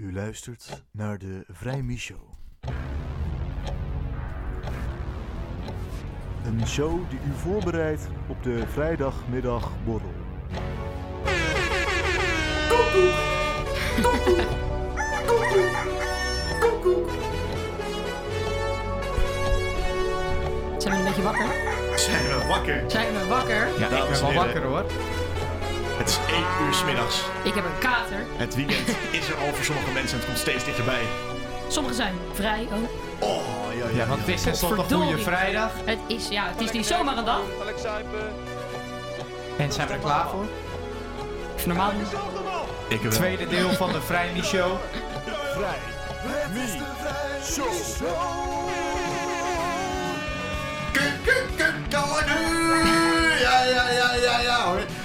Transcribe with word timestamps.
U 0.00 0.12
luistert 0.12 0.82
naar 0.90 1.18
de 1.18 1.44
Vrij 1.48 1.84
Show. 1.96 2.18
Een 6.44 6.66
show 6.66 7.10
die 7.10 7.18
u 7.18 7.32
voorbereidt 7.36 8.08
op 8.28 8.42
de 8.42 8.66
vrijdagmiddagborrel. 8.66 10.12
Zijn 20.78 20.94
we 20.94 20.98
een 20.98 21.04
beetje 21.04 21.22
wakker? 21.22 21.46
Zijn 21.96 22.22
we 22.22 22.44
wakker? 22.48 22.90
Zijn 22.90 23.12
we 23.12 23.26
wakker? 23.28 23.68
Ja, 23.78 23.84
ik 23.84 24.08
ben 24.08 24.12
en 24.12 24.20
wel 24.20 24.32
wakker 24.32 24.62
hoor. 24.62 24.84
Het 26.20 26.28
is 26.28 26.34
1 26.34 26.66
uur 26.66 26.74
's 26.74 26.84
middags. 26.84 27.22
Ik 27.42 27.54
heb 27.54 27.64
een 27.64 27.78
kater. 27.78 28.26
Het 28.36 28.54
weekend 28.54 28.88
is 29.20 29.28
er 29.28 29.36
al 29.36 29.54
voor 29.54 29.64
sommige 29.64 29.90
mensen 29.92 30.12
en 30.12 30.16
het 30.16 30.26
komt 30.26 30.38
steeds 30.38 30.64
dichterbij. 30.64 31.02
Sommigen 31.68 31.96
zijn 31.96 32.14
vrij 32.32 32.68
ook. 32.72 32.88
Oh, 33.18 33.44
ja, 33.76 33.88
ja. 33.88 33.96
Ja, 33.96 34.06
want 34.06 34.20
het 34.20 34.28
is 34.28 34.42
tenslotte 34.42 34.94
een 34.94 35.00
goede 35.00 35.18
vrijdag. 35.18 35.70
Het 35.84 35.98
is, 36.06 36.28
ja, 36.28 36.48
het 36.48 36.60
is 36.60 36.70
niet 36.70 36.86
zomaar 36.86 37.16
een 37.16 37.24
dag. 37.24 37.42
En 39.58 39.72
zijn 39.72 39.86
we 39.86 39.92
er 39.92 39.98
klaar 39.98 40.28
voor? 40.28 40.46
Of 41.54 41.66
normaal 41.66 41.92
niet. 41.92 42.12
Ik 42.88 43.00
wel. 43.00 43.12
Tweede 43.12 43.46
deel 43.46 43.70
van 43.70 43.92
de 43.92 44.00
Vrij 44.00 44.42
Show. 44.42 44.76
Vrij 45.54 45.78
Show. 47.42 48.49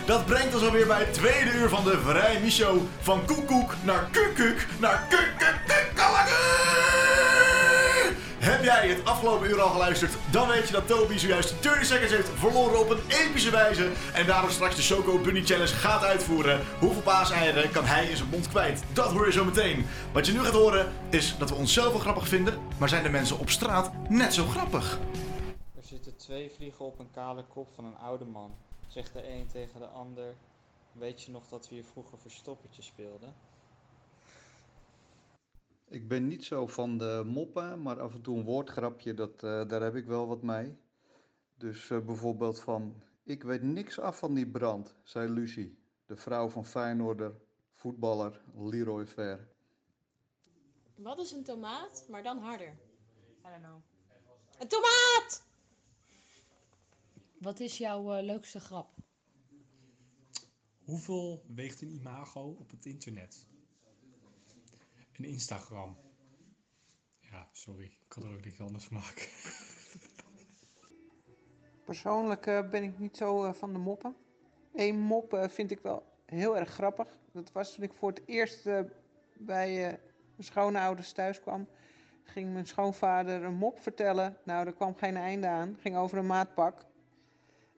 Dat 0.06 0.26
brengt 0.26 0.54
ons 0.54 0.64
alweer 0.64 0.88
bij 0.88 1.00
het 1.00 1.14
tweede 1.14 1.52
uur 1.52 1.70
van 1.70 1.84
de 1.84 2.00
Vrij 2.00 2.40
Micho. 2.42 2.88
Van 3.00 3.26
koekoek 3.26 3.76
naar 3.84 4.08
kukuk 4.12 4.68
naar 4.80 5.08
kukukukalaku. 5.10 6.32
Heb 8.40 8.64
jij 8.64 8.88
het 8.88 9.06
afgelopen 9.06 9.50
uur 9.50 9.62
al 9.62 9.70
geluisterd? 9.70 10.14
Dan 10.32 10.48
weet 10.48 10.68
je 10.68 10.74
dat 10.74 10.88
Toby 10.88 11.18
zojuist 11.18 11.64
30 11.64 11.86
seconds 11.86 12.12
heeft 12.12 12.30
verloren 12.36 12.80
op 12.80 12.90
een 12.90 13.02
epische 13.08 13.50
wijze. 13.50 13.92
En 14.14 14.26
daarom 14.26 14.50
straks 14.50 14.76
de 14.76 14.82
Choco 14.82 15.20
Bunny 15.20 15.44
Challenge 15.44 15.74
gaat 15.74 16.04
uitvoeren. 16.04 16.62
Hoeveel 16.80 17.02
paaseieren 17.02 17.72
kan 17.72 17.86
hij 17.86 18.06
in 18.06 18.18
zijn 18.18 18.30
mond 18.30 18.48
kwijt? 18.48 18.84
Dat 18.94 19.12
hoor 19.12 19.26
je 19.26 19.32
zo 19.32 19.46
meteen. 19.46 19.86
Wat 20.12 20.26
je 20.26 20.32
nu 20.32 20.40
gaat 20.40 20.54
horen 20.54 20.92
is 21.10 21.36
dat 21.38 21.50
we 21.50 21.56
onszelf 21.56 21.92
wel 21.92 22.00
grappig 22.00 22.28
vinden. 22.28 22.60
Maar 22.78 22.90
zijn 22.90 23.04
de 23.04 23.10
mensen 23.10 23.40
op 23.40 23.50
straat 23.50 23.92
net 24.10 24.34
zo 24.34 24.46
grappig? 24.46 25.00
Er 25.76 25.84
zitten 25.84 26.18
twee 26.18 26.52
vliegen 26.56 26.86
op 26.86 27.00
een 27.00 27.12
kale 27.12 27.44
kop 27.54 27.68
van 27.76 27.86
een 27.86 27.98
oude 27.98 28.26
man, 28.26 28.52
zegt 28.88 29.14
de 29.14 29.30
een 29.30 29.48
tegen 29.48 29.80
de 29.80 29.88
ander. 29.88 30.36
Weet 30.92 31.22
je 31.22 31.32
nog 31.32 31.48
dat 31.48 31.70
we 31.70 31.76
hier 31.76 31.84
vroeger 31.84 32.18
verstoppertje 32.18 32.82
speelden? 32.82 33.36
Ik 35.88 36.08
ben 36.08 36.28
niet 36.28 36.46
zo 36.46 36.68
van 36.68 36.98
de 36.98 37.24
moppen, 37.26 37.82
maar 37.82 38.00
af 38.00 38.14
en 38.14 38.22
toe 38.22 38.38
een 38.38 38.44
woordgrapje, 38.44 39.14
dat, 39.14 39.44
eh, 39.44 39.68
daar 39.68 39.82
heb 39.82 39.96
ik 39.96 40.06
wel 40.06 40.28
wat 40.28 40.42
mee. 40.42 40.78
Dus 41.58 41.90
eh, 41.90 42.00
bijvoorbeeld 42.00 42.60
van, 42.60 43.04
ik 43.24 43.44
weet 43.44 43.62
niks 43.62 44.00
af 44.00 44.18
van 44.18 44.34
die 44.34 44.48
brand, 44.48 44.96
zei 45.04 45.30
Lucie, 45.30 45.78
de 46.06 46.16
vrouw 46.16 46.50
van 46.50 46.66
Feyenoorder, 46.66 47.34
voetballer 47.74 48.42
Leroy 48.56 49.06
Ver. 49.06 49.48
Wat 50.96 51.20
is 51.20 51.32
een 51.32 51.44
tomaat, 51.44 52.06
maar 52.10 52.24
dan 52.24 52.38
harder? 52.38 52.78
I 53.46 53.50
don't 53.50 53.64
know. 53.64 53.82
Een 54.60 54.68
tomaat! 54.68 55.44
Wat 57.46 57.60
is 57.60 57.78
jouw 57.78 58.14
eh, 58.14 58.24
leukste 58.24 58.60
grap? 58.60 58.90
Hoeveel 60.84 61.44
weegt 61.48 61.82
een 61.82 61.90
imago 61.92 62.56
op 62.60 62.70
het 62.70 62.86
internet? 62.86 63.48
Een 65.12 65.26
Instagram. 65.26 65.98
Ja, 67.20 67.50
sorry. 67.52 67.86
Ik 67.86 67.98
kan 68.08 68.24
er 68.24 68.34
ook 68.34 68.46
niks 68.46 68.60
anders 68.60 68.84
van 68.84 68.98
maken. 68.98 69.28
Persoonlijk 71.86 72.46
eh, 72.46 72.70
ben 72.70 72.84
ik 72.84 73.00
niet 73.00 73.18
zo 73.18 73.44
eh, 73.44 73.54
van 73.54 73.74
de 73.74 73.80
moppen. 73.80 74.16
Eén 74.74 75.00
mop 75.00 75.34
eh, 75.34 75.50
vind 75.50 75.72
ik 75.72 75.80
wel 75.80 76.04
heel 76.26 76.58
erg 76.58 76.70
grappig. 76.70 77.08
Dat 77.32 77.52
was 77.52 77.74
toen 77.74 77.84
ik 77.84 77.94
voor 77.94 78.10
het 78.10 78.22
eerst 78.26 78.64
bij 79.34 79.86
eh, 79.86 79.98
mijn 80.36 80.44
schoonouders 80.44 81.12
thuis 81.12 81.40
kwam. 81.40 81.68
Ging 82.24 82.54
mijn 82.54 82.68
schoonvader 82.68 83.44
een 83.44 83.56
mop 83.56 83.80
vertellen. 83.80 84.38
Nou, 84.44 84.68
er 84.68 84.74
kwam 84.74 84.96
geen 84.96 85.18
einde 85.18 85.48
aan. 85.48 85.78
Ging 85.80 85.96
over 85.98 86.18
een 86.18 86.28
maatpak. 86.28 86.94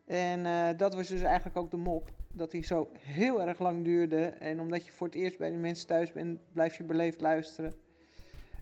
En 0.08 0.46
eh, 0.46 0.78
dat 0.78 0.94
was 0.94 1.08
dus 1.08 1.22
eigenlijk 1.22 1.58
ook 1.58 1.72
de 1.72 1.78
mop. 1.78 2.12
Dat 2.32 2.52
hij 2.52 2.64
zo 2.64 2.90
heel 3.00 3.42
erg 3.42 3.60
lang 3.60 3.84
duurde. 3.84 4.26
En 4.26 4.60
omdat 4.60 4.86
je 4.86 4.92
voor 4.92 5.08
het 5.08 5.16
eerst 5.16 5.38
bij 5.38 5.50
die 5.50 5.60
mensen 5.60 5.88
thuis 5.88 6.12
bent, 6.12 6.40
blijf 6.54 6.78
je 6.78 6.84
beleefd 6.84 7.22
luisteren. 7.22 7.74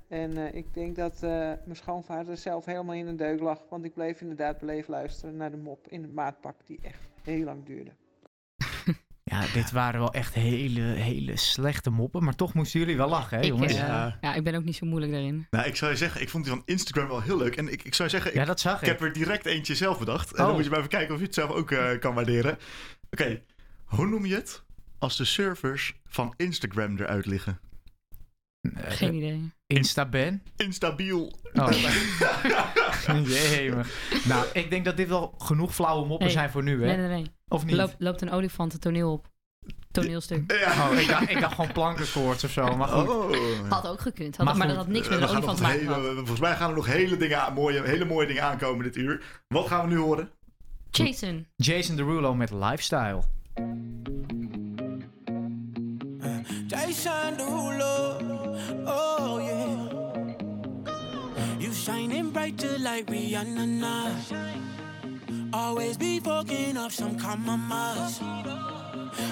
En 0.07 0.37
eh, 0.37 0.53
ik 0.53 0.73
denk 0.73 0.95
dat 0.95 1.13
eh, 1.13 1.29
mijn 1.39 1.75
schoonvader 1.75 2.37
zelf 2.37 2.65
helemaal 2.65 2.95
in 2.95 3.07
een 3.07 3.17
deuk 3.17 3.39
lag. 3.39 3.65
Want 3.69 3.85
ik 3.85 3.93
bleef 3.93 4.21
inderdaad 4.21 4.59
beleefd 4.59 4.87
luisteren 4.87 5.35
naar 5.35 5.51
de 5.51 5.57
mop 5.57 5.87
in 5.87 6.01
het 6.01 6.13
maatpak 6.13 6.55
die 6.65 6.79
echt 6.81 7.09
heel 7.23 7.43
lang 7.43 7.65
duurde. 7.65 7.91
Dit 9.53 9.71
waren 9.71 9.99
wel 9.99 10.13
echt 10.13 10.33
hele, 10.33 10.81
hele 10.81 11.37
slechte 11.37 11.89
moppen. 11.89 12.23
Maar 12.23 12.35
toch 12.35 12.53
moesten 12.53 12.79
jullie 12.79 12.97
wel 12.97 13.09
lachen, 13.09 13.37
hè 13.37 13.43
ik, 13.43 13.49
jongens? 13.49 13.73
eh, 13.73 13.79
Ja. 13.79 14.17
ja, 14.21 14.33
ik 14.33 14.43
ben 14.43 14.55
ook 14.55 14.63
niet 14.63 14.75
zo 14.75 14.85
moeilijk 14.85 15.11
daarin. 15.11 15.47
Nou, 15.49 15.67
ik 15.67 15.75
zou 15.75 15.91
je 15.91 15.97
zeggen, 15.97 16.21
ik 16.21 16.29
vond 16.29 16.43
die 16.43 16.53
van 16.53 16.61
Instagram 16.65 17.07
wel 17.07 17.21
heel 17.21 17.37
leuk. 17.37 17.55
En 17.55 17.71
ik, 17.71 17.83
ik 17.83 17.93
zou 17.93 18.09
zeggen, 18.09 18.31
ik, 18.31 18.37
Ja, 18.37 18.45
dat 18.45 18.59
zag 18.59 18.81
ik 18.81 18.87
heb 18.87 19.01
er 19.01 19.13
direct 19.13 19.45
eentje 19.45 19.75
zelf 19.75 19.99
bedacht. 19.99 20.31
En 20.33 20.39
Oh. 20.39 20.45
dan 20.45 20.55
moet 20.55 20.63
je 20.63 20.69
maar 20.69 20.79
even 20.79 20.91
kijken 20.91 21.13
of 21.13 21.19
je 21.19 21.25
het 21.25 21.35
zelf 21.35 21.51
ook 21.51 21.71
eh, 21.71 21.99
kan 21.99 22.13
waarderen. 22.13 22.57
Oké, 23.11 23.41
hoe 23.85 24.07
noem 24.07 24.25
je 24.25 24.35
het 24.35 24.63
als 24.99 25.17
de 25.17 25.25
servers 25.25 25.93
van 26.05 26.33
Instagram 26.37 26.97
eruit 26.97 27.25
liggen? 27.25 27.59
Eh, 28.61 28.91
Geen 28.91 29.13
idee. 29.13 29.51
Insta-ban? 29.67 30.41
Instabiel. 30.55 31.39
Oh. 31.53 31.67
Nou, 34.25 34.45
ik 34.53 34.69
denk 34.69 34.85
dat 34.85 34.97
dit 34.97 35.07
wel 35.07 35.33
genoeg 35.37 35.73
flauwe 35.75 36.05
moppen 36.07 36.25
Hey, 36.25 36.35
zijn 36.35 36.49
voor 36.49 36.63
nu, 36.63 36.79
hè? 36.83 36.85
Nee, 36.85 36.97
nee, 36.97 37.07
nee. 37.07 37.31
Of 37.47 37.65
niet? 37.65 37.75
Loopt, 37.75 37.95
loopt 37.97 38.21
een 38.21 38.31
olifant 38.31 38.71
het 38.71 38.81
toneel 38.81 39.11
op. 39.11 39.27
Toneelstuk. 39.91 40.51
Ja. 40.51 40.89
Oh, 40.91 40.99
ik 40.99 41.07
dacht, 41.07 41.29
ik 41.29 41.39
dacht 41.39 41.55
gewoon 41.55 41.71
plankenkoorts 41.71 42.43
of 42.43 42.51
zo. 42.51 42.75
Maar 42.75 42.87
goed. 42.87 43.07
Oh. 43.09 43.69
Had 43.69 43.87
ook 43.87 43.99
gekund. 44.01 44.37
Had, 44.37 44.55
Maar 44.57 44.67
dat 44.67 44.75
had 44.75 44.87
niks 44.87 45.07
Eh, 45.07 45.13
met 45.13 45.21
een 45.21 45.35
olifant 45.35 45.57
te 45.57 45.63
maken 45.63 45.79
hele- 45.79 46.15
volgens 46.15 46.39
mij 46.39 46.55
gaan 46.55 46.69
er 46.69 46.75
nog 46.75 46.85
hele, 46.85 47.17
dingen 47.17 47.53
mooie, 47.53 47.81
hele 47.83 48.05
mooie 48.05 48.27
dingen 48.27 48.43
aankomen 48.43 48.83
dit 48.83 48.95
uur. 48.95 49.21
Wat 49.47 49.67
gaan 49.67 49.87
we 49.87 49.93
nu 49.93 49.99
horen? 49.99 50.29
Jason. 50.91 51.47
Jason 51.55 51.95
Derulo 51.95 52.35
met 52.35 52.51
Lifestyle. 52.51 53.21
Jason 56.67 57.37
Derulo, 57.37 58.17
oh 58.85 59.39
yeah. 59.41 59.93
You 61.59 61.73
shining 61.73 62.31
brighter 62.31 62.77
like 62.79 63.11
Rihanna 63.11 63.65
now. 63.65 64.07
Always 65.57 65.95
be 65.95 66.19
fucking 66.19 66.75
up 66.75 66.91
some 66.91 67.17
compromise. 67.17 68.19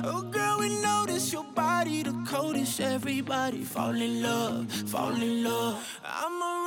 Oh 0.06 0.26
girl, 0.32 0.60
we 0.60 0.70
notice 0.82 1.34
your 1.34 1.44
body 1.44 2.02
the 2.02 2.16
coldest. 2.26 2.80
Everybody 2.80 3.66
fall 3.66 3.94
in 3.94 4.22
love, 4.24 4.72
fall 4.72 5.14
in 5.22 5.44
love. 5.44 6.00
I'm 6.02 6.42
a 6.42 6.63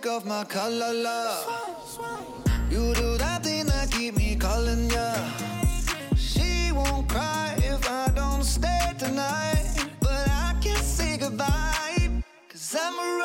lipstick 0.00 0.10
off 0.10 0.24
my 0.24 0.44
collar, 0.44 0.92
love. 0.92 1.90
You 2.70 2.94
do 2.94 3.18
that 3.18 3.42
thing 3.42 3.66
that 3.66 3.90
keep 3.90 4.16
me 4.16 4.36
calling 4.36 4.90
ya. 4.90 5.14
She 6.16 6.72
won't 6.72 7.08
cry 7.08 7.54
if 7.58 7.88
I 7.90 8.10
don't 8.14 8.44
stay 8.44 8.92
tonight, 8.98 9.86
but 10.00 10.28
I 10.28 10.54
can't 10.62 10.84
say 10.84 11.16
goodbye. 11.16 12.22
Cause 12.48 12.76
I'm 12.78 12.94
a 12.94 13.18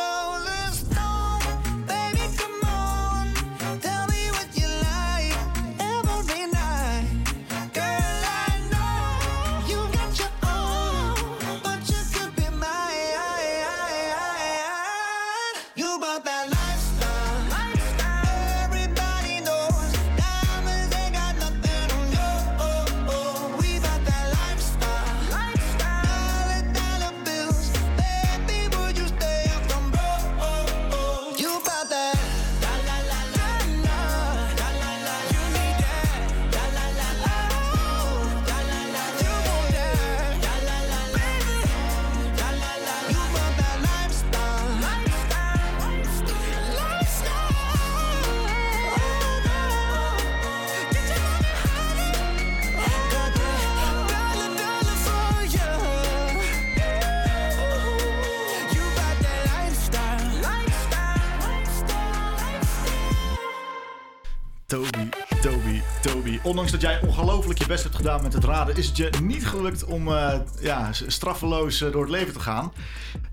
dat 66.82 66.84
jij 66.84 67.02
ongelooflijk 67.02 67.60
je 67.60 67.68
best 67.68 67.84
hebt 67.84 67.96
gedaan 67.96 68.22
met 68.22 68.34
het 68.34 68.44
raden, 68.44 68.76
is 68.76 68.88
het 68.88 68.98
je 68.98 69.10
niet 69.22 69.48
gelukt 69.48 69.84
om 69.84 70.08
eh, 70.08 70.40
ja, 70.62 70.90
straffeloos 70.92 71.82
eh, 71.82 71.92
door 71.92 72.02
het 72.02 72.12
leven 72.12 72.34
te 72.34 72.40
gaan. 72.40 72.74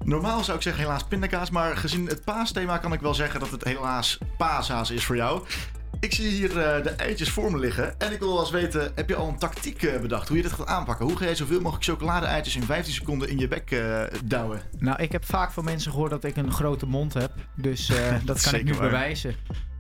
Normaal 0.05 0.45
zou 0.45 0.57
ik 0.57 0.63
zeggen 0.63 0.83
helaas 0.83 1.05
pindakaas, 1.05 1.51
maar 1.51 1.77
gezien 1.77 2.07
het 2.07 2.25
paasthema 2.25 2.79
kan 2.79 2.93
ik 2.93 3.01
wel 3.01 3.15
zeggen 3.15 3.41
dat 3.41 3.51
het 3.51 3.65
helaas 3.65 4.19
paashaas 4.37 4.91
is 4.91 5.05
voor 5.05 5.17
jou. 5.17 5.43
Ik 6.01 6.13
zie 6.15 6.29
hier 6.29 6.59
eh, 6.59 6.83
de 6.83 6.91
eitjes 6.91 7.31
voor 7.31 7.51
me 7.53 7.59
liggen 7.59 8.01
en 8.01 8.13
ik 8.13 8.19
wil 8.19 8.29
wel 8.29 8.41
eens 8.41 8.51
weten, 8.51 8.93
heb 8.95 9.09
je 9.09 9.15
al 9.15 9.29
een 9.29 9.39
tactiek 9.39 10.01
bedacht 10.01 10.29
hoe 10.29 10.37
je 10.37 10.43
dit 10.43 10.53
gaat 10.53 10.67
aanpakken? 10.67 11.07
Hoe 11.07 11.17
ga 11.17 11.25
je 11.25 11.35
zoveel 11.35 11.61
mogelijk 11.61 11.85
chocolade-eitjes 11.85 12.57
in 12.57 12.63
15 12.63 12.95
seconden 12.95 13.29
in 13.29 13.39
je 13.39 13.49
bek 13.49 13.83
douwen? 14.25 14.63
Nou, 14.79 15.03
ik 15.03 15.13
heb 15.13 15.25
vaak 15.25 15.53
van 15.53 15.65
mensen 15.65 15.91
gehoord 15.91 16.11
dat 16.11 16.25
ik 16.25 16.37
een 16.37 16.53
grote 16.53 16.87
mond 16.87 17.15
heb. 17.15 17.33
Dus 17.55 17.93
dat 18.25 18.43
kan 18.43 18.55
ik 18.55 18.65
nu 18.65 18.73
waar. 18.73 18.81
bewijzen. 18.81 19.35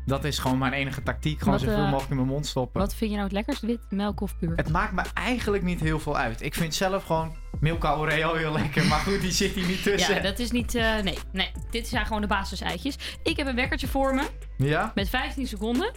Dat 0.06 0.24
is 0.24 0.38
gewoon 0.38 0.58
mijn 0.58 0.72
enige 0.72 1.02
tactiek. 1.02 1.38
Gewoon 1.38 1.54
Wat, 1.54 1.62
zoveel 1.62 1.76
eh, 1.76 1.84
mogelijk 1.84 2.10
in 2.10 2.16
mijn 2.16 2.28
mond 2.28 2.46
stoppen. 2.46 2.80
Wat 2.80 2.94
vind 2.94 3.10
je 3.10 3.16
nou 3.16 3.22
het 3.28 3.32
lekkerst? 3.36 3.60
Wit, 3.60 3.80
melk 3.90 4.20
of 4.20 4.38
puur? 4.38 4.52
Het 4.56 4.68
maakt 4.68 4.92
me 4.92 5.02
eigenlijk 5.14 5.62
niet 5.62 5.80
heel 5.80 5.98
veel 6.00 6.16
uit. 6.16 6.42
Ik 6.42 6.54
vind 6.54 6.74
zelf 6.74 7.04
gewoon 7.04 7.36
Milka 7.60 7.94
Oreo 7.96 8.34
heel 8.34 8.52
lekker. 8.52 8.84
Maar 8.86 8.98
goed, 8.98 9.20
die 9.20 9.30
zit 9.30 9.52
hier 9.52 9.66
niet 9.66 9.82
tussen. 9.82 10.14
Ja, 10.14 10.20
dat 10.20 10.38
is 10.38 10.50
niet... 10.50 10.74
eh, 10.74 10.98
nee, 10.98 11.18
nee. 11.32 11.50
Dit 11.70 11.88
zijn 11.88 12.06
gewoon 12.06 12.20
de 12.20 12.26
basiseitjes. 12.26 12.96
Ik 13.22 13.36
heb 13.36 13.46
een 13.46 13.54
wekkertje 13.54 13.86
voor 13.88 14.14
me. 14.14 14.22
Ja? 14.56 14.92
Met 14.94 15.08
15 15.08 15.46
seconden. 15.46 15.90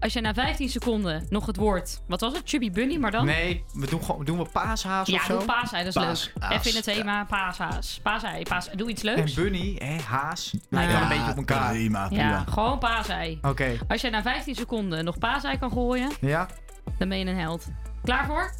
Als 0.00 0.12
je 0.12 0.20
na 0.20 0.34
15 0.34 0.68
seconden 0.68 1.26
nog 1.28 1.46
het 1.46 1.56
woord... 1.56 2.00
Wat 2.08 2.20
was 2.20 2.32
het? 2.32 2.42
Chubby 2.44 2.70
Bunny, 2.70 2.96
maar 2.96 3.10
dan... 3.10 3.24
Nee, 3.26 3.64
we 3.74 3.86
doen, 3.86 4.04
gewoon, 4.04 4.24
doen 4.24 4.38
we 4.38 4.44
paashaas 4.52 5.08
Ja, 5.08 5.16
of 5.16 5.22
zo? 5.24 5.36
doe 5.36 5.46
paasei, 5.46 5.84
dat 5.84 5.96
is 5.96 6.02
Paas- 6.02 6.24
leuk. 6.34 6.42
haas, 6.44 6.54
Even 6.58 6.70
in 6.70 6.76
het 6.76 6.84
thema 6.84 7.24
paashaas. 7.24 8.00
Paasei, 8.02 8.42
paas, 8.42 8.68
doe 8.74 8.88
iets 8.90 9.02
leuks. 9.02 9.36
En 9.36 9.42
bunny, 9.42 9.76
hè, 9.78 9.96
haas, 9.98 10.54
lijkt 10.68 10.92
wel 10.92 11.00
Ja, 11.00 11.02
een 11.02 11.08
beetje 11.16 11.30
op 11.30 11.36
elkaar. 11.36 11.70
Prima, 11.72 12.06
Ja, 12.10 12.44
gewoon 12.48 12.78
paasei. 12.78 13.38
Oké, 13.42 13.78
Als 13.88 14.00
jij 14.00 14.10
na 14.10 14.22
15 14.22 14.54
seconden 14.54 15.04
nog 15.04 15.18
paasei 15.18 15.58
kan 15.58 15.70
gooien, 15.70 16.10
ja? 16.20 16.48
dan 16.98 17.08
ben 17.08 17.18
je 17.18 17.24
een 17.26 17.36
held. 17.38 17.66
Klaar 18.04 18.26
voor? 18.26 18.54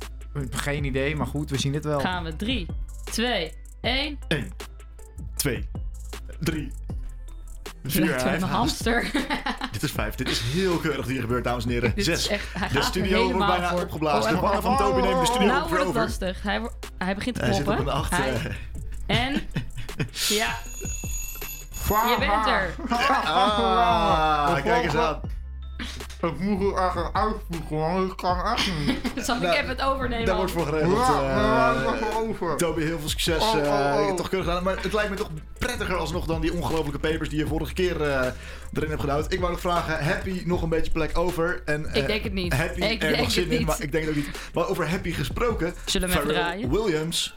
Geen 0.50 0.84
idee, 0.84 1.16
maar 1.16 1.26
goed, 1.26 1.50
we 1.50 1.58
zien 1.58 1.74
het 1.74 1.84
wel. 1.84 2.00
Gaan 2.00 2.24
we. 2.24 2.36
3, 2.36 2.66
2, 3.04 3.52
1. 3.80 4.18
1, 4.28 4.52
2, 5.36 5.68
3, 6.40 6.72
Je 7.82 7.90
4. 7.90 8.04
lijkt 8.04 8.22
wel 8.22 8.32
een 8.32 8.42
hamster. 8.42 9.10
Dit 9.80 9.88
is 9.90 9.94
5. 9.94 10.14
Dit 10.14 10.28
is 10.30 10.40
heel 10.40 10.76
keurig 10.76 11.06
hier 11.06 11.20
gebeurt, 11.20 11.44
dames 11.44 11.64
en 11.64 11.70
heren. 11.70 11.92
Dit 11.96 12.06
is 12.08 12.22
6. 12.22 12.28
echt- 12.28 12.46
hij 12.58 12.68
De 12.68 12.82
studio 12.82 13.32
wordt 13.32 13.46
bijna 13.46 13.68
voor. 13.68 13.80
opgeblazen. 13.80 14.30
Oh, 14.30 14.36
de 14.36 14.42
mannen 14.42 14.62
van 14.62 14.76
Toby 14.76 15.00
nemen 15.00 15.20
de 15.20 15.26
studio 15.26 15.46
nou 15.46 15.60
wordt 15.60 15.78
het 15.78 15.86
over. 15.88 16.00
lastig. 16.00 16.42
Hij, 16.42 16.68
hij 16.98 17.14
begint 17.14 17.36
te 17.36 17.44
Hij 17.44 17.52
zit 17.52 17.68
op 17.68 17.78
een 17.78 17.88
8. 17.88 18.10
Hij- 18.16 18.56
En... 19.06 19.32
Ja. 20.28 20.48
Je 21.88 22.16
bent 22.18 22.46
er. 22.46 22.74
Ah, 23.24 24.54
kijk 24.62 24.84
eens 24.84 24.94
aan. 24.96 25.20
Ik 26.26 26.38
moet 26.38 26.76
er 26.76 26.82
echt 26.82 27.12
uitvoegen, 27.12 27.76
want 27.76 28.10
ik 28.10 28.16
kan 28.16 28.44
echt 28.44 28.70
niet. 28.86 28.98
Zal 29.26 29.36
ik 29.36 29.42
even 29.54 29.68
het 29.68 29.82
overnemen? 29.82 30.26
Daar 30.26 30.36
wordt 30.36 30.52
voor 30.52 30.66
geregeld. 30.66 30.96
Ja, 30.96 31.22
ja, 31.22 31.74
eh, 31.74 31.84
dat 31.84 31.94
gaat 31.94 32.14
over. 32.14 32.56
Toby, 32.56 32.82
heel 32.82 32.98
veel 32.98 33.08
succes. 33.08 33.42
Oh, 33.42 33.54
oh, 33.54 33.98
eh, 34.00 34.08
oh. 34.08 34.14
Toch 34.14 34.28
gedaan. 34.28 34.62
Maar 34.62 34.76
het 34.82 34.92
lijkt 34.92 35.10
me 35.10 35.16
toch 35.16 35.30
prettiger 35.58 35.96
alsnog 35.96 36.26
dan 36.26 36.40
die 36.40 36.52
ongelofelijke 36.52 37.08
papers 37.08 37.28
die 37.28 37.38
je 37.38 37.46
vorige 37.46 37.72
keer 37.72 38.02
eh, 38.02 38.26
erin 38.72 38.88
hebt 38.88 39.00
gedouwd. 39.00 39.32
Ik 39.32 39.40
wou 39.40 39.52
nog 39.52 39.60
vragen, 39.60 40.04
Happy 40.04 40.42
nog 40.44 40.62
een 40.62 40.68
beetje 40.68 40.92
plek 40.92 41.18
over? 41.18 41.62
En, 41.64 41.86
eh, 41.86 42.00
Ik 42.00 42.06
denk 42.06 42.24
het 42.24 42.32
niet. 42.32 42.52
Happy 42.52 42.80
Ik 42.80 43.02
er 43.02 43.08
denk 43.08 43.16
nog 43.20 43.30
zin 43.30 43.42
het 43.42 43.52
in, 43.52 43.58
niet. 43.58 43.66
maar 43.66 43.82
ik 43.82 43.92
denk 43.92 44.04
het 44.04 44.16
ook 44.16 44.24
niet. 44.24 44.38
Maar 44.54 44.68
over 44.68 44.88
Happy 44.88 45.12
gesproken. 45.12 45.74
Zullen 45.84 46.08
we? 46.08 46.66
Williams. 46.68 47.36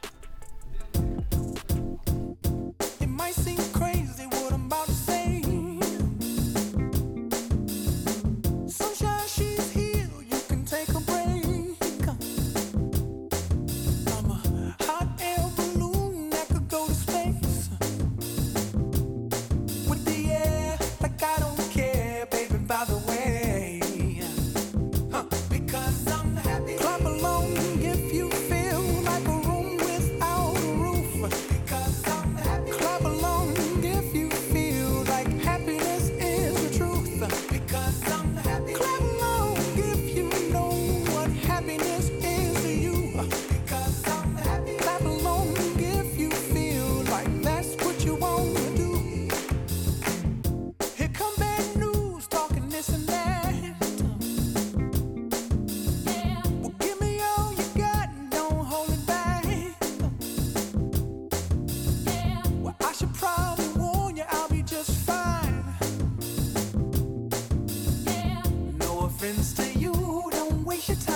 difference 69.19 69.51
to 69.51 69.67
you. 69.77 69.91
Don't 70.31 70.63
waste 70.63 70.87
your 70.87 70.97
time. 70.97 71.08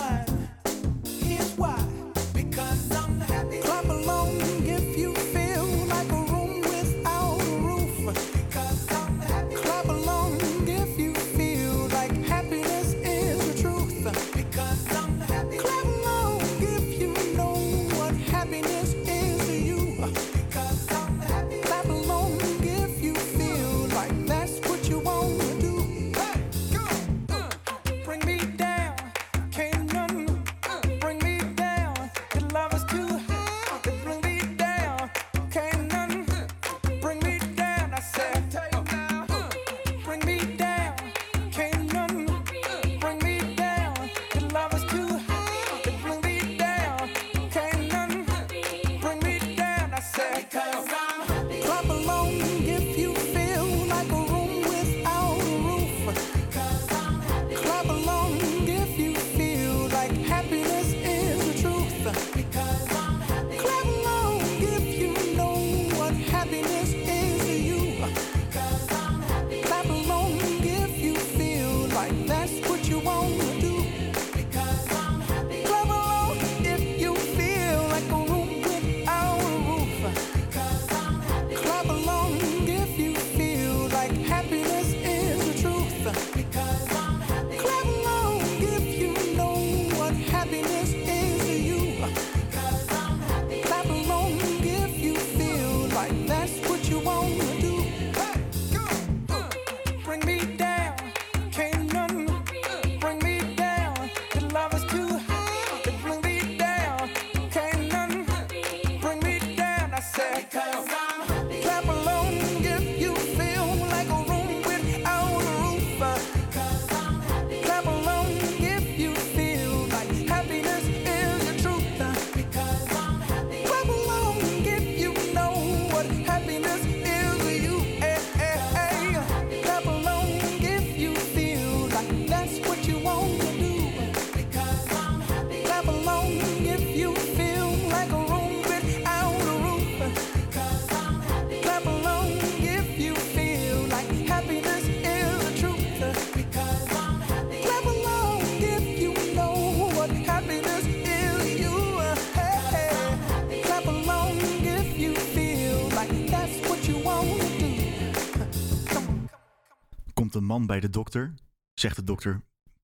Komt 160.34 160.46
een 160.46 160.58
man 160.58 160.66
bij 160.66 160.80
de 160.80 160.90
dokter. 160.90 161.34
Zegt 161.74 161.96
de 161.96 162.04
dokter, 162.04 162.42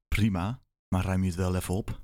prima, 0.07 0.61
maar 0.87 1.05
ruim 1.05 1.21
je 1.21 1.27
het 1.27 1.35
wel 1.35 1.55
even 1.55 1.73
op? 1.73 2.01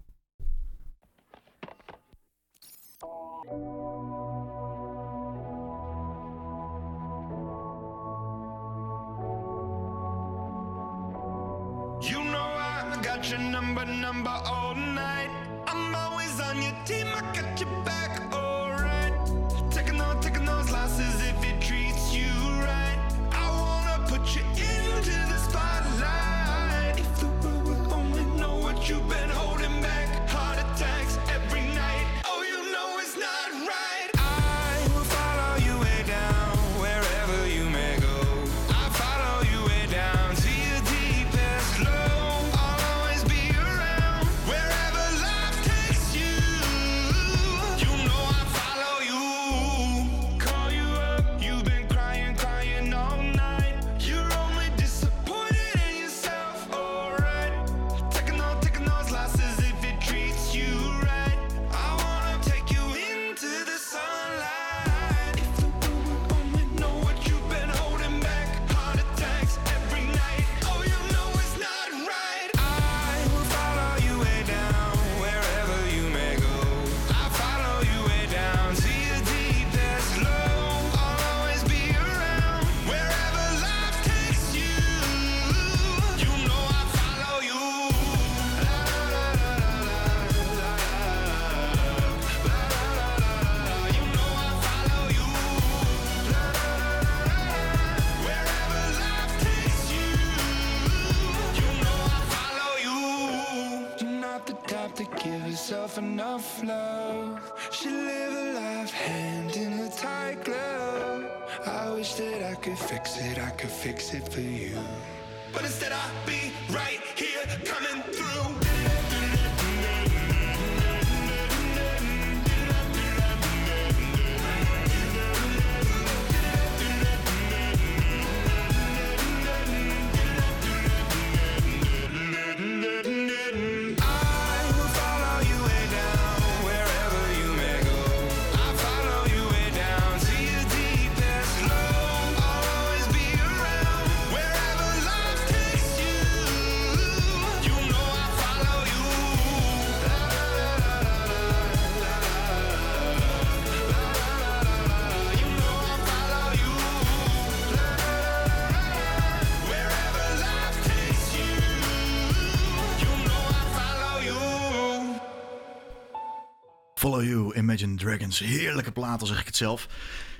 Imagine 167.76 167.98
Dragons. 167.98 168.40
Heerlijke 168.40 168.92
plaat, 168.92 169.28
zeg 169.28 169.40
ik 169.40 169.46
het 169.46 169.56
zelf. 169.56 169.88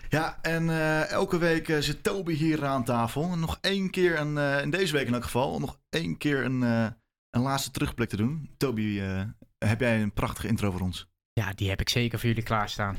Ja, 0.10 0.40
en 0.42 0.70
eh, 0.70 1.10
elke 1.10 1.38
week 1.38 1.70
eh, 1.70 1.78
zit 1.80 2.04
Toby 2.04 2.34
hier 2.34 2.66
aan 2.66 2.84
tafel. 2.84 3.32
En 3.32 3.40
nog 3.40 3.58
één 3.62 3.90
keer, 3.90 4.20
een, 4.20 4.38
eh, 4.38 4.62
in 4.62 4.70
deze 4.70 4.94
week 4.94 5.08
in 5.08 5.14
elk 5.14 5.24
geval, 5.24 5.60
nog 5.60 5.80
één 5.90 6.18
keer 6.18 6.46
een, 6.46 6.62
een 6.62 7.42
laatste 7.42 7.72
terugblik 7.72 8.10
te 8.10 8.18
doen. 8.18 8.50
Toby, 8.58 9.00
heb 9.58 9.80
jij 9.80 10.02
een 10.02 10.14
prachtige 10.14 10.48
intro 10.48 10.72
voor 10.72 10.82
ons? 10.82 11.08
Ja, 11.34 11.54
die 11.54 11.70
heb 11.70 11.82
ik 11.82 11.90
zeker 11.90 12.20
voor 12.20 12.28
jullie 12.28 12.44
klaarstaan. 12.44 12.98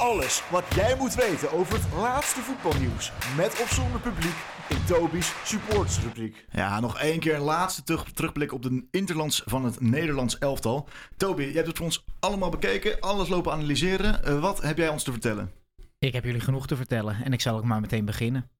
Alles 0.00 0.42
wat 0.50 0.64
jij 0.74 0.96
moet 0.96 1.14
weten 1.14 1.52
over 1.52 1.74
het 1.74 1.92
laatste 1.92 2.40
voetbalnieuws. 2.40 3.12
Met 3.36 3.60
of 3.60 3.70
zonder 3.72 4.00
publiek 4.00 4.34
in 4.68 4.84
Toby's 4.84 5.32
supportersrubriek. 5.44 6.46
Ja, 6.50 6.80
nog 6.80 6.98
één 6.98 7.18
keer 7.18 7.34
een 7.34 7.40
laatste 7.40 7.82
terug, 7.82 8.12
terugblik 8.12 8.52
op 8.52 8.62
de 8.62 8.86
interlands 8.90 9.42
van 9.44 9.64
het 9.64 9.80
Nederlands 9.80 10.38
elftal. 10.38 10.88
Toby, 11.16 11.42
jij 11.42 11.52
hebt 11.52 11.66
het 11.66 11.76
voor 11.76 11.86
ons 11.86 12.04
allemaal 12.20 12.50
bekeken, 12.50 13.00
alles 13.00 13.28
lopen 13.28 13.52
analyseren. 13.52 14.24
Eh, 14.24 14.40
wat 14.40 14.62
heb 14.62 14.76
jij 14.76 14.88
ons 14.88 15.02
te 15.02 15.10
vertellen? 15.10 15.52
Ik 15.98 16.12
heb 16.12 16.24
jullie 16.24 16.40
genoeg 16.40 16.66
te 16.66 16.76
vertellen 16.76 17.24
en 17.24 17.32
ik 17.32 17.40
zal 17.40 17.56
ook 17.56 17.64
maar 17.64 17.80
meteen 17.80 18.04
beginnen. 18.04 18.50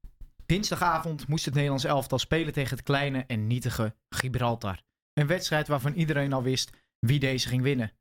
Dinsdagavond 0.46 1.28
moest 1.28 1.44
het 1.44 1.54
Nederlands 1.54 1.84
elftal 1.84 2.18
spelen 2.18 2.52
tegen 2.52 2.76
het 2.76 2.84
kleine 2.84 3.24
en 3.26 3.46
nietige 3.46 3.94
Gibraltar. 4.08 4.82
Een 5.12 5.26
wedstrijd 5.26 5.68
waarvan 5.68 5.92
iedereen 5.92 6.32
al 6.32 6.42
wist 6.42 6.70
wie 6.98 7.18
deze 7.18 7.48
ging 7.48 7.62
winnen. 7.62 7.92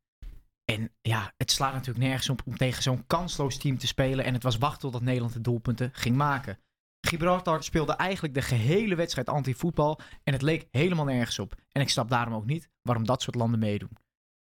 En 0.69 0.91
ja, 1.01 1.33
het 1.37 1.51
slaat 1.51 1.73
natuurlijk 1.73 2.05
nergens 2.05 2.29
op 2.29 2.41
om 2.45 2.57
tegen 2.57 2.83
zo'n 2.83 3.07
kansloos 3.07 3.57
team 3.57 3.77
te 3.77 3.87
spelen. 3.87 4.25
En 4.25 4.33
het 4.33 4.43
was 4.43 4.57
wachten 4.57 4.79
totdat 4.79 5.01
Nederland 5.01 5.33
de 5.33 5.41
doelpunten 5.41 5.89
ging 5.93 6.15
maken. 6.15 6.59
Gibraltar 7.01 7.63
speelde 7.63 7.93
eigenlijk 7.93 8.33
de 8.33 8.41
gehele 8.41 8.95
wedstrijd 8.95 9.29
anti-voetbal. 9.29 9.99
En 10.23 10.33
het 10.33 10.41
leek 10.41 10.67
helemaal 10.71 11.05
nergens 11.05 11.39
op. 11.39 11.55
En 11.71 11.81
ik 11.81 11.89
snap 11.89 12.09
daarom 12.09 12.33
ook 12.33 12.45
niet 12.45 12.69
waarom 12.81 13.05
dat 13.05 13.21
soort 13.21 13.35
landen 13.35 13.59
meedoen. 13.59 13.97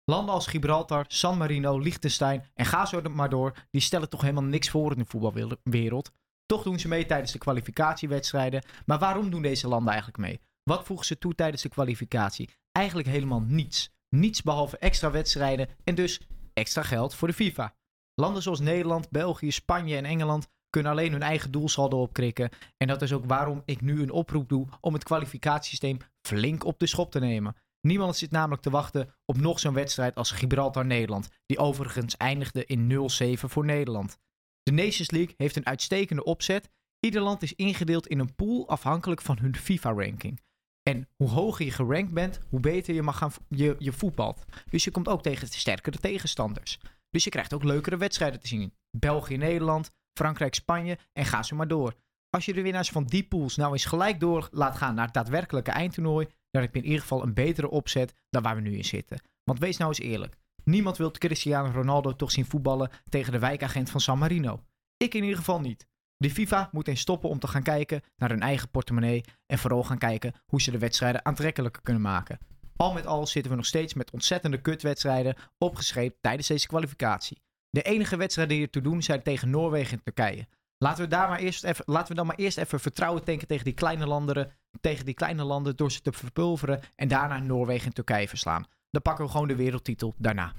Landen 0.05 0.35
als 0.35 0.47
Gibraltar, 0.47 1.05
San 1.09 1.39
Marino, 1.39 1.79
Liechtenstein 1.79 2.45
en 2.55 2.67
ga 2.67 2.87
zo 2.87 3.01
maar 3.03 3.29
door, 3.29 3.67
die 3.71 3.81
stellen 3.81 4.09
toch 4.09 4.21
helemaal 4.21 4.43
niks 4.43 4.71
voor 4.71 4.93
in 4.93 4.99
de 4.99 5.05
voetbalwereld. 5.05 6.13
Toch 6.47 6.63
doen 6.63 6.79
ze 6.79 6.89
mee 6.89 7.07
tijdens 7.07 7.33
de 7.33 7.39
kwalificatiewedstrijden. 7.39 8.65
Maar 8.87 8.99
waarom 8.99 9.31
doen 9.31 9.43
deze 9.43 9.69
landen 9.69 9.93
eigenlijk 9.93 10.19
mee? 10.19 10.41
Wat 10.63 10.85
voegen 10.85 11.07
ze 11.07 11.19
toe 11.19 11.35
tijdens 11.35 11.63
de 11.63 11.69
kwalificatie? 11.69 12.51
Eigenlijk 12.73 13.09
helemaal 13.09 13.41
niets. 13.41 13.91
Niets 14.19 14.43
behalve 14.43 14.79
extra 14.79 15.11
wedstrijden 15.11 15.69
en 15.85 15.95
dus 15.95 16.21
extra 16.53 16.83
geld 16.83 17.15
voor 17.15 17.29
de 17.29 17.35
FIFA. 17.35 17.75
Landen 18.15 18.43
zoals 18.43 18.61
Nederland, 18.61 19.11
België, 19.11 19.51
Spanje 19.51 19.97
en 19.97 20.05
Engeland 20.05 20.49
kunnen 20.71 20.93
alleen 20.93 21.13
hun 21.13 21.23
eigen 21.23 21.51
doelsaldo 21.51 22.01
opkrikken. 22.01 22.51
En 22.77 22.87
dat 22.87 23.03
is 23.03 23.13
ook 23.13 23.25
waarom 23.25 23.63
ik 23.65 23.81
nu 23.81 24.03
een 24.03 24.11
oproep 24.11 24.49
doe 24.49 24.67
om 24.81 24.93
het 24.93 25.05
kwalificatiesysteem 25.05 25.99
flink 26.27 26.65
op 26.65 26.79
de 26.79 26.87
schop 26.87 27.11
te 27.11 27.19
nemen. 27.19 27.57
Niemand 27.81 28.17
zit 28.17 28.31
namelijk 28.31 28.63
te 28.63 28.71
wachten 28.71 29.15
op 29.25 29.37
nog 29.37 29.59
zo'n 29.59 29.75
wedstrijd 29.75 30.15
als 30.15 30.31
Gibraltar-Nederland, 30.31 31.29
die 31.47 31.59
overigens 31.59 32.17
eindigde 32.17 32.65
in 32.65 33.09
0-7 33.37 33.41
voor 33.41 33.65
Nederland. 33.65 34.19
De 34.63 34.73
Nations 34.73 35.11
League 35.11 35.35
heeft 35.37 35.57
een 35.57 35.67
uitstekende 35.67 36.25
opzet. 36.25 36.71
Ieder 37.01 37.23
land 37.23 37.43
is 37.43 37.55
ingedeeld 37.55 38.07
in 38.07 38.19
een 38.19 38.35
pool 38.35 38.69
afhankelijk 38.69 39.21
van 39.23 39.39
hun 39.39 39.57
FIFA-ranking. 39.57 40.41
En 40.89 41.09
hoe 41.17 41.29
hoger 41.29 41.65
je 41.65 41.71
gerankt 41.71 42.13
bent, 42.13 42.41
hoe 42.49 42.61
beter 42.61 42.95
je, 42.95 43.03
mag 43.03 43.19
gaan, 43.19 43.33
je, 43.49 43.77
je. 43.79 44.35
Dus 44.71 44.85
je 44.85 44.91
komt 44.91 45.09
ook 45.09 45.23
tegen 45.23 45.49
sterkere 45.49 45.99
tegenstanders. 45.99 46.79
Dus 47.11 47.25
je 47.25 47.31
krijgt 47.31 47.55
ook 47.55 47.65
leukere 47.65 47.97
wedstrijden 47.97 48.41
te 48.41 48.47
zien. 48.47 48.75
België, 48.91 49.37
Nederland, 49.37 49.91
Frankrijk, 50.19 50.55
Spanje 50.55 50.99
en 51.13 51.25
ga 51.25 51.43
zo 51.43 51.57
maar 51.57 51.69
door. 51.69 51.95
Als 52.31 52.45
je 52.45 52.53
de 52.53 52.63
winnaars 52.63 52.89
van 52.89 53.05
die 53.05 53.25
pools 53.25 53.57
nou 53.57 53.73
eens 53.73 53.85
gelijk 53.85 54.21
door 54.21 54.49
laat 54.51 54.77
gaan 54.77 54.95
naar 54.95 55.05
het 55.05 55.15
daadwerkelijke 55.15 55.71
eindtoernooi, 55.71 56.27
dan 56.51 56.63
heb 56.63 56.75
je 56.75 56.81
in 56.81 56.87
ieder 56.87 57.01
geval 57.01 57.23
een 57.23 57.35
betere 57.35 57.71
opzet 57.71 58.15
dan 58.31 58.43
waar 58.43 58.55
we 58.55 58.61
nu 58.61 58.77
in 58.77 58.85
zitten. 58.85 59.21
Want 59.45 59.59
wees 59.59 59.77
nou 59.77 59.91
eens 59.91 60.01
eerlijk. 60.01 60.37
Niemand 60.65 60.97
wil 60.97 61.11
Cristiano 61.11 61.71
Ronaldo 61.71 62.17
toch 62.17 62.31
zien 62.31 62.47
voetballen 62.47 62.91
tegen 63.09 63.33
de 63.33 63.39
wijkagent 63.39 63.91
van 63.91 64.01
San 64.01 64.19
Marino. 64.19 64.63
Ik 64.97 65.15
in 65.15 65.23
ieder 65.23 65.39
geval 65.39 65.61
niet. 65.61 65.87
De 66.17 66.31
FIFA 66.31 66.69
moet 66.73 66.89
eens 66.89 67.01
stoppen 67.01 67.29
om 67.29 67.39
te 67.39 67.47
gaan 67.47 67.63
kijken 67.63 68.03
naar 68.17 68.31
hun 68.31 68.41
eigen 68.41 68.71
portemonnee 68.71 69.25
en 69.47 69.59
vooral 69.59 69.85
gaan 69.85 69.99
kijken 69.99 70.33
hoe 70.47 70.61
ze 70.61 70.71
de 70.71 70.79
wedstrijden 70.79 71.25
aantrekkelijker 71.25 71.83
kunnen 71.83 72.03
maken. 72.03 72.39
Al 72.77 72.93
met 72.93 73.07
al 73.07 73.27
zitten 73.27 73.51
we 73.51 73.57
nog 73.57 73.67
steeds 73.67 73.95
met 73.95 74.11
ontzettende 74.11 74.61
kutwedstrijden 74.61 75.37
opgeschreven 75.59 76.17
tijdens 76.21 76.49
deze 76.49 76.67
kwalificatie. 76.67 77.43
De 77.71 77.83
enige 77.83 78.17
wedstrijden 78.17 78.55
die 78.57 78.65
ertoe 78.65 78.83
doen 78.83 79.03
zijn 79.03 79.23
tegen 79.23 79.51
Noorwegen 79.51 79.99
en 79.99 80.03
Turkije. 80.03 80.47
Laten 80.79 81.05
we, 81.05 81.09
daar 81.11 81.29
maar 81.29 81.39
eerst 81.39 81.65
even, 81.65 81.85
laten 81.89 82.09
we 82.09 82.15
dan 82.15 82.27
maar 82.27 82.37
eerst 82.37 82.59
even 82.59 82.81
vertrouwen 82.81 83.25
tanken 83.25 83.47
tegen 83.47 83.65
die 83.65 83.75
kleine 83.75 84.07
landen, 84.07 84.53
tegen 84.81 85.05
die 85.05 85.15
kleine 85.15 85.45
landen 85.45 85.77
door 85.77 85.93
ze 85.93 86.01
te 86.01 86.13
verpulveren 86.13 86.81
en 86.95 87.09
daarna 87.09 87.39
Noorwegen 87.39 87.87
en 87.87 87.93
Turkije 87.93 88.29
verslaan. 88.29 88.67
Dan 88.91 89.03
pakken 89.03 89.25
we 89.25 89.31
gewoon 89.31 89.49
de 89.49 89.57
wereldtitel 89.57 90.15
daarna. 90.19 90.53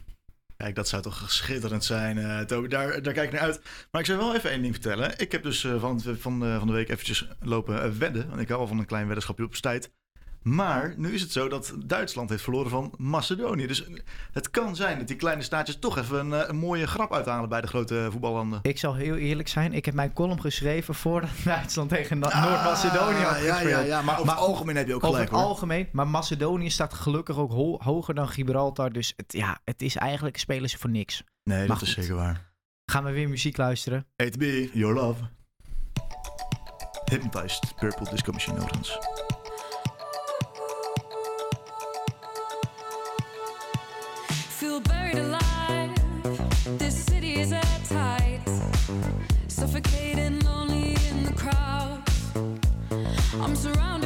Kijk, 0.58 0.76
dat 0.76 0.88
zou 0.88 1.02
toch 1.02 1.32
schitterend 1.32 1.86
zijn, 1.86 2.46
Toby. 2.48 2.68
Daar, 2.68 3.02
daar 3.02 3.14
kijk 3.14 3.28
ik 3.28 3.32
naar 3.32 3.42
uit. 3.42 3.62
Maar 3.92 4.02
ik 4.02 4.08
zou 4.08 4.20
wel 4.20 4.36
even 4.36 4.50
één 4.50 4.62
ding 4.62 4.74
vertellen. 4.74 5.20
Ik 5.20 5.32
heb 5.32 5.44
dus 5.44 5.64
eh, 5.64 5.80
van, 5.80 6.02
van, 6.02 6.46
eh, 6.46 6.58
van 6.58 6.68
de 6.68 6.74
week 6.74 6.90
eventjes 6.90 7.28
lopen 7.40 8.00
wedden. 8.00 8.30
Want 8.30 8.42
ik 8.42 8.48
hou 8.48 8.62
al 8.62 8.68
van 8.68 8.80
een 8.80 8.86
klein 8.86 9.06
weddenschapje 9.06 9.44
op 9.44 9.54
tijd. 9.54 9.92
Maar 10.42 10.94
nu 10.98 11.14
is 11.14 11.22
het 11.22 11.32
zo 11.32 11.48
dat 11.48 11.74
Duitsland 11.86 12.30
heeft 12.30 12.44
verloren 12.44 12.70
van 12.70 12.94
Macedonië. 12.98 13.68
Dus 13.68 13.88
het 14.32 14.50
kan 14.52 14.76
zijn 14.76 14.98
dat 14.98 15.08
die 15.08 15.16
kleine 15.16 15.42
staatjes 15.42 15.80
toch 15.80 15.98
even 15.98 16.20
een, 16.20 16.34
eh, 16.42 16.48
een 16.50 16.56
mooie 16.58 16.88
grap 16.88 17.14
uithalen 17.14 17.50
bij 17.50 17.62
de 17.62 17.68
grote 17.68 18.08
voetballanden. 18.12 18.60
Ik 18.62 18.78
zal 18.80 18.96
heel 18.96 19.16
eerlijk 19.16 19.48
zijn, 19.48 19.74
ik 19.74 19.86
heb 19.86 19.94
mijn 19.94 20.14
column 20.14 20.42
geschreven 20.42 20.96
voordat 20.96 21.30
Duitsland 21.46 21.90
tegen 21.90 22.20
Na- 22.20 22.50
Noord-Macedonië 22.50 23.16
had 23.24 23.36
Ah, 23.36 23.44
ja, 23.44 23.54
gespeeld. 23.54 23.70
ja, 23.80 23.80
ja, 23.80 24.02
maar 24.02 24.20
over 24.20 24.32
het 24.32 24.40
algemeen 24.42 24.76
heb 24.76 24.88
je 24.88 24.94
ook 24.96 25.04
Over 25.04 25.14
gelijk, 25.16 25.30
het 25.32 25.40
hoor. 25.40 25.50
algemeen, 25.50 25.88
maar 25.92 26.08
Macedonië 26.08 26.70
staat 26.70 26.94
gelukkig 26.94 27.38
ook 27.38 27.52
ho- 27.52 27.80
hoger 27.84 28.14
dan 28.16 28.30
Gibraltar. 28.30 28.92
Dus 28.92 29.14
het, 29.16 29.34
ja, 29.34 29.60
het 29.64 29.82
is 29.82 29.96
eigenlijk, 29.96 30.38
spelen 30.38 30.70
ze 30.70 30.78
voor 30.78 30.90
niks. 30.90 31.24
Nee, 31.44 31.58
Maar 31.68 31.68
dat 31.80 31.88
is 31.88 31.94
zeker 31.94 32.16
waar. 32.16 32.52
Gaan 32.92 33.04
we 33.04 33.12
weer 33.12 33.30
muziek 33.30 33.58
luisteren? 33.58 34.06
ATB, 34.16 34.42
Your 34.74 34.94
Love. 34.94 35.22
Hypnotized, 37.06 37.74
Purple 37.76 38.10
Disco 38.10 38.32
Machine 38.32 38.58
overigens. 38.58 38.98
I'm 53.48 53.56
surrounded 53.56 53.97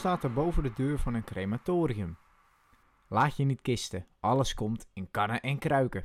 staat 0.00 0.24
er 0.24 0.32
boven 0.32 0.62
de 0.62 0.72
deur 0.74 0.98
van 0.98 1.14
een 1.14 1.24
crematorium? 1.24 2.16
Laat 3.08 3.36
je 3.36 3.44
niet 3.44 3.60
kisten, 3.60 4.06
alles 4.20 4.54
komt 4.54 4.86
in 4.92 5.10
kannen 5.10 5.40
en 5.40 5.58
kruiken. 5.58 6.04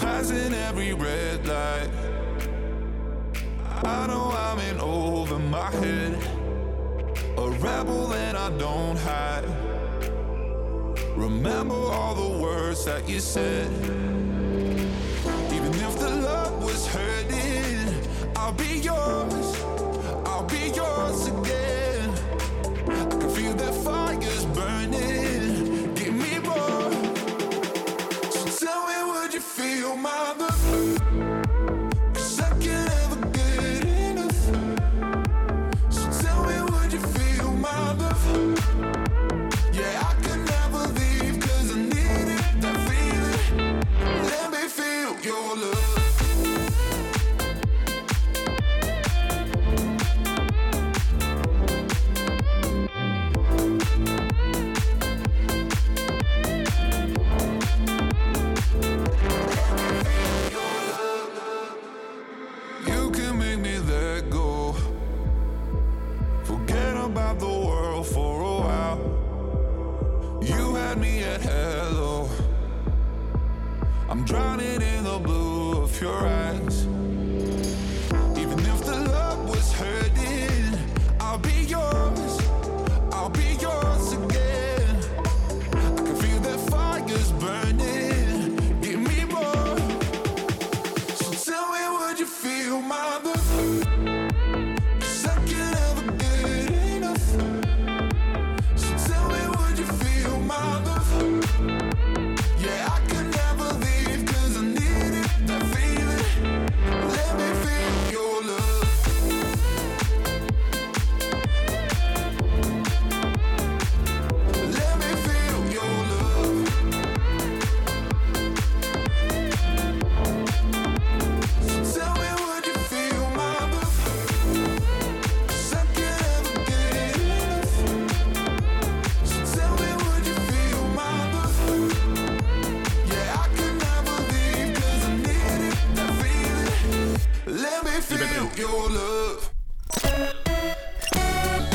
Passing 0.00 0.54
every 0.68 0.92
red 0.92 1.46
light. 1.46 1.90
I 3.84 4.06
know 4.06 4.32
I'm 4.32 4.58
in 4.58 4.80
over 4.80 5.40
my 5.40 5.70
head. 5.70 6.14
A 7.36 7.50
rebel 7.50 8.12
and 8.12 8.36
I 8.36 8.58
don't 8.58 8.98
hide. 8.98 9.44
Remember 11.16 11.74
all 11.74 12.14
the 12.14 12.38
words 12.40 12.84
that 12.84 13.08
you 13.08 13.20
said. 13.20 13.97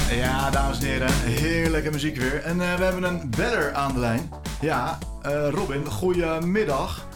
Ja, 0.10 0.50
dames 0.50 0.80
en 0.80 0.86
heren, 0.86 1.14
heerlijke 1.24 1.92
muziek 1.92 2.18
weer. 2.18 2.44
En 2.44 2.62
eh, 2.62 2.76
we 2.76 2.84
hebben 2.84 3.04
een 3.04 3.30
beller 3.30 3.74
aan 3.74 3.94
de 3.94 4.00
lijn. 4.00 4.32
Ja, 4.62 4.98
eh, 5.22 5.48
Robin, 5.50 5.86
goedemiddag. 5.86 7.08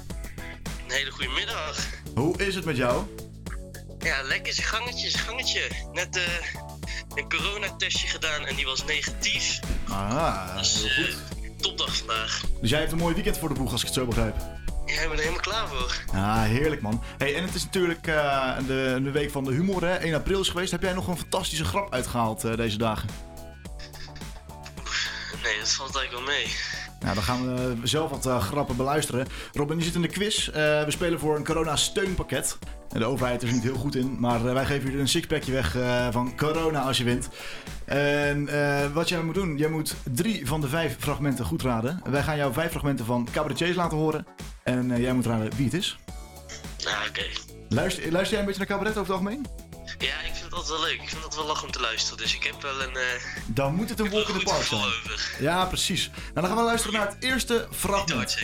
Een 0.87 0.93
hele 0.93 1.11
goede 1.11 1.29
middag. 1.31 1.77
Hoe 2.15 2.37
is 2.37 2.55
het 2.55 2.65
met 2.65 2.77
jou? 2.77 3.03
Ja, 3.99 4.21
lekker 4.23 4.53
zijn 4.53 4.67
gangetje, 4.67 5.09
zijn 5.09 5.23
gangetje. 5.23 5.61
Net 5.93 6.15
eh, 6.17 6.23
een 7.15 7.29
coronatestje 7.29 8.07
gedaan 8.07 8.45
en 8.45 8.55
die 8.55 8.65
was 8.65 8.85
negatief. 8.85 9.59
Ah, 9.89 10.57
Dus 10.57 10.85
goed. 10.95 11.17
topdag 11.61 11.97
vandaag. 11.97 12.41
Dus 12.61 12.69
jij 12.69 12.79
hebt 12.79 12.91
een 12.91 12.97
mooi 12.97 13.13
weekend 13.13 13.37
voor 13.37 13.49
de 13.49 13.55
boeg, 13.59 13.71
als 13.71 13.81
ik 13.81 13.87
het 13.87 13.95
zo 13.95 14.05
begrijp. 14.05 14.35
Ja, 14.87 15.01
ik 15.01 15.07
ben 15.07 15.17
er 15.17 15.23
helemaal 15.23 15.39
klaar 15.39 15.67
voor. 15.67 16.03
Ah, 16.13 16.43
heerlijk 16.43 16.81
man. 16.81 17.01
Hey, 17.17 17.35
en 17.35 17.43
het 17.43 17.55
is 17.55 17.63
natuurlijk 17.63 18.07
eh, 18.07 18.57
de, 18.67 18.99
de 19.03 19.11
week 19.11 19.31
van 19.31 19.43
de 19.43 19.51
humor, 19.51 19.83
hè? 19.83 19.95
1 19.95 20.13
april 20.13 20.39
is 20.39 20.49
geweest. 20.49 20.71
Heb 20.71 20.81
jij 20.81 20.93
nog 20.93 21.07
een 21.07 21.17
fantastische 21.17 21.65
grap 21.65 21.93
uitgehaald 21.93 22.43
eh, 22.43 22.55
deze 22.55 22.77
dagen? 22.77 23.09
Nee, 25.43 25.59
dat 25.59 25.71
valt 25.71 25.95
eigenlijk 25.95 26.25
wel 26.25 26.35
mee. 26.35 26.55
Nou, 26.99 27.13
dan 27.13 27.23
gaan 27.23 27.55
we 27.55 27.87
zelf 27.87 28.09
wat 28.09 28.25
eh, 28.25 28.41
grappen 28.41 28.75
beluisteren. 28.75 29.27
Robin, 29.53 29.77
je 29.77 29.83
zit 29.83 29.95
in 29.95 30.01
de 30.01 30.07
quiz. 30.07 30.47
Eh, 30.47 30.53
we 30.83 30.91
spelen 30.91 31.19
voor 31.19 31.35
een 31.35 31.45
corona-steunpakket. 31.45 32.57
De 32.89 33.05
overheid 33.05 33.43
is 33.43 33.49
er 33.49 33.55
niet 33.55 33.63
heel 33.63 33.75
goed 33.75 33.95
in, 33.95 34.15
maar 34.19 34.45
eh, 34.45 34.53
wij 34.53 34.65
geven 34.65 34.83
jullie 34.83 34.99
een 34.99 35.07
sixpackje 35.07 35.51
weg 35.51 35.75
eh, 35.75 36.07
van 36.11 36.35
corona 36.35 36.81
als 36.81 36.97
je 36.97 37.03
wint. 37.03 37.29
En 37.85 38.47
eh, 38.47 38.93
wat 38.93 39.09
jij 39.09 39.21
moet 39.21 39.35
doen, 39.35 39.57
jij 39.57 39.69
moet 39.69 39.95
drie 40.03 40.47
van 40.47 40.61
de 40.61 40.67
vijf 40.67 40.95
fragmenten 40.99 41.45
goed 41.45 41.61
raden. 41.61 42.01
Wij 42.09 42.23
gaan 42.23 42.37
jou 42.37 42.53
vijf 42.53 42.71
fragmenten 42.71 43.05
van 43.05 43.27
cabaretiers 43.31 43.75
laten 43.75 43.97
horen. 43.97 44.25
En 44.67 44.91
eh, 44.91 44.99
jij 45.01 45.13
moet 45.13 45.25
raden 45.25 45.51
wie 45.55 45.65
het 45.65 45.73
is. 45.73 45.97
Nou, 46.83 47.07
oké. 47.09 47.23
Luister, 47.69 48.11
luister 48.11 48.31
jij 48.31 48.39
een 48.39 48.45
beetje 48.45 48.59
naar 48.67 48.77
cabaret 48.77 48.97
over 48.97 49.13
het 49.13 49.21
algemeen? 49.21 49.45
Ja, 49.97 50.19
ik 50.21 50.31
vind 50.33 50.43
het 50.43 50.53
altijd 50.53 50.79
wel 50.79 50.87
leuk. 50.87 51.01
Ik 51.01 51.09
vind 51.09 51.23
het 51.23 51.35
wel 51.35 51.45
lachen 51.45 51.65
om 51.65 51.71
te 51.71 51.79
luisteren. 51.79 52.17
Dus 52.17 52.35
ik 52.35 52.43
heb 52.43 52.61
wel 52.61 52.81
een... 52.81 52.95
eh, 52.95 53.23
Dan 53.45 53.75
moet 53.75 53.89
het 53.89 53.99
een 53.99 54.09
walk 54.09 54.27
in 54.27 54.37
the 54.39 54.43
park 54.45 54.63
zijn. 54.63 54.81
Ja, 55.39 55.65
precies. 55.65 56.09
Nou, 56.09 56.33
dan 56.33 56.45
gaan 56.45 56.55
we 56.55 56.61
luisteren 56.63 56.95
naar 56.99 57.07
het 57.07 57.23
eerste 57.23 57.67
fragment. 57.71 58.37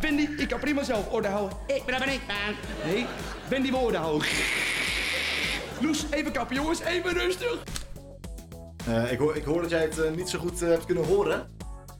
Wendy, 0.00 0.28
ik 0.36 0.48
kan 0.48 0.60
prima 0.60 0.82
zelf 0.84 1.08
orde 1.08 1.28
houden. 1.28 1.58
Ik 1.66 1.84
ben 1.84 2.08
ik 2.08 2.20
aan. 2.28 2.54
Nee, 2.84 3.06
Wendy 3.48 3.70
wil 3.70 3.80
orde 3.80 3.98
houden. 3.98 4.28
Loes, 5.80 6.04
even 6.10 6.32
kappen 6.32 6.56
jongens, 6.56 6.80
even 6.80 7.12
rustig. 7.12 7.56
Eh, 8.86 9.12
ik, 9.12 9.18
hoor, 9.18 9.36
ik 9.36 9.44
hoor 9.44 9.60
dat 9.62 9.70
jij 9.70 9.80
het 9.82 9.98
eh, 9.98 10.10
niet 10.10 10.28
zo 10.28 10.38
goed 10.38 10.62
eh, 10.62 10.68
hebt 10.68 10.84
kunnen 10.86 11.04
horen. 11.04 11.50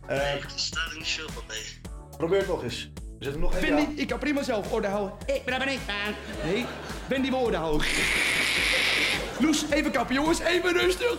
Eh, 0.07 0.17
nee, 0.19 0.37
ik 0.37 0.45
sta 0.55 0.81
er 0.91 0.97
niet 0.99 1.07
zo 1.07 1.23
van, 1.33 1.43
nee. 1.49 1.81
probeer 2.17 2.39
het 2.39 2.49
nog 2.49 2.63
eens. 2.63 2.91
We 3.23 3.29
zetten 3.31 3.47
nog 3.51 3.55
één. 3.57 3.75
Wendy, 3.75 4.01
ik 4.01 4.09
kan 4.09 4.19
prima 4.19 4.43
zelf 4.43 4.73
orde 4.73 4.89
houden. 4.89 5.15
Ik 5.27 5.45
ben 5.45 5.59
daar 5.59 5.65
ben 5.67 5.75
ik 5.75 5.81
aan. 5.87 6.15
Nee, 6.45 6.67
Wendy 7.09 7.31
wil 7.31 7.39
orde 7.39 7.57
houden. 7.57 7.87
Loes, 9.41 9.65
even 9.71 9.91
kappen 9.91 10.15
jongens, 10.15 10.41
even 10.41 10.73
rustig. 10.73 11.17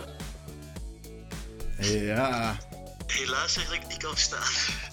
Ja. 1.78 2.56
Helaas 3.06 3.52
zeg 3.52 3.74
ik 3.74 3.88
niet 3.88 3.96
kan 3.96 4.10
verstaan. 4.10 4.42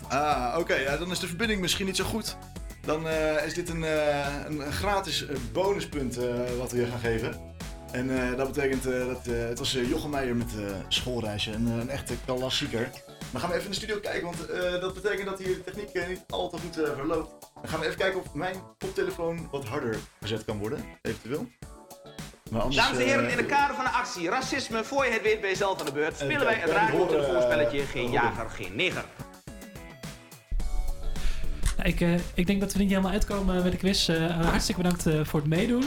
Ah, 0.10 0.56
oké. 0.60 0.76
ja, 0.76 0.98
dan 0.98 1.12
is 1.12 1.20
de 1.20 1.28
verbinding 1.28 1.62
misschien 1.62 1.86
niet 1.86 1.96
zo 1.96 2.04
goed. 2.04 2.38
Dan 2.86 3.08
eh, 3.08 3.46
is 3.46 3.54
dit 3.54 3.70
een, 3.70 3.84
eh, 3.84 4.28
een 4.46 4.72
gratis 4.72 5.26
eh, 5.28 5.36
bonuspunt 5.52 6.18
eh, 6.18 6.30
wat 6.58 6.72
we 6.72 6.80
je 6.80 6.86
gaan 6.86 7.00
geven. 7.00 7.40
En 7.92 8.30
eh, 8.32 8.38
dat 8.38 8.54
betekent 8.54 8.86
eh, 8.86 9.06
dat 9.08 9.26
het 9.26 9.60
was 9.60 9.72
Jochem 9.72 10.10
Meijer 10.10 10.36
met 10.36 10.52
eh 10.58 10.76
schoolreisje. 10.88 11.52
Een, 11.52 11.66
een 11.66 11.90
echte 11.90 12.14
klassieker. 12.26 12.90
Dan 13.32 13.42
gaan 13.42 13.50
we 13.50 13.56
even 13.56 13.66
in 13.66 13.72
de 13.72 13.78
studio 13.78 14.00
kijken, 14.00 14.24
want 14.24 14.50
eh, 14.50 14.82
dat 14.82 14.94
betekent 14.94 15.30
dat 15.30 15.40
hier 15.40 15.48
de 15.56 15.64
techniek 15.64 15.90
eh, 15.90 16.08
niet 16.08 16.24
al 16.30 16.50
te 16.50 16.58
goed 16.58 16.78
eh, 16.84 16.92
verloopt. 16.96 17.32
Dan 17.62 17.70
gaan 17.70 17.80
we 17.80 17.86
even 17.86 17.98
kijken 17.98 18.20
of 18.20 18.34
mijn 18.34 18.56
koptelefoon 18.78 19.48
wat 19.52 19.66
harder 19.66 19.98
gezet 20.22 20.46
kan 20.46 20.58
worden, 20.58 20.86
eventueel. 21.02 21.48
Maar 22.52 22.62
anders, 22.62 22.82
Dames 22.86 23.00
en 23.00 23.06
heren, 23.06 23.30
in 23.30 23.38
het 23.38 23.46
kader 23.46 23.76
van 23.76 23.84
de 23.86 23.90
actie 23.92 24.30
Racisme, 24.30 24.84
voor 24.84 25.06
je 25.06 25.12
het 25.12 25.22
weet 25.22 25.42
ben 25.42 25.50
je 25.50 25.56
zelf 25.56 25.80
aan 25.80 25.86
de 25.86 25.92
beurt, 25.92 26.16
spelen 26.18 26.46
wij 26.46 26.54
het 26.54 26.64
kijken, 26.64 26.76
radio 26.76 26.94
ik 26.94 27.00
hoor, 27.00 27.08
telefoonspelletje 27.08 27.80
eh, 27.82 27.88
Geen 27.88 28.12
jager, 28.12 28.50
geen 28.50 28.76
neger. 28.76 29.06
Ik, 31.84 32.02
eh, 32.02 32.14
ik 32.34 32.48
denk 32.48 32.60
dat 32.62 32.74
we 32.74 32.80
niet 32.80 32.90
helemaal 32.90 33.12
uitkomen 33.12 33.64
met 33.64 33.72
de 33.72 33.78
quiz. 33.78 34.10
Eh, 34.10 34.42
hartstikke 34.46 34.82
bedankt 34.82 35.06
eh, 35.06 35.20
voor 35.24 35.40
het 35.40 35.50
meedoen. 35.50 35.84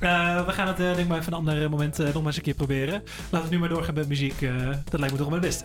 Eh, 0.00 0.46
we 0.46 0.52
gaan 0.52 0.66
het 0.66 0.78
eh, 0.78 0.84
denk 0.86 0.98
ik 0.98 1.08
maar 1.08 1.18
even 1.18 1.32
een 1.32 1.38
ander 1.38 1.70
moment 1.70 1.98
eh, 1.98 2.04
nog 2.06 2.14
maar 2.14 2.24
eens 2.26 2.36
een 2.36 2.42
keer 2.42 2.54
proberen. 2.54 3.02
Laten 3.30 3.48
we 3.48 3.54
nu 3.54 3.60
maar 3.60 3.68
doorgaan 3.68 3.94
met 3.94 4.08
muziek. 4.08 4.42
eh, 4.42 4.70
dat 4.90 5.00
lijkt 5.00 5.14
me 5.14 5.20
toch 5.20 5.28
wel 5.30 5.38
het 5.38 5.46
beste. 5.46 5.64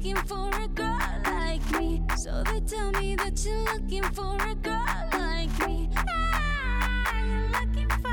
Looking 0.00 0.22
for 0.24 0.48
a 0.48 0.68
girl 0.68 0.98
like 1.24 1.78
me. 1.78 2.02
So 2.16 2.42
they 2.44 2.60
tell 2.60 2.90
me 2.92 3.16
that 3.16 3.44
you're 3.44 3.64
looking 3.64 4.02
for 4.14 4.34
a 4.36 4.54
girl 4.54 5.08
like 5.12 5.68
me. 5.68 5.90
Ah, 5.94 7.14
you're 7.22 7.48
looking 7.50 7.88
for 8.00 8.08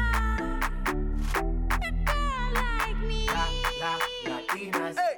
a 1.79 1.91
girl 2.05 2.51
like 2.53 2.99
me. 3.07 3.27
Hey, 4.97 5.17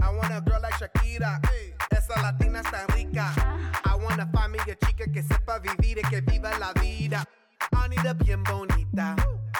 I 0.00 0.10
want 0.10 0.32
a 0.32 0.40
girl 0.40 0.60
like 0.62 0.72
Shakira. 0.74 1.44
Hey. 1.50 1.74
Esa 1.90 2.14
latina 2.22 2.62
está 2.62 2.86
rica. 2.94 3.34
I 3.84 3.96
want 3.96 4.18
to 4.18 4.26
find 4.32 4.52
me 4.52 4.58
a 4.60 4.86
chica 4.86 5.06
que 5.12 5.22
sepa 5.22 5.58
vivir 5.58 5.98
y 5.98 6.08
que 6.08 6.22
viva 6.22 6.50
la 6.58 6.72
vida. 6.80 7.24
I 7.72 7.88
need 7.88 8.06
a 8.06 8.14
bien 8.14 8.42
bonita, 8.42 9.16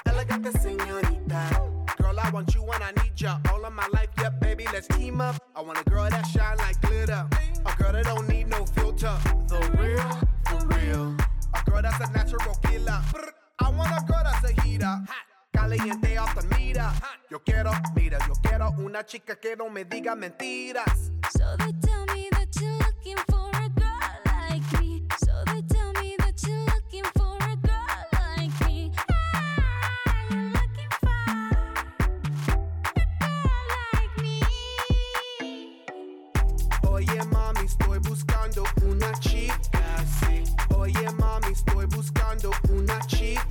elegante 0.06 0.52
señorita. 0.52 1.50
Girl, 1.98 2.18
I 2.18 2.30
want 2.30 2.54
you 2.54 2.62
and 2.72 2.82
I 2.82 2.92
need 3.02 3.05
Yeah, 4.76 4.96
team 4.98 5.22
up. 5.22 5.36
I 5.54 5.62
want 5.62 5.78
a 5.80 5.88
girl 5.88 6.06
that 6.10 6.26
shine 6.26 6.58
like 6.58 6.78
glitter. 6.82 7.26
A 7.64 7.82
girl 7.82 7.92
that 7.92 8.04
don't 8.04 8.28
need 8.28 8.48
no 8.48 8.66
filter. 8.66 9.16
The 9.48 9.58
real, 9.80 10.10
for 10.50 10.66
real. 10.76 11.16
A 11.54 11.70
girl 11.70 11.80
that's 11.80 11.98
a 12.06 12.12
natural 12.12 12.54
killer. 12.56 13.00
I 13.58 13.70
want 13.70 13.88
a 13.90 14.04
girl 14.04 14.22
that's 14.22 14.44
a 14.44 14.60
heater. 14.60 15.00
Caliente 15.54 16.18
off 16.18 16.34
the 16.34 16.42
meter. 16.58 16.90
Yo 17.30 17.38
quiero, 17.38 17.72
mira, 17.94 18.18
yo 18.28 18.34
quiero 18.42 18.74
una 18.78 19.02
chica 19.02 19.36
que 19.36 19.56
no 19.56 19.70
me 19.70 19.84
diga 19.84 20.14
mentiras. 20.14 21.10
So 21.30 21.56
they 21.56 21.72
tell 21.80 22.04
me 22.14 22.28
that 22.32 22.48
you're 22.60 22.76
looking 22.76 23.16
for 23.30 23.50
estoy 37.66 37.98
buscando 37.98 38.62
una 38.84 39.12
chica, 39.18 39.82
sí. 40.20 40.44
Oye, 40.76 41.10
mami, 41.18 41.48
estoy 41.52 41.86
buscando 41.86 42.50
una 42.70 42.98
chica, 43.06 43.42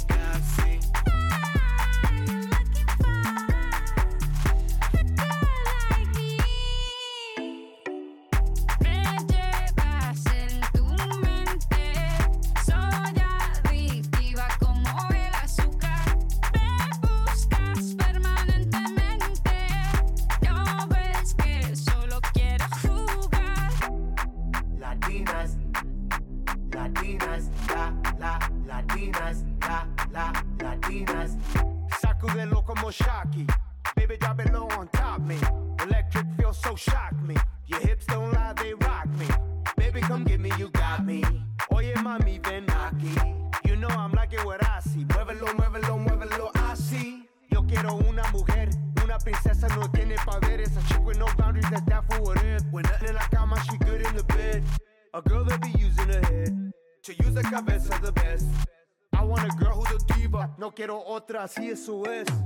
quiero 60.85 61.03
otra, 61.03 61.45
así 61.45 61.67
eso 61.71 62.05
es. 62.05 62.44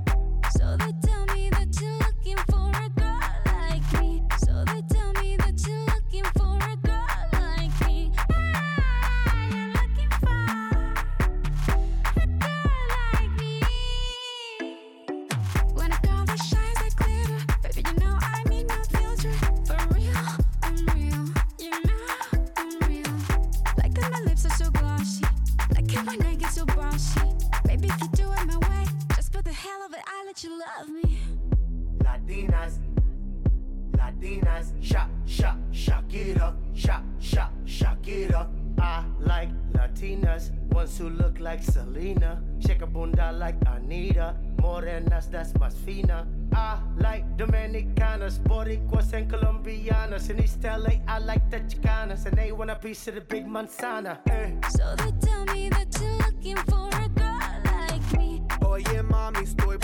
Latinas, 40.00 40.50
ones 40.72 40.96
who 40.96 41.10
look 41.10 41.38
like 41.40 41.62
Selena, 41.62 42.42
shake 42.60 42.80
a 42.80 42.86
bunda 42.86 43.32
like 43.32 43.56
Anita, 43.66 44.34
morenas 44.56 45.30
that's 45.30 45.52
más 45.54 45.74
fina. 45.74 46.26
I 46.54 46.78
like 46.96 47.24
Dominicanas, 47.36 48.38
Boricuas 48.38 49.12
and 49.12 49.30
Colombianas. 49.30 50.30
In 50.30 50.42
East 50.42 50.64
LA, 50.64 51.00
I 51.06 51.18
like 51.18 51.50
the 51.50 51.60
Chicanas, 51.60 52.24
and 52.24 52.36
they 52.36 52.50
want 52.52 52.70
a 52.70 52.76
piece 52.76 53.08
of 53.08 53.14
the 53.14 53.20
big 53.20 53.46
manzana. 53.46 54.18
Eh. 54.30 54.52
So 54.70 54.94
they 54.96 55.12
tell 55.20 55.44
me 55.54 55.68
that 55.68 55.88
you're 56.00 56.16
looking 56.16 56.56
for 56.56 56.88
a 56.88 57.08
girl 57.08 57.38
like 57.64 58.18
me. 58.18 58.42
Oye, 58.64 59.02
mami, 59.02 59.42
estoy 59.42 59.78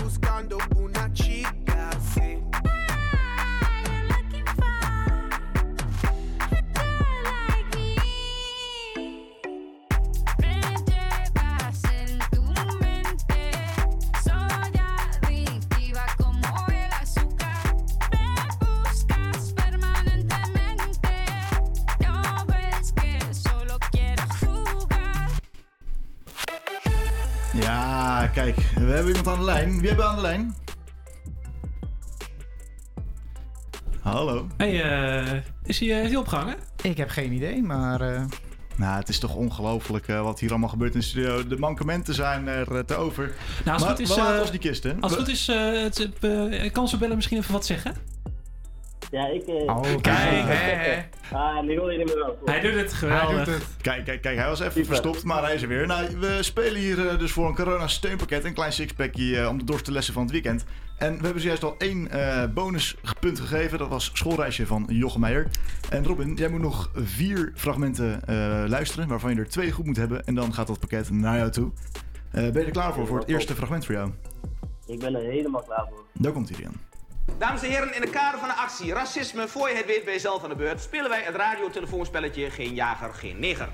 kijk, 28.37 28.57
we 28.75 28.81
hebben 28.92 29.07
iemand 29.09 29.27
aan 29.27 29.38
de 29.38 29.44
lijn. 29.44 29.79
Wie 29.81 29.88
hebben 29.88 30.05
we 30.05 30.11
aan 30.11 30.16
de 30.16 30.22
lijn? 30.22 30.55
Hallo. 34.01 34.46
Hey, 34.57 34.83
eh, 34.83 35.42
is 35.64 35.79
hij, 35.81 35.90
eh, 35.90 36.03
is 36.03 36.09
hij 36.09 36.16
opgehangen? 36.16 36.57
Ik 36.83 36.96
heb 36.96 37.09
geen 37.09 37.33
idee, 37.33 37.62
maar... 37.62 38.01
eh, 38.01 38.25
Nou, 38.77 38.99
het 38.99 39.09
is 39.09 39.18
toch 39.18 39.35
ongelooflijk 39.35 40.09
eh, 40.09 40.22
wat 40.22 40.40
hier 40.40 40.51
allemaal 40.51 40.68
gebeurt 40.68 40.94
in 40.94 41.01
de 41.01 41.07
studio. 41.07 41.46
De 41.46 41.59
mankementen 41.59 42.14
zijn 42.14 42.46
er 42.49 42.85
te 42.85 42.94
over. 42.96 43.33
Nou, 43.64 43.81
als 43.81 43.81
het 43.81 43.81
maar 43.81 43.88
goed 43.90 44.01
is, 44.01 44.14
we 44.14 44.20
laten 44.20 44.40
ons 44.40 44.51
die 44.51 44.61
kisten. 44.61 45.01
Als 45.01 45.12
het 45.12 45.20
goed 45.20 45.31
is, 45.31 45.49
eh, 45.49 45.83
het, 45.83 46.09
eh, 46.20 46.72
kan 46.72 46.88
ze 46.88 46.96
bellen 46.99 47.16
misschien 47.16 47.38
even 47.38 47.53
wat 47.53 47.66
zeggen? 47.66 47.94
Ja, 49.16 49.26
ik... 49.29 49.46
eh, 49.46 49.55
Oh, 49.76 49.83
kijk, 50.00 50.46
hè, 50.46 50.74
hè. 50.74 51.02
Ah, 51.37 51.62
nu 51.62 51.79
hoor 51.79 51.92
je 51.92 52.05
meer 52.05 52.14
wel. 52.18 52.38
Hij 52.44 52.61
doet 52.61 52.74
het 52.74 52.92
geweldig. 52.92 53.61
Kijk, 53.81 54.05
kijk, 54.05 54.20
kijk, 54.22 54.38
hij 54.38 54.48
was 54.48 54.61
even 54.61 54.85
verstopt, 54.87 55.24
maar 55.24 55.42
hij 55.42 55.55
is 55.55 55.62
er 55.62 55.68
weer. 55.68 55.87
Nou, 55.87 56.16
we 56.18 56.38
spelen 56.40 56.81
hier 56.81 57.09
eh, 57.09 57.18
dus 57.18 57.33
voor 57.33 57.48
een 57.48 57.55
corona-steunpakket, 57.55 58.44
een 58.44 58.55
klein 58.55 58.72
sixpackje 58.72 59.40
eh, 59.40 59.48
om 59.48 59.59
de 59.59 59.64
dorst 59.64 59.85
te 59.85 59.92
lessen 59.92 60.14
van 60.14 60.22
het 60.22 60.33
weekend. 60.33 60.64
En 60.98 61.16
we 61.18 61.22
hebben 61.24 61.40
zojuist 61.40 61.64
al 61.64 61.74
één 61.79 62.11
eh, 62.11 62.44
bonuspunt 62.55 63.40
gegeven, 63.40 63.79
dat 63.79 63.88
was 63.88 64.11
schoolreisje 64.12 64.66
van 64.66 64.87
Jochem 64.88 65.20
Meijer. 65.20 65.46
En 65.90 66.05
Robin, 66.07 66.35
jij 66.35 66.48
moet 66.48 66.61
nog 66.61 66.90
vier 66.94 67.52
fragmenten 67.55 68.20
eh, 68.26 68.64
luisteren, 68.68 69.09
waarvan 69.09 69.35
je 69.35 69.40
er 69.40 69.48
twee 69.48 69.72
goed 69.72 69.87
moet 69.87 69.96
hebben. 69.96 70.24
En 70.26 70.35
dan 70.35 70.55
gaat 70.55 70.66
dat 70.66 70.79
pakket 70.81 71.11
naar 71.11 71.37
jou 71.38 71.50
toe. 71.50 71.70
Eh, 72.31 72.42
ben 72.42 72.61
je 72.61 72.64
er 72.66 72.70
klaar 72.70 72.92
voor, 72.94 73.07
voor 73.07 73.18
het 73.18 73.29
eerste 73.29 73.55
fragment 73.55 73.85
voor 73.85 73.94
jou? 73.94 74.11
Ik 74.87 74.98
ben 74.98 75.14
er 75.14 75.22
helemaal 75.22 75.62
klaar 75.62 75.87
voor. 75.90 76.05
Daar 76.12 76.33
komt 76.33 76.48
hij 76.48 76.62
dan. 76.64 76.74
Dames 77.38 77.62
en 77.62 77.70
heren, 77.70 77.94
in 77.94 78.00
het 78.00 78.10
kader 78.10 78.38
van 78.38 78.48
de 78.48 78.54
actie 78.54 78.92
Racisme 78.92 79.48
voor 79.48 79.68
je 79.68 79.74
het 79.74 79.86
weet 79.86 80.04
ben 80.04 80.12
je 80.12 80.20
zelf 80.20 80.42
aan 80.42 80.48
de 80.48 80.56
beurt... 80.56 80.80
spelen 80.80 81.10
wij 81.10 81.22
het 81.22 81.34
radiotelefoonspelletje 81.34 82.50
Geen 82.50 82.74
Jager, 82.74 83.14
Geen 83.14 83.38
Neger. 83.38 83.68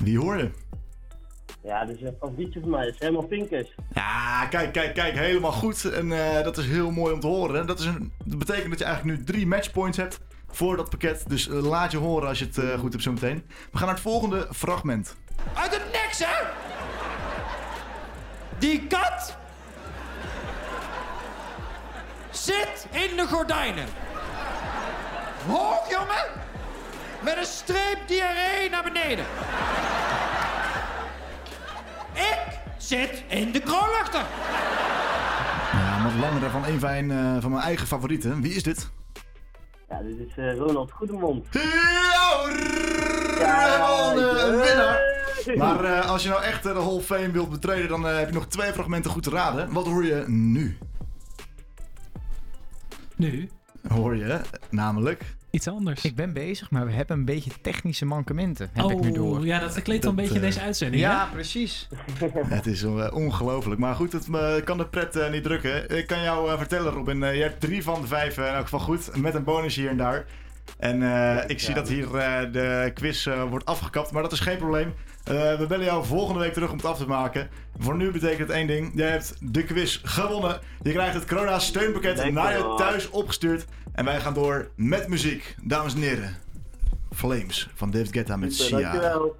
Wie 0.00 0.18
hoor 0.18 0.36
je? 0.36 0.50
Ja, 1.62 1.84
dus 1.84 2.00
een 2.00 2.16
favorietje 2.20 2.60
van 2.60 2.70
mij 2.70 2.86
is 2.86 2.98
helemaal 2.98 3.26
Pinkers. 3.26 3.74
Ja, 3.94 4.46
kijk, 4.46 4.72
kijk, 4.72 4.94
kijk, 4.94 5.14
helemaal 5.14 5.52
goed. 5.52 5.84
En 5.84 6.12
eh, 6.12 6.44
dat 6.44 6.58
is 6.58 6.66
heel 6.66 6.90
mooi 6.90 7.12
om 7.12 7.20
te 7.20 7.26
horen. 7.26 7.66
Dat, 7.66 7.78
is 7.78 7.84
een, 7.84 8.12
dat 8.24 8.38
betekent 8.38 8.70
dat 8.70 8.78
je 8.78 8.84
eigenlijk 8.84 9.18
nu 9.18 9.24
drie 9.24 9.46
matchpoints 9.46 9.96
hebt 9.96 10.20
voor 10.48 10.76
dat 10.76 10.90
pakket. 10.90 11.24
Dus 11.28 11.48
eh, 11.48 11.62
laat 11.62 11.90
je 11.90 11.96
horen 11.96 12.28
als 12.28 12.38
je 12.38 12.44
het 12.44 12.58
eh, 12.58 12.78
goed 12.78 12.92
hebt 12.92 13.04
zometeen. 13.04 13.44
We 13.70 13.78
gaan 13.78 13.86
naar 13.86 13.94
het 13.94 14.04
volgende 14.04 14.48
fragment. 14.52 15.16
Uit 15.54 15.72
het 15.72 15.84
niks, 15.92 16.24
hè? 16.24 16.46
Die 18.58 18.86
kat 18.86 19.36
zit 22.34 22.86
in 22.90 23.16
de 23.16 23.26
gordijnen. 23.28 23.86
Hoog, 25.46 25.90
jongen! 25.90 26.24
Met 27.22 27.36
een 27.36 27.44
streep 27.44 27.98
diarree 28.06 28.70
naar 28.70 28.82
beneden. 28.82 29.24
Ik 32.14 32.58
zit 32.78 33.24
in 33.28 33.52
de 33.52 33.60
kroonluchter. 33.60 34.22
Ja, 35.72 36.02
wat 36.02 36.12
langer 36.20 36.50
van 36.50 36.64
een 36.64 36.80
van, 36.80 36.90
een, 36.90 37.10
eh, 37.10 37.36
van 37.40 37.50
mijn 37.50 37.62
eigen 37.62 37.86
favorieten. 37.86 38.40
Wie 38.40 38.54
is 38.54 38.62
dit? 38.62 38.90
Ja, 39.88 40.02
dit 40.02 40.18
is 40.28 40.36
eh, 40.36 40.56
Ronald 40.56 40.90
Goedemond. 40.90 41.46
Ja, 41.50 42.44
een 44.46 44.60
winnaar. 44.60 45.12
Maar 45.56 45.84
eh, 45.84 46.10
als 46.10 46.22
je 46.22 46.28
nou 46.28 46.42
echt 46.42 46.62
de 46.62 46.68
Hall 46.68 46.94
of 46.94 47.04
Fame 47.04 47.30
wilt 47.30 47.50
betreden, 47.50 47.88
dan 47.88 48.04
heb 48.04 48.28
je 48.28 48.34
nog 48.34 48.46
twee 48.46 48.72
fragmenten 48.72 49.10
goed 49.10 49.22
te 49.22 49.30
raden. 49.30 49.72
Wat 49.72 49.86
hoor 49.86 50.04
je 50.04 50.24
nu? 50.26 50.78
Nu? 53.16 53.48
Hoor 53.88 54.16
je 54.16 54.40
namelijk... 54.70 55.22
Iets 55.50 55.68
anders. 55.68 56.04
Ik 56.04 56.14
ben 56.14 56.32
bezig, 56.32 56.70
maar 56.70 56.86
we 56.86 56.92
hebben 56.92 57.18
een 57.18 57.24
beetje 57.24 57.50
technische 57.62 58.04
mankementen, 58.04 58.70
heb 58.72 58.90
ik 58.90 59.00
nu 59.00 59.08
Oh, 59.08 59.14
door. 59.14 59.46
ja, 59.46 59.58
dat 59.58 59.82
kleedt 59.82 60.02
wel 60.02 60.10
een 60.10 60.16
beetje 60.16 60.34
in 60.34 60.40
eh, 60.40 60.46
deze 60.46 60.60
uitzending, 60.60 61.02
Ja, 61.02 61.26
hè? 61.26 61.32
precies. 61.32 61.88
Het 62.48 62.66
is 62.66 62.82
eh, 62.82 63.10
ongelooflijk. 63.12 63.80
Maar 63.80 63.94
goed, 63.94 64.12
het 64.12 64.28
eh, 64.32 64.54
kan 64.64 64.78
de 64.78 64.86
pret 64.86 65.30
niet 65.30 65.42
drukken. 65.42 65.96
Ik 65.96 66.06
kan 66.06 66.22
jou 66.22 66.58
vertellen, 66.58 66.92
Robin. 66.92 67.18
je 67.18 67.42
hebt 67.42 67.60
drie 67.60 67.82
van 67.82 68.00
de 68.00 68.06
vijf 68.06 68.36
in 68.36 68.44
elk 68.44 68.62
geval 68.62 68.80
goed. 68.80 69.16
Met 69.16 69.34
een 69.34 69.44
bonus 69.44 69.76
hier 69.76 69.88
en 69.88 69.96
daar. 69.96 70.24
En 70.78 71.02
eh, 71.02 71.44
ik 71.46 71.60
zie 71.60 71.74
dat 71.74 71.88
hier 71.88 72.16
eh, 72.16 72.52
de 72.52 72.90
quiz 72.94 73.26
eh, 73.26 73.42
wordt 73.48 73.64
afgekapt. 73.64 74.12
Maar 74.12 74.22
dat 74.22 74.32
is 74.32 74.40
geen 74.40 74.56
probleem. 74.56 74.94
Eh, 75.24 75.58
we 75.58 75.66
bellen 75.66 75.84
jou 75.84 76.04
volgende 76.04 76.40
week 76.40 76.52
terug 76.52 76.70
om 76.70 76.76
het 76.76 76.86
af 76.86 76.96
te 76.96 77.06
maken. 77.06 77.48
Voor 77.78 77.96
nu 77.96 78.10
betekent 78.10 78.48
het 78.48 78.50
één 78.50 78.66
ding. 78.66 78.92
Jij 78.94 79.10
hebt 79.10 79.34
de 79.40 79.64
quiz 79.64 80.00
gewonnen. 80.02 80.60
Je 80.82 80.92
krijgt 80.92 81.14
het 81.14 81.26
corona 81.26 81.58
steunpakket 81.58 82.16
Lekker, 82.16 82.32
naar 82.32 82.58
je 82.58 82.74
thuis 82.76 83.10
opgestuurd. 83.10 83.64
En 83.92 84.04
wij 84.04 84.20
gaan 84.20 84.34
door 84.34 84.70
met 84.76 85.08
muziek. 85.08 85.54
Dames 85.62 85.94
en 85.94 86.00
heren. 86.00 86.36
Flames 87.12 87.70
van 87.74 87.90
David 87.90 88.12
Guetta 88.12 88.36
met 88.36 88.54
Sia. 88.54 88.80
dankjewel. 88.80 89.36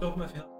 Nog 0.00 0.16
maar 0.16 0.28
veel. 0.34 0.55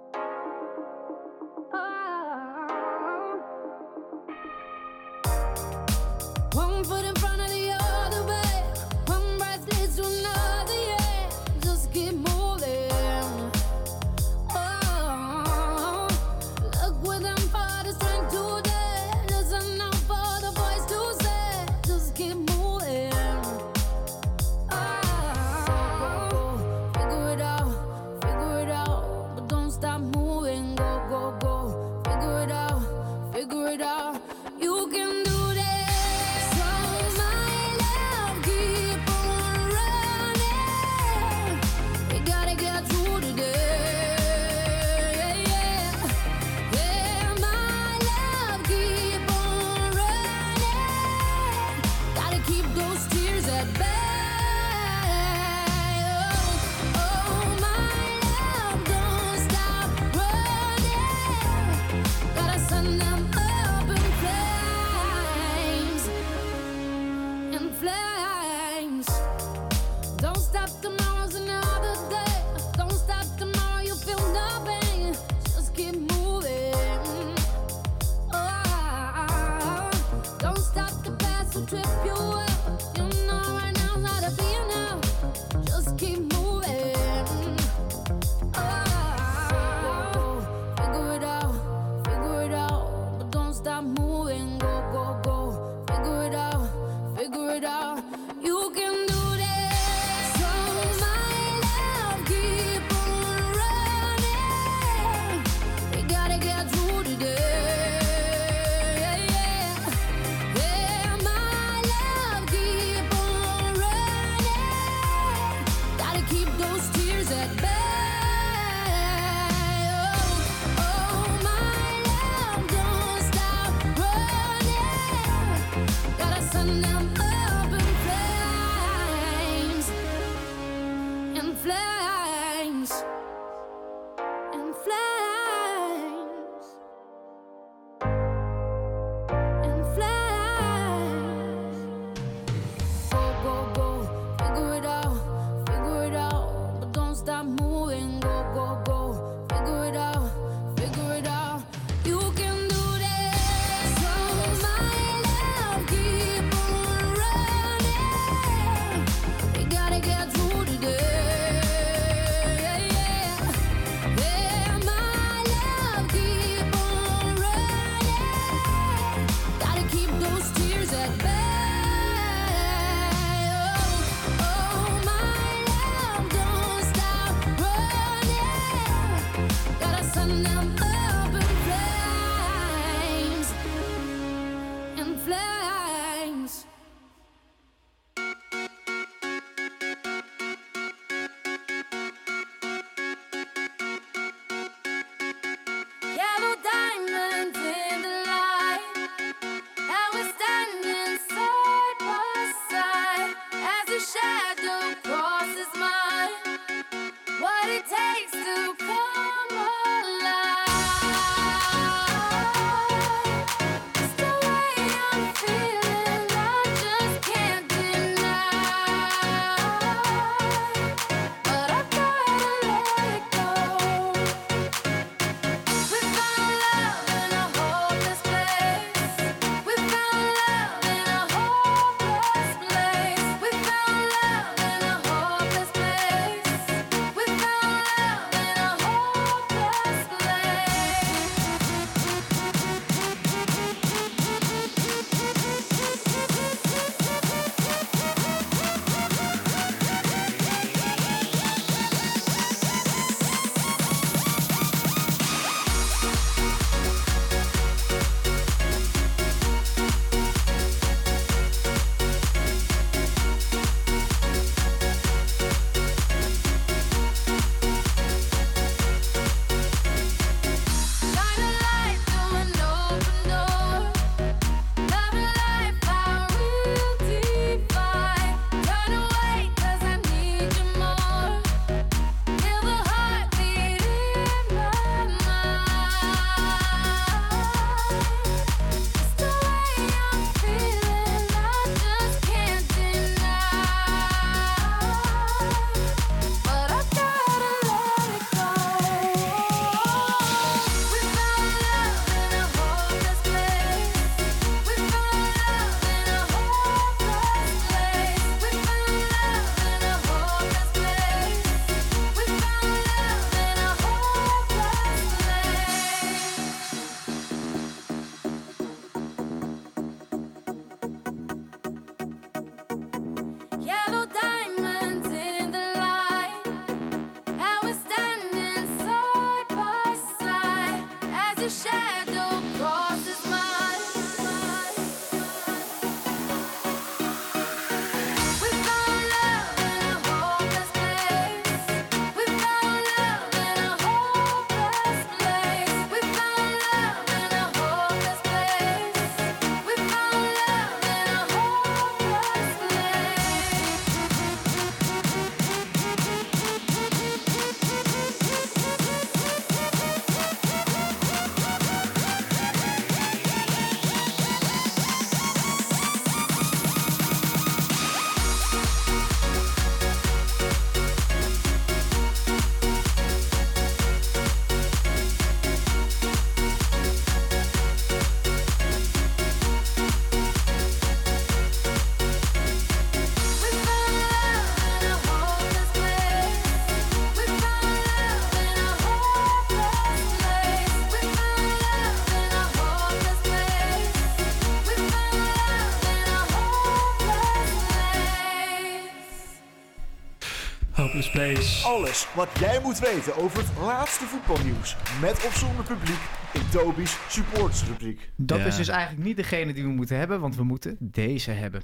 Place. 401.12 401.64
Alles 401.66 402.06
wat 402.14 402.28
jij 402.40 402.60
moet 402.62 402.78
weten 402.78 403.16
over 403.16 403.38
het 403.38 403.48
laatste 403.60 404.04
voetbalnieuws. 404.04 404.76
Met 405.00 405.12
of 405.26 405.36
zonder 405.36 405.64
publiek 405.64 406.00
in 406.32 406.48
Toby's 406.50 406.96
supportersrubriek. 407.08 408.10
Dat 408.16 408.38
Ja. 408.38 408.44
is 408.44 408.56
dus 408.56 408.68
eigenlijk 408.68 409.04
niet 409.06 409.16
degene 409.16 409.52
die 409.52 409.62
we 409.62 409.68
moeten 409.68 409.96
hebben, 409.96 410.20
want 410.20 410.36
we 410.36 410.42
moeten 410.44 410.76
deze 410.80 411.30
hebben. 411.30 411.62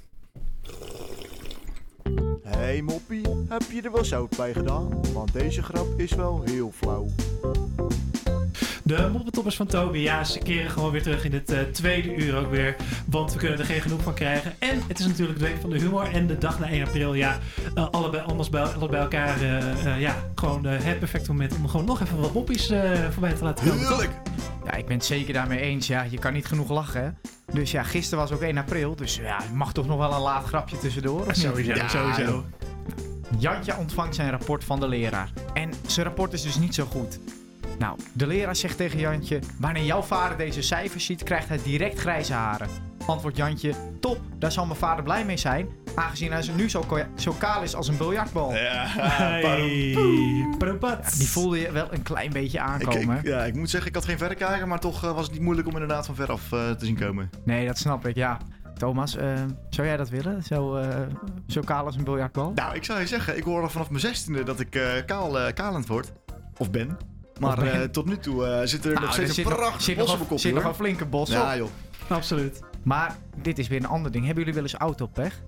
Hey 2.43 2.83
moppie, 2.83 3.23
heb 3.49 3.63
je 3.73 3.83
er 3.83 3.93
wel 3.93 4.05
zout 4.05 4.37
bij 4.37 4.53
gedaan? 4.53 5.13
Want 5.13 5.33
deze 5.33 5.63
grap 5.63 5.99
is 5.99 6.13
wel 6.13 6.43
heel 6.45 6.73
flauw. 6.75 7.09
De 8.97 9.09
moppentoppers 9.13 9.57
van 9.57 9.67
Toby, 9.67 9.99
ja, 9.99 10.25
ze 10.25 10.39
keren 10.39 10.71
gewoon 10.71 10.91
weer 10.91 11.03
terug 11.03 11.25
in 11.25 11.33
het 11.33 11.51
eh, 11.53 11.59
tweede 11.61 12.15
uur 12.15 12.37
ook 12.37 12.51
weer. 12.51 12.77
Want 13.07 13.33
we 13.33 13.39
kunnen 13.39 13.59
er 13.59 13.65
geen 13.65 13.81
genoeg 13.81 14.03
van 14.03 14.15
krijgen. 14.15 14.53
En 14.59 14.83
het 14.89 14.99
is 14.99 15.07
natuurlijk 15.07 15.39
de 15.39 15.45
week 15.45 15.61
van 15.61 15.71
de 15.71 15.79
humor 15.79 16.13
en 16.13 16.27
de 16.27 16.39
dag 16.39 16.59
na 16.59 16.69
1 16.71 16.83
april. 16.87 17.15
Ja, 17.15 17.39
eh, 17.75 17.89
allebei, 17.91 18.23
anders 18.27 18.49
bij, 18.51 18.63
alle 18.63 18.89
bij 18.89 19.01
elkaar. 19.01 19.41
eh, 19.41 19.87
eh, 19.87 20.01
ja, 20.01 20.15
gewoon 20.35 20.65
het 20.67 20.99
perfecte 20.99 21.31
moment 21.31 21.55
om 21.57 21.69
gewoon 21.69 21.87
nog 21.87 22.01
even 22.01 22.21
wat 22.21 22.33
moppies 22.35 22.71
eh, 22.71 22.91
voorbij 23.11 23.33
te 23.33 23.45
laten 23.45 23.69
komen. 23.69 23.87
toch? 23.87 24.09
Ja, 24.65 24.73
ik 24.75 24.87
ben 24.87 24.97
het 24.97 25.05
zeker 25.05 25.33
daarmee 25.33 25.61
eens. 25.61 25.87
Ja, 25.87 26.03
je 26.03 26.19
kan 26.19 26.33
niet 26.33 26.47
genoeg 26.47 26.71
lachen, 26.71 27.03
hè? 27.05 27.11
Dus 27.53 27.71
ja, 27.71 27.83
gisteren 27.83 28.19
was 28.19 28.33
ook 28.33 28.41
1 28.43 28.59
april. 28.59 28.97
Dus 28.97 29.17
ja, 29.17 29.37
er 29.37 29.55
mag 29.55 29.73
toch 29.73 29.87
nog 29.87 29.99
wel 29.99 30.13
een 30.15 30.21
laat 30.21 30.45
grapje 30.47 30.79
tussendoor? 30.79 31.21
Of 31.21 31.27
niet? 31.27 31.37
Sowieso, 31.37 31.75
Ja, 31.75 31.89
sowieso. 31.89 32.45
Jantje 33.39 33.77
ontvangt 33.77 34.15
zijn 34.15 34.31
rapport 34.31 34.65
van 34.65 34.81
de 34.81 34.89
leraar. 34.89 35.31
En 35.55 35.71
zijn 35.87 36.07
rapport 36.07 36.33
is 36.33 36.43
dus 36.43 36.57
niet 36.59 36.75
zo 36.75 36.85
goed. 36.85 37.19
Nou, 37.83 37.99
de 38.13 38.27
leraar 38.27 38.57
zegt 38.57 38.77
tegen 38.77 38.99
Jantje: 38.99 39.39
Wanneer 39.61 39.85
jouw 39.85 40.03
vader 40.03 40.37
deze 40.37 40.63
cijfers 40.63 41.05
ziet, 41.05 41.23
krijgt 41.23 41.49
hij 41.49 41.59
direct 41.65 41.99
grijze 41.99 42.33
haren. 42.33 42.69
Antwoordt 43.07 43.37
Jantje: 43.37 43.73
Top, 44.01 44.21
daar 44.39 44.53
zal 44.53 44.67
mijn 44.67 44.79
vader 44.79 45.05
blij 45.05 45.25
mee 45.25 45.37
zijn. 45.37 45.69
Aangezien 45.95 46.33
hij 46.33 46.43
nu 46.57 46.71
zo, 46.71 46.85
zo 47.17 47.33
kaal 47.33 47.63
is 47.63 47.75
als 47.75 47.89
een 47.89 47.97
biljartbal. 47.97 48.55
Ja, 48.55 48.85
Hey, 48.87 49.95
die 51.19 51.29
voelde 51.29 51.59
je 51.59 51.73
wel 51.73 51.93
een 51.93 52.03
klein 52.03 52.33
beetje 52.33 52.61
aankomen. 52.61 53.19
ik- 53.19 53.27
ja, 53.27 53.45
ik 53.45 53.55
moet 53.55 53.71
zeggen, 53.71 53.89
ik 53.89 53.95
had 53.95 54.05
geen 54.05 54.19
verrekijker, 54.19 54.69
maar 54.69 54.81
toch 54.81 55.05
eh, 55.05 55.15
was 55.15 55.23
het 55.25 55.33
niet 55.33 55.43
moeilijk 55.43 55.67
om 55.69 55.73
inderdaad 55.75 56.07
van 56.07 56.15
veraf 56.15 56.53
eh, 56.53 56.71
te 56.71 56.85
zien 56.87 56.99
komen. 56.99 57.31
Nee, 57.45 57.67
dat 57.67 57.79
snap 57.79 58.07
ik, 58.07 58.15
ja. 58.17 58.39
Thomas, 58.79 59.17
eh, 59.17 59.33
zou 59.71 59.87
jij 59.87 59.97
dat 59.97 60.09
willen? 60.09 60.43
Zo, 60.43 60.77
eh, 60.77 60.89
zo 61.47 61.61
kaal 61.61 61.85
als 61.85 61.97
een 61.97 62.05
biljartbal? 62.05 62.53
Nou, 62.55 62.75
ik 62.75 62.85
zou 62.85 63.01
je 63.01 63.07
zeggen, 63.07 63.37
ik 63.37 63.43
hoorde 63.43 63.69
vanaf 63.69 63.89
mijn 63.89 64.01
zestiende 64.01 64.43
dat 64.43 64.61
ik 64.61 64.75
eh, 64.75 64.83
kaal, 65.07 65.39
eh, 65.41 65.53
kalend 65.53 65.87
word. 65.87 66.13
Of 66.57 66.71
ben. 66.71 66.97
Maar 67.49 67.59
eh, 67.67 67.81
tot 67.89 68.07
nu 68.07 68.19
toe 68.19 68.47
eh, 68.47 68.67
zit 68.67 68.85
er 68.85 68.91
Nou, 68.93 69.05
nog 69.05 69.13
steeds 69.13 69.29
er 69.29 69.35
zit 69.35 69.45
een 69.45 69.51
nog- 69.51 69.61
prachtig 69.61 69.83
zit 69.83 69.97
bos 69.97 70.05
nog 70.07 70.13
op 70.15 70.19
mijn 70.19 70.23
een- 70.31 70.37
kop, 70.37 70.39
zit 70.39 70.53
nog 70.55 70.63
hoor. 70.63 70.71
een 70.73 70.77
flinke 70.79 71.05
bos 71.07 71.31
Ja, 71.31 71.53
op. 71.53 71.59
joh. 71.59 71.69
Absoluut. 72.09 72.61
Maar 72.83 73.17
dit 73.43 73.59
is 73.59 73.69
weer 73.69 73.79
een 73.79 73.87
ander 73.89 74.13
ding. 74.13 74.25
Hebben 74.25 74.45
jullie 74.45 74.61
wel 74.61 74.71
eens 74.71 74.81
autopech? 74.81 75.43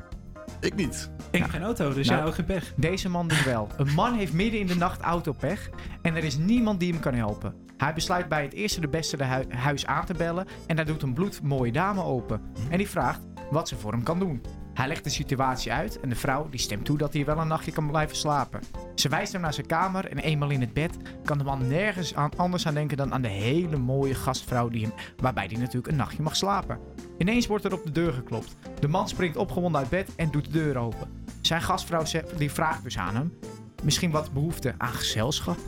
Ik 0.61 0.75
niet. 0.75 1.11
Ik 1.31 1.41
heb 1.41 1.51
geen 1.51 1.63
auto, 1.63 1.93
dus 1.95 2.09
Nou, 2.09 2.21
ja, 2.21 2.27
ook 2.27 2.35
geen 2.35 2.45
pech. 2.45 2.73
Deze 2.77 3.09
man 3.09 3.29
dus 3.29 3.45
wel. 3.45 3.69
Een 3.77 3.95
man 3.95 4.15
heeft 4.15 4.33
midden 4.33 4.61
in 4.61 4.67
de 4.67 4.77
nacht 4.77 5.01
autopech 5.01 5.71
en 6.03 6.17
er 6.17 6.25
is 6.25 6.37
niemand 6.37 6.81
die 6.81 6.93
hem 6.93 7.01
kan 7.01 7.15
helpen. 7.15 7.55
Hij 7.77 7.95
besluit 7.95 8.29
bij 8.29 8.43
het 8.43 8.53
eerste 8.53 8.81
de 8.81 8.89
beste 8.89 9.17
de 9.17 9.25
hui- 9.25 9.47
huis 9.49 9.87
aan 9.87 10.05
te 10.07 10.15
bellen 10.15 10.47
en 10.67 10.77
daar 10.77 10.85
doet 10.87 11.03
een 11.03 11.15
bloedmooie 11.15 11.73
dame 11.73 12.03
open. 12.03 12.41
En 12.71 12.79
die 12.79 12.89
vraagt 12.89 13.21
wat 13.51 13.69
ze 13.69 13.77
voor 13.77 13.93
hem 13.93 14.03
kan 14.03 14.19
doen. 14.19 14.43
Hij 14.75 14.89
legt 14.89 15.05
de 15.05 15.11
situatie 15.11 15.72
uit 15.72 16.01
en 16.01 16.09
de 16.09 16.14
vrouw 16.14 16.49
die 16.49 16.61
stemt 16.61 16.85
toe 16.85 16.99
dat 16.99 17.12
hij 17.12 17.25
wel 17.25 17.39
een 17.39 17.49
nachtje 17.49 17.72
kan 17.72 17.87
blijven 17.87 18.16
slapen. 18.16 18.61
Ze 18.95 19.09
wijst 19.09 19.33
hem 19.33 19.41
naar 19.41 19.55
zijn 19.55 19.66
kamer 19.66 20.07
en 20.07 20.18
eenmaal 20.18 20.51
in 20.51 20.61
het 20.61 20.72
bed 20.72 20.97
kan 21.25 21.39
de 21.39 21.45
man 21.45 21.68
nergens 21.68 22.14
aan, 22.14 22.31
anders 22.37 22.66
aan 22.66 22.75
denken 22.75 22.97
dan 22.97 23.12
aan 23.12 23.22
de 23.22 23.29
hele 23.29 23.77
mooie 23.77 24.14
gastvrouw 24.14 24.68
die 24.68 24.83
hem, 24.83 24.95
waarbij 25.16 25.47
hij 25.47 25.57
natuurlijk 25.57 25.87
een 25.87 25.97
nachtje 25.97 26.22
mag 26.22 26.37
slapen. 26.37 26.79
Ineens 27.18 27.47
wordt 27.47 27.64
er 27.64 27.72
op 27.72 27.85
de 27.85 27.91
deur 27.91 28.12
geklopt. 28.12 28.57
De 28.81 28.89
man 28.89 29.09
springt 29.09 29.37
opgewonden 29.37 29.81
uit 29.81 29.91
bed 29.91 30.14
en 30.14 30.31
doet 30.31 30.45
de 30.45 30.51
deur 30.51 30.77
open. 30.77 31.22
Zijn 31.41 31.62
gastvrouw 31.62 32.03
die 32.37 32.51
vraagt 32.51 32.83
dus 32.83 32.99
aan 32.99 33.14
hem: 33.14 33.39
Misschien 33.83 34.11
wat 34.11 34.33
behoefte 34.33 34.75
aan 34.79 34.93
gezelschap? 34.93 35.59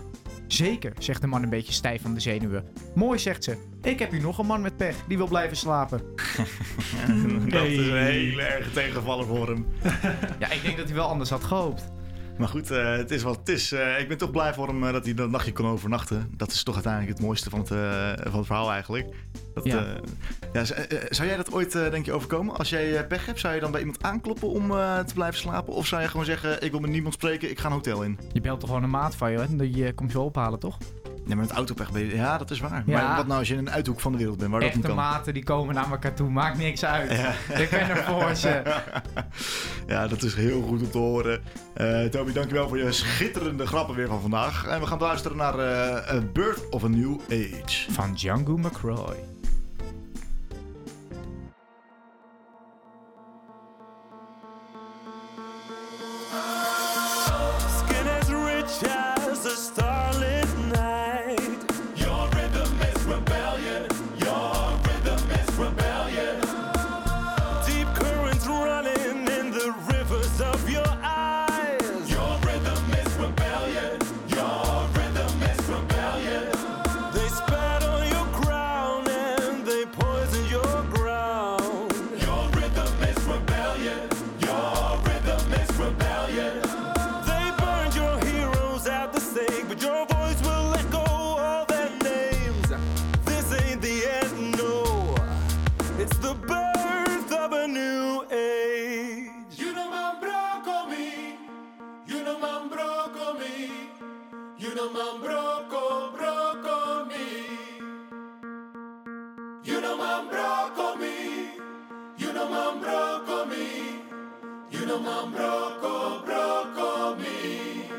Zeker, 0.47 0.93
zegt 0.99 1.21
de 1.21 1.27
man 1.27 1.43
een 1.43 1.49
beetje 1.49 1.73
stijf 1.73 2.03
van 2.03 2.15
de 2.15 2.21
zenuwen. 2.21 2.65
Mooi, 2.95 3.19
zegt 3.19 3.45
ze. 3.45 3.57
Ik 3.83 3.99
heb 3.99 4.11
hier 4.11 4.21
nog 4.21 4.39
een 4.39 4.47
man 4.47 4.61
met 4.61 4.77
pech, 4.77 4.97
die 5.09 5.17
wil 5.17 5.29
blijven 5.29 5.57
slapen. 5.57 6.03
Dat 7.49 7.65
is 7.65 7.79
een 7.79 7.97
hele 7.97 8.43
erge 8.43 8.71
tegenvaller 8.71 9.27
voor 9.27 9.49
hem. 9.49 9.67
Ja, 10.39 10.51
ik 10.51 10.63
denk 10.63 10.77
dat 10.77 10.87
hij 10.87 10.95
wel 10.95 11.09
anders 11.09 11.31
had 11.31 11.45
gehoopt. 11.45 11.91
Maar 12.39 12.49
goed, 12.49 12.71
eh, 12.71 12.97
het 12.97 13.11
is 13.11 13.23
wat 13.23 13.37
het 13.37 13.49
is. 13.49 13.73
Eh, 13.73 14.01
ik 14.01 14.09
ben 14.09 14.19
toch 14.19 14.31
blij 14.31 14.55
voor 14.55 14.67
hem 14.67 14.85
eh, 14.85 14.93
dat 14.93 15.05
hij 15.05 15.15
dat 15.15 15.31
nachtje 15.31 15.53
kon 15.53 15.67
overnachten. 15.67 16.31
Dat 16.37 16.53
is 16.53 16.63
toch 16.63 16.75
uiteindelijk 16.75 17.13
het 17.17 17.27
mooiste 17.27 17.51
van 17.51 17.59
het, 17.59 17.69
van 18.29 18.39
het 18.39 18.47
verhaal 18.47 18.71
eigenlijk. 18.71 19.15
Dat, 19.55 19.65
Ja. 19.65 19.87
ja. 20.53 20.65
zou 21.11 21.29
jij 21.29 21.37
dat 21.37 21.53
ooit, 21.53 21.73
denk 21.73 22.05
je, 22.05 22.13
overkomen? 22.13 22.57
Als 22.57 22.69
jij 22.71 23.07
pech 23.07 23.27
hebt, 23.27 23.41
zou 23.41 23.55
je 23.55 23.61
dan 23.61 23.71
bij 23.71 23.81
iemand 23.81 24.03
aankloppen 24.03 24.49
om 24.49 24.69
te 25.07 25.15
blijven 25.15 25.41
slapen? 25.41 25.73
Of 25.73 25.87
zou 25.87 26.03
je 26.03 26.09
gewoon 26.09 26.27
zeggen, 26.27 26.63
ik 26.63 26.71
wil 26.71 26.81
met 26.81 26.91
niemand 26.91 27.15
spreken, 27.15 27.51
ik 27.51 27.59
ga 27.59 27.67
een 27.67 27.73
hotel 27.73 28.03
in? 28.03 28.19
Je 28.33 28.41
belt 28.41 28.61
toch 28.61 28.69
gewoon 28.69 28.85
een 28.85 28.91
maat 28.91 29.15
van 29.15 29.31
je 29.31 29.39
en 29.39 29.57
die 29.57 29.93
komt 29.93 30.13
je 30.13 30.21
ophalen, 30.21 30.59
toch? 30.59 30.79
Nee, 31.27 31.37
maar 31.37 31.47
met 31.47 31.55
autopech. 31.55 31.89
Ja, 32.13 32.39
dat 32.39 32.51
is 32.51 32.61
waar. 32.61 32.83
Ja. 32.87 33.07
Maar 33.07 33.17
wat 33.17 33.27
nou 33.27 33.39
als 33.39 33.49
je 33.49 33.55
in 33.55 33.61
een 33.61 33.71
uithoek 33.71 34.01
van 34.01 34.13
de 34.13 34.19
wereld 34.19 34.39
bent, 34.39 34.51
waar 34.51 34.61
dat 34.61 34.69
Echte 34.69 34.81
niet 34.87 34.97
kan? 34.97 35.05
maten 35.05 35.35
die 35.35 35.45
komen 35.45 35.75
naar 35.75 35.91
elkaar 35.91 36.15
toe, 36.15 36.31
maakt 36.31 36.59
niks 36.59 36.85
uit. 36.85 37.11
Ja. 37.13 37.59
Ik 37.59 37.71
ben 37.71 37.89
er 37.89 38.05
voor 38.05 38.35
ze. 38.35 38.63
ja, 39.95 40.07
dat 40.09 40.23
is 40.23 40.35
heel 40.35 40.63
goed 40.63 40.81
om 40.83 40.91
te 40.91 40.99
horen. 40.99 41.43
Eh 41.75 42.05
Toby, 42.05 42.33
dankjewel 42.33 42.69
voor 42.69 42.79
je 42.79 42.93
schitterende 42.93 43.67
grappen 43.67 43.95
weer 43.95 44.09
van 44.09 44.21
vandaag. 44.21 44.67
En 44.67 44.81
we 44.81 44.87
gaan 44.87 44.99
luisteren 44.99 45.37
naar 45.37 45.59
eh 45.59 46.17
A 46.17 46.21
Birth 46.33 46.69
of 46.71 46.85
a 46.85 46.89
New 46.89 47.21
Age. 47.31 47.93
Van 47.93 48.15
Django 48.15 48.57
McCroy. 48.57 49.36
You 112.57 112.63
know 112.63 112.81
man 112.81 113.27
broke 113.27 113.49
me. 113.51 113.67
You 114.71 114.87
know 114.87 114.99
man 114.99 115.31
broke, 115.31 116.25
broke 116.25 117.19
me. 117.19 117.91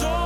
So 0.00 0.17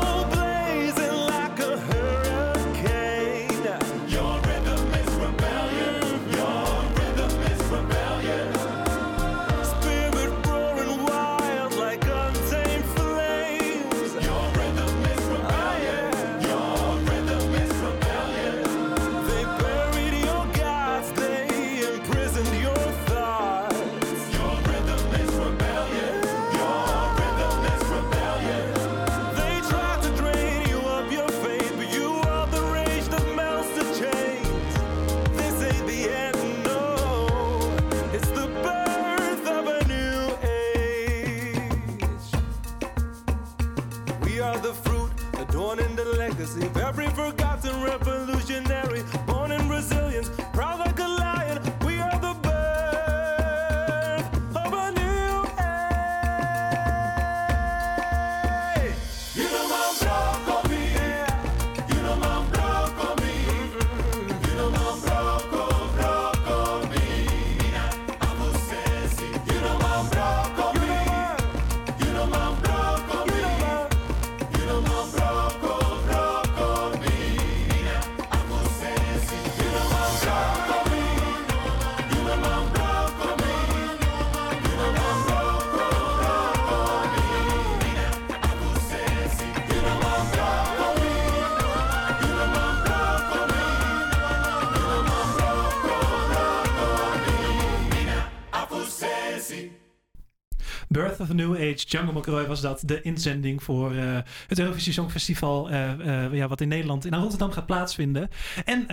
of 101.23 101.33
New 101.33 101.55
Age, 101.55 101.87
Jungle 101.87 102.13
McRoy 102.13 102.47
was 102.47 102.61
dat. 102.61 102.83
De 102.85 103.03
inzending 103.03 103.63
voor 103.63 103.95
eh, 103.95 104.19
het 104.47 104.59
Eurovisie 104.59 104.93
Songfestival. 104.93 105.71
eh, 105.71 106.33
ja, 106.33 106.49
wat 106.49 106.61
in 106.61 106.69
Nederland, 106.69 107.07
in 107.07 107.15
Rotterdam 107.15 107.51
gaat 107.51 107.67
plaatsvinden. 107.67 108.29
En 108.65 108.87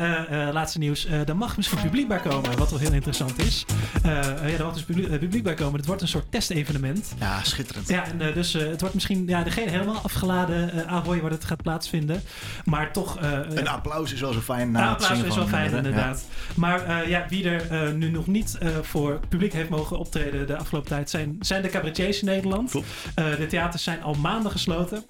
laatste 0.54 0.80
nieuws, 0.80 1.08
daar 1.26 1.38
mag 1.38 1.58
misschien 1.58 1.82
publiek 1.82 2.08
bij 2.08 2.20
komen. 2.20 2.58
Wat 2.58 2.70
wel 2.70 2.80
heel 2.80 2.94
interessant 2.94 3.40
is. 3.40 3.66
Eh, 4.04 4.12
ja, 4.52 4.58
er 4.58 4.64
mag 4.64 4.74
dus 4.74 4.84
publiek, 4.84 5.08
eh, 5.08 5.20
publiek 5.20 5.44
bij 5.44 5.54
komen. 5.54 5.76
Het 5.78 5.86
wordt 5.86 6.02
een 6.02 6.08
soort 6.08 6.32
testevenement. 6.32 7.14
Ja, 7.20 7.44
schitterend. 7.44 7.88
Ja, 7.88 8.06
en 8.06 8.22
eh, 8.22 8.34
dus 8.34 8.54
eh, 8.54 8.68
het 8.68 8.80
wordt 8.80 8.96
misschien 8.96 9.28
ja, 9.28 9.44
geen 9.44 9.70
helemaal 9.70 10.00
afgeladen 10.04 10.76
uh, 10.76 10.86
Ahoy 10.94 11.22
waar 11.22 11.32
het 11.32 11.46
gaat 11.46 11.62
plaatsvinden. 11.64 12.22
Maar 12.66 12.92
toch... 12.92 13.20
eh, 13.20 13.40
Een 13.50 13.68
applaus 13.68 14.14
is 14.14 14.22
wel 14.22 14.34
zo 14.34 14.40
fijn 14.40 14.72
na 14.72 14.90
applaus 14.90 15.22
is 15.22 15.36
wel 15.36 15.48
fijn, 15.48 15.72
inderdaad. 15.72 16.24
Maar 16.56 16.84
eh, 16.86 17.10
ja, 17.10 17.26
wie 17.30 17.50
er 17.50 17.70
eh, 17.70 17.92
nu 17.94 18.10
nog 18.12 18.28
niet 18.28 18.58
eh, 18.58 18.70
voor 18.82 19.20
publiek 19.30 19.54
heeft 19.54 19.70
mogen 19.70 19.98
optreden 20.00 20.48
de 20.48 20.58
afgelopen 20.58 20.90
tijd 20.90 21.10
zijn, 21.10 21.36
zijn 21.40 21.62
de 21.62 21.70
cabaretiers 21.70 22.20
in 22.20 22.26
Nederland. 22.26 22.74
Eh, 23.16 23.36
de 23.38 23.48
theaters 23.48 23.84
zijn 23.84 24.04
al 24.04 24.14
maanden 24.14 24.52
gesloten. 24.52 25.04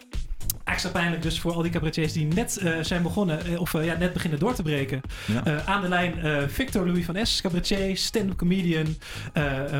Extra 0.71 0.89
pijnlijk 0.89 1.21
dus 1.21 1.39
voor 1.39 1.53
al 1.53 1.61
die 1.61 1.71
cabaretiers 1.71 2.13
die 2.13 2.25
net 2.25 2.57
eh, 2.57 2.73
zijn 2.81 3.01
begonnen, 3.01 3.45
eh, 3.45 3.61
of 3.61 3.73
eh, 3.73 3.85
ja, 3.85 3.95
net 3.97 4.13
beginnen 4.13 4.39
door 4.39 4.53
te 4.53 4.63
breken. 4.63 5.01
Ja. 5.25 5.45
Eh, 5.45 5.67
aan 5.67 5.81
de 5.81 5.87
lijn 5.87 6.19
eh, 6.19 6.37
Victor 6.47 6.87
Louis 6.87 7.05
van 7.05 7.25
S, 7.25 7.41
cabaretier, 7.41 7.97
stand-up 7.97 8.37
comedian. 8.37 8.95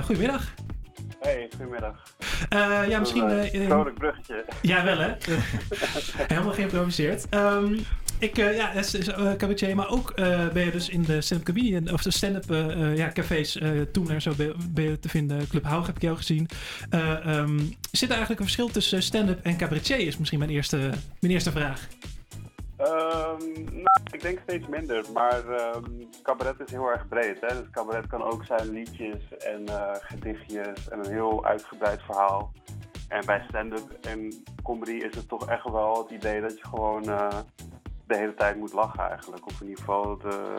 Goedemiddag. 0.04 0.54
Hey, 1.20 1.48
goedemiddag. 1.58 2.14
Eh, 2.50 2.82
ja, 2.88 3.00
misschien... 3.00 3.30
Een, 3.30 3.66
vrolijk 3.66 3.98
bruggetje. 3.98 4.46
Ja, 4.62 4.84
wel 4.84 4.98
hè? 4.98 5.14
Helemaal 6.28 6.54
geïmproviseerd. 6.54 7.30
Ehm, 7.30 7.76
ik, 8.20 8.38
eh, 8.38 8.56
ja, 8.56 8.72
is, 8.72 8.94
is, 8.94 9.08
eh, 9.08 9.34
cabaretier, 9.34 9.76
maar 9.76 9.90
ook 9.90 10.10
eh, 10.10 10.48
ben 10.48 10.66
je 10.66 10.72
dus 10.72 10.90
in 10.90 11.04
de 11.04 11.22
stand-up 11.22 11.48
comedian, 11.48 11.92
of 11.92 12.02
de 12.02 12.12
stand-up 12.12 12.46
ja, 12.96 13.12
cafés, 13.12 13.60
toen 13.92 14.12
en 14.12 14.22
zo 14.22 14.34
ben, 14.74 14.84
je 14.84 15.00
te 15.00 15.10
vinden. 15.10 15.48
Club 15.48 15.64
Haug 15.64 15.86
heb 15.86 15.96
ik 15.96 16.02
jou 16.02 16.18
gezien. 16.18 16.48
Eh, 16.90 17.26
ehm, 17.26 17.60
zit 17.92 18.10
er 18.10 18.16
eigenlijk 18.16 18.40
een 18.40 18.46
verschil 18.46 18.68
tussen 18.68 19.04
stand-up 19.04 19.40
en 19.44 19.58
cabaretier? 19.58 20.00
Is 20.00 20.18
misschien 20.18 20.40
mijn 20.40 20.52
eerste, 20.52 20.78
mijn 21.20 21.34
eerste 21.34 21.52
vraag. 21.52 21.88
Ehm, 22.78 23.44
nou, 23.72 24.00
ik 24.12 24.22
denk 24.22 24.40
steeds 24.44 24.68
minder, 24.68 25.06
maar 25.14 25.50
ehm, 25.50 25.84
cabaret 26.24 26.60
is 26.66 26.72
heel 26.72 26.92
erg 26.92 27.08
breed. 27.08 27.38
Hè? 27.42 27.48
Dus 27.48 27.70
cabaret 27.72 28.08
kan 28.08 28.24
ook 28.24 28.46
zijn 28.46 28.70
liedjes 28.70 29.38
en 29.38 29.64
gedichtjes 30.02 30.90
en 30.90 31.00
een 31.00 31.12
heel 31.12 31.46
uitgebreid 31.46 32.02
verhaal. 32.02 32.52
En 33.08 33.26
bij 33.26 33.44
stand-up 33.48 33.98
en 34.02 34.44
comedy 34.64 34.92
is 34.92 35.16
het 35.16 35.28
toch 35.28 35.50
echt 35.50 35.70
wel 35.70 35.98
het 35.98 36.12
idee 36.12 36.42
dat 36.42 36.58
je 36.58 36.68
gewoon 36.68 37.04
de 38.10 38.18
hele 38.18 38.34
tijd 38.34 38.56
moet 38.58 38.74
lachen 38.74 39.10
eigenlijk. 39.10 39.46
Of 39.48 39.62
in 39.62 39.68
ieder 39.68 39.80
geval 39.84 40.18
de, 40.18 40.56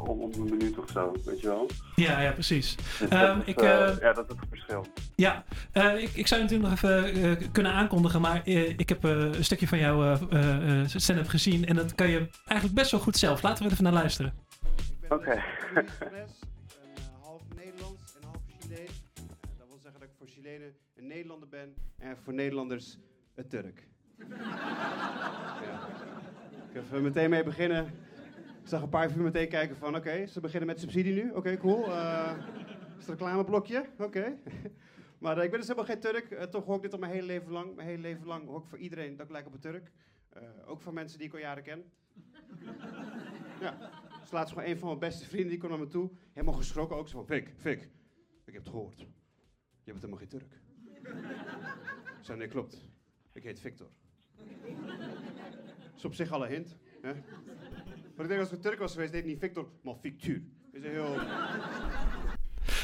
om, 0.00 0.20
om 0.20 0.32
een 0.32 0.44
minuut 0.44 0.78
of 0.78 0.90
zo, 0.90 1.12
weet 1.24 1.40
je 1.40 1.46
wel. 1.46 1.66
Ja, 1.94 2.20
ja, 2.20 2.32
precies. 2.32 2.76
Dus 2.76 3.08
Ehm, 3.08 3.10
dat, 3.10 3.36
is, 3.36 3.44
ik, 3.44 3.60
eh, 3.62 3.88
eh, 3.88 3.98
ja, 4.00 4.12
dat 4.12 4.30
is 4.30 4.36
het 4.40 4.48
verschil. 4.48 4.86
Ja, 5.14 5.44
eh, 5.72 6.02
ik, 6.02 6.10
ik 6.14 6.26
zou 6.26 6.40
je 6.42 6.46
natuurlijk 6.48 6.82
nog 6.82 6.90
even 6.92 7.22
eh, 7.40 7.48
kunnen 7.52 7.72
aankondigen, 7.72 8.20
maar 8.20 8.42
eh, 8.44 8.68
ik 8.78 8.88
heb 8.88 9.04
eh, 9.04 9.10
een 9.10 9.44
stukje 9.44 9.68
van 9.68 9.78
jouw 9.78 10.02
eh, 10.30 10.80
eh, 10.80 10.86
stand-up 10.88 11.28
gezien 11.28 11.66
en 11.66 11.76
dat 11.76 11.94
kan 11.94 12.08
je 12.08 12.28
eigenlijk 12.44 12.78
best 12.78 12.90
wel 12.90 13.00
goed 13.00 13.16
zelf. 13.16 13.42
Laten 13.42 13.58
we 13.58 13.64
er 13.64 13.72
even 13.72 13.84
naar 13.84 13.92
luisteren. 13.92 14.34
Oké. 15.08 15.42
half 17.22 17.42
Nederlands 17.56 18.14
en 18.20 18.26
half 18.28 18.42
Chileen. 18.60 18.86
Eh, 18.86 19.22
dat 19.58 19.66
wil 19.68 19.78
zeggen 19.82 20.00
dat 20.00 20.08
ik 20.08 20.14
voor 20.18 20.26
Chilenen 20.26 20.72
een 20.96 21.06
Nederlander 21.06 21.48
ben 21.48 21.74
en 21.98 22.16
voor 22.24 22.32
Nederlanders 22.34 22.98
een 23.34 23.48
Turk. 23.48 23.86
ja. 25.66 25.80
Ik 26.72 26.82
even 26.82 27.02
meteen 27.02 27.30
mee 27.30 27.42
beginnen. 27.42 27.86
Ik 28.62 28.68
zag 28.68 28.82
een 28.82 28.88
paar 28.88 29.10
van 29.10 29.22
meteen 29.22 29.48
kijken 29.48 29.76
van, 29.76 29.96
oké, 29.96 30.26
ze 30.26 30.40
beginnen 30.40 30.68
met 30.68 30.80
subsidie 30.80 31.14
nu. 31.14 31.30
Oké, 31.30 31.56
cool. 31.56 31.84
Eh, 31.84 32.36
is 32.98 33.06
het 33.06 33.08
reclameblokje? 33.08 33.86
Oké. 33.98 34.38
maar 35.18 35.38
eh, 35.38 35.44
ik 35.44 35.50
ben 35.50 35.58
dus 35.58 35.68
helemaal 35.68 35.90
geen 35.90 36.00
Turk. 36.00 36.30
Eh, 36.30 36.44
toch 36.44 36.64
hoor 36.64 36.76
ik 36.76 36.82
dit 36.82 36.92
al 36.92 36.98
mijn 36.98 37.12
hele 37.12 37.26
leven 37.26 37.52
lang. 37.52 37.74
Mijn 37.74 37.88
hele 37.88 38.00
leven 38.02 38.26
lang 38.26 38.46
hoor 38.46 38.58
ik 38.58 38.66
voor 38.66 38.78
iedereen 38.78 39.16
dat 39.16 39.26
ik 39.26 39.32
lijk 39.32 39.46
op 39.46 39.52
een 39.52 39.60
Turk. 39.60 39.92
Ook 40.66 40.80
van 40.80 40.94
mensen 40.94 41.18
die 41.18 41.26
ik 41.26 41.32
al 41.32 41.40
jaren 41.40 41.62
ken. 41.62 41.84
Ja. 43.60 43.90
Dus 44.20 44.30
laatst 44.30 44.54
gewoon 44.54 44.68
een 44.68 44.78
van 44.78 44.88
mijn 44.88 45.00
beste 45.00 45.24
vrienden, 45.24 45.48
die 45.48 45.58
kwam 45.58 45.70
naar 45.70 45.80
me 45.80 45.86
toe. 45.86 46.10
Helemaal 46.32 46.54
geschrokken 46.54 46.96
ook. 46.96 47.08
Zo 47.08 47.16
van, 47.16 47.26
Fik, 47.26 47.52
Fik, 47.56 47.82
ik 48.44 48.52
heb 48.52 48.62
het 48.62 48.68
gehoord. 48.68 48.98
Je 49.84 49.92
bent 49.92 49.96
helemaal 49.96 50.18
geen 50.18 50.28
Turk. 50.28 50.60
Zei, 52.20 52.38
nee, 52.38 52.48
klopt. 52.48 52.90
Ik 53.32 53.42
heet 53.42 53.60
Victor. 53.60 53.88
Is 56.02 56.08
op 56.08 56.14
zich 56.14 56.30
al 56.30 56.44
een 56.44 56.50
hint. 56.50 56.76
Hè? 57.02 57.12
Maar 58.16 58.24
ik 58.24 58.28
denk 58.28 58.40
als 58.40 58.48
ik 58.48 58.54
een 58.54 58.60
Turk 58.60 58.78
was 58.78 58.92
geweest, 58.92 59.12
deed 59.12 59.24
niet 59.24 59.38
Victor, 59.38 59.68
maar 59.82 59.94
Victuur. 60.00 60.42
Is 60.72 60.84
een 60.84 60.90
heel... 60.90 61.16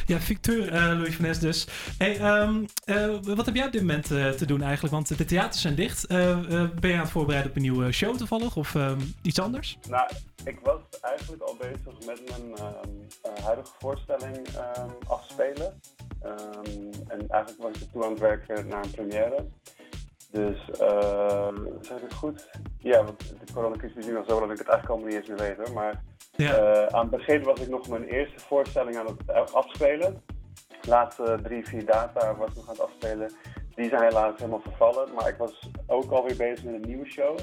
Ja, 0.07 0.21
Victor 0.21 0.69
eh, 0.69 0.83
Louis 0.83 1.17
van 1.17 1.25
Es 1.25 1.39
dus. 1.39 1.67
Hey, 1.99 2.19
ehm, 2.19 2.65
eh, 2.85 3.19
wat 3.23 3.47
heb 3.47 3.55
jij 3.55 3.67
op 3.67 3.73
dit 3.73 3.81
moment 3.81 4.11
eh, 4.11 4.31
te 4.31 4.47
doen 4.47 4.63
eigenlijk? 4.63 4.95
Want 4.95 5.19
de 5.19 5.25
theaters 5.25 5.61
zijn 5.61 5.75
dicht. 5.75 6.07
Eh, 6.07 6.31
eh, 6.31 6.71
ben 6.71 6.91
je 6.91 6.97
aan 6.97 7.03
het 7.03 7.11
voorbereiden 7.11 7.51
op 7.51 7.57
een 7.57 7.63
nieuwe 7.63 7.93
show 7.93 8.17
toevallig? 8.17 8.57
Of 8.57 8.75
ehm, 8.75 9.01
iets 9.23 9.41
anders? 9.41 9.79
Nou, 9.89 10.11
ik 10.45 10.59
was 10.63 10.81
eigenlijk 11.01 11.43
al 11.43 11.57
bezig 11.57 12.07
met 12.07 12.21
mijn 12.29 12.57
ehm, 12.57 12.89
eh, 13.23 13.45
huidige 13.45 13.73
voorstelling 13.79 14.49
ehm, 14.49 14.91
afspelen. 15.07 15.81
Ehm, 16.23 16.93
en 17.09 17.29
eigenlijk 17.29 17.63
was 17.63 17.75
ik 17.75 17.81
er 17.81 17.91
toe 17.93 18.05
aan 18.05 18.11
het 18.11 18.21
werken 18.21 18.69
naar 18.69 18.85
een 18.85 18.91
première. 18.91 19.47
Dus, 20.31 20.69
uh, 20.81 21.49
zeg 21.81 21.97
ik 21.97 22.03
het 22.03 22.15
goed? 22.15 22.51
Ja, 22.79 23.05
want 23.05 23.19
de 23.19 23.53
coronacrisis 23.53 23.97
is 23.97 24.07
nu 24.07 24.17
al 24.17 24.25
zo 24.25 24.41
dat 24.41 24.51
ik 24.51 24.59
het 24.59 24.69
eigenlijk 24.69 24.89
allemaal 24.89 25.07
niet 25.07 25.17
eens 25.17 25.29
meer 25.29 25.49
weet 25.49 25.57
hoor. 25.57 25.75
Maar 25.75 26.03
eh, 26.37 26.87
aan 26.87 27.01
het 27.01 27.11
begin 27.11 27.43
was 27.43 27.61
ik 27.61 27.69
nog 27.69 27.89
mijn 27.89 28.05
eerste 28.05 28.39
voorstelling 28.39 28.97
aan 28.97 29.07
het 29.27 29.55
afspelen. 29.55 30.23
De 30.81 30.89
laatste 30.89 31.39
drie, 31.43 31.67
vier 31.67 31.87
data 31.87 32.37
was 32.37 32.49
ik 32.49 32.55
nog 32.55 32.69
aan 32.69 32.75
het 32.75 32.83
afspelen. 32.83 33.33
Die 33.75 33.89
zijn 33.89 34.03
helaas 34.03 34.39
helemaal 34.39 34.61
vervallen. 34.61 35.15
Maar 35.15 35.29
ik 35.29 35.37
was 35.37 35.71
ook 35.87 36.11
alweer 36.11 36.37
bezig 36.37 36.65
met 36.65 36.75
een 36.75 36.89
nieuwe 36.89 37.07
show. 37.07 37.39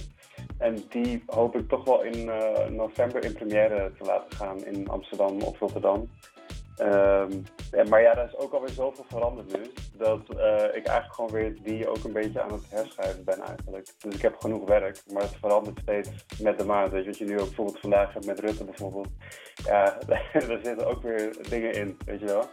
En 0.57 0.83
die 0.89 1.23
hoop 1.25 1.55
ik 1.55 1.69
toch 1.69 1.83
wel 1.83 2.01
in 2.01 2.29
eh, 2.29 2.67
november 2.67 3.23
in 3.23 3.33
première 3.33 3.91
te 3.97 4.03
laten 4.03 4.37
gaan 4.37 4.65
in 4.65 4.89
Amsterdam 4.89 5.41
of 5.41 5.59
Rotterdam. 5.59 6.09
Ehm, 6.75 7.31
en, 7.71 7.89
maar 7.89 8.01
ja, 8.01 8.13
daar 8.13 8.25
is 8.25 8.37
ook 8.37 8.53
alweer 8.53 8.69
zoveel 8.69 9.05
veranderd 9.07 9.57
nu. 9.57 9.71
Dat 9.97 10.29
eh, 10.29 10.63
ik 10.63 10.87
eigenlijk 10.87 11.13
gewoon 11.13 11.31
weer 11.31 11.55
die 11.63 11.89
ook 11.89 12.03
een 12.03 12.13
beetje 12.13 12.41
aan 12.41 12.51
het 12.51 12.69
herschrijven 12.69 13.23
ben 13.23 13.39
eigenlijk. 13.41 13.87
Dus 13.99 14.15
ik 14.15 14.21
heb 14.21 14.35
genoeg 14.39 14.67
werk, 14.67 15.01
maar 15.13 15.21
het 15.21 15.37
verandert 15.39 15.79
steeds 15.79 16.09
met 16.41 16.59
de 16.59 16.65
maand. 16.65 16.91
Weet 16.91 17.03
je, 17.03 17.09
wat 17.09 17.17
je 17.17 17.25
nu 17.25 17.39
ook 17.39 17.45
bijvoorbeeld 17.45 17.79
vandaag 17.79 18.13
hebt 18.13 18.25
met 18.25 18.39
Rutte 18.39 18.63
bijvoorbeeld. 18.63 19.07
Ja, 19.55 19.97
daar 20.47 20.59
zitten 20.63 20.87
ook 20.87 21.01
weer 21.01 21.37
dingen 21.49 21.73
in, 21.73 21.97
weet 22.05 22.19
je 22.19 22.25
wel. 22.25 22.49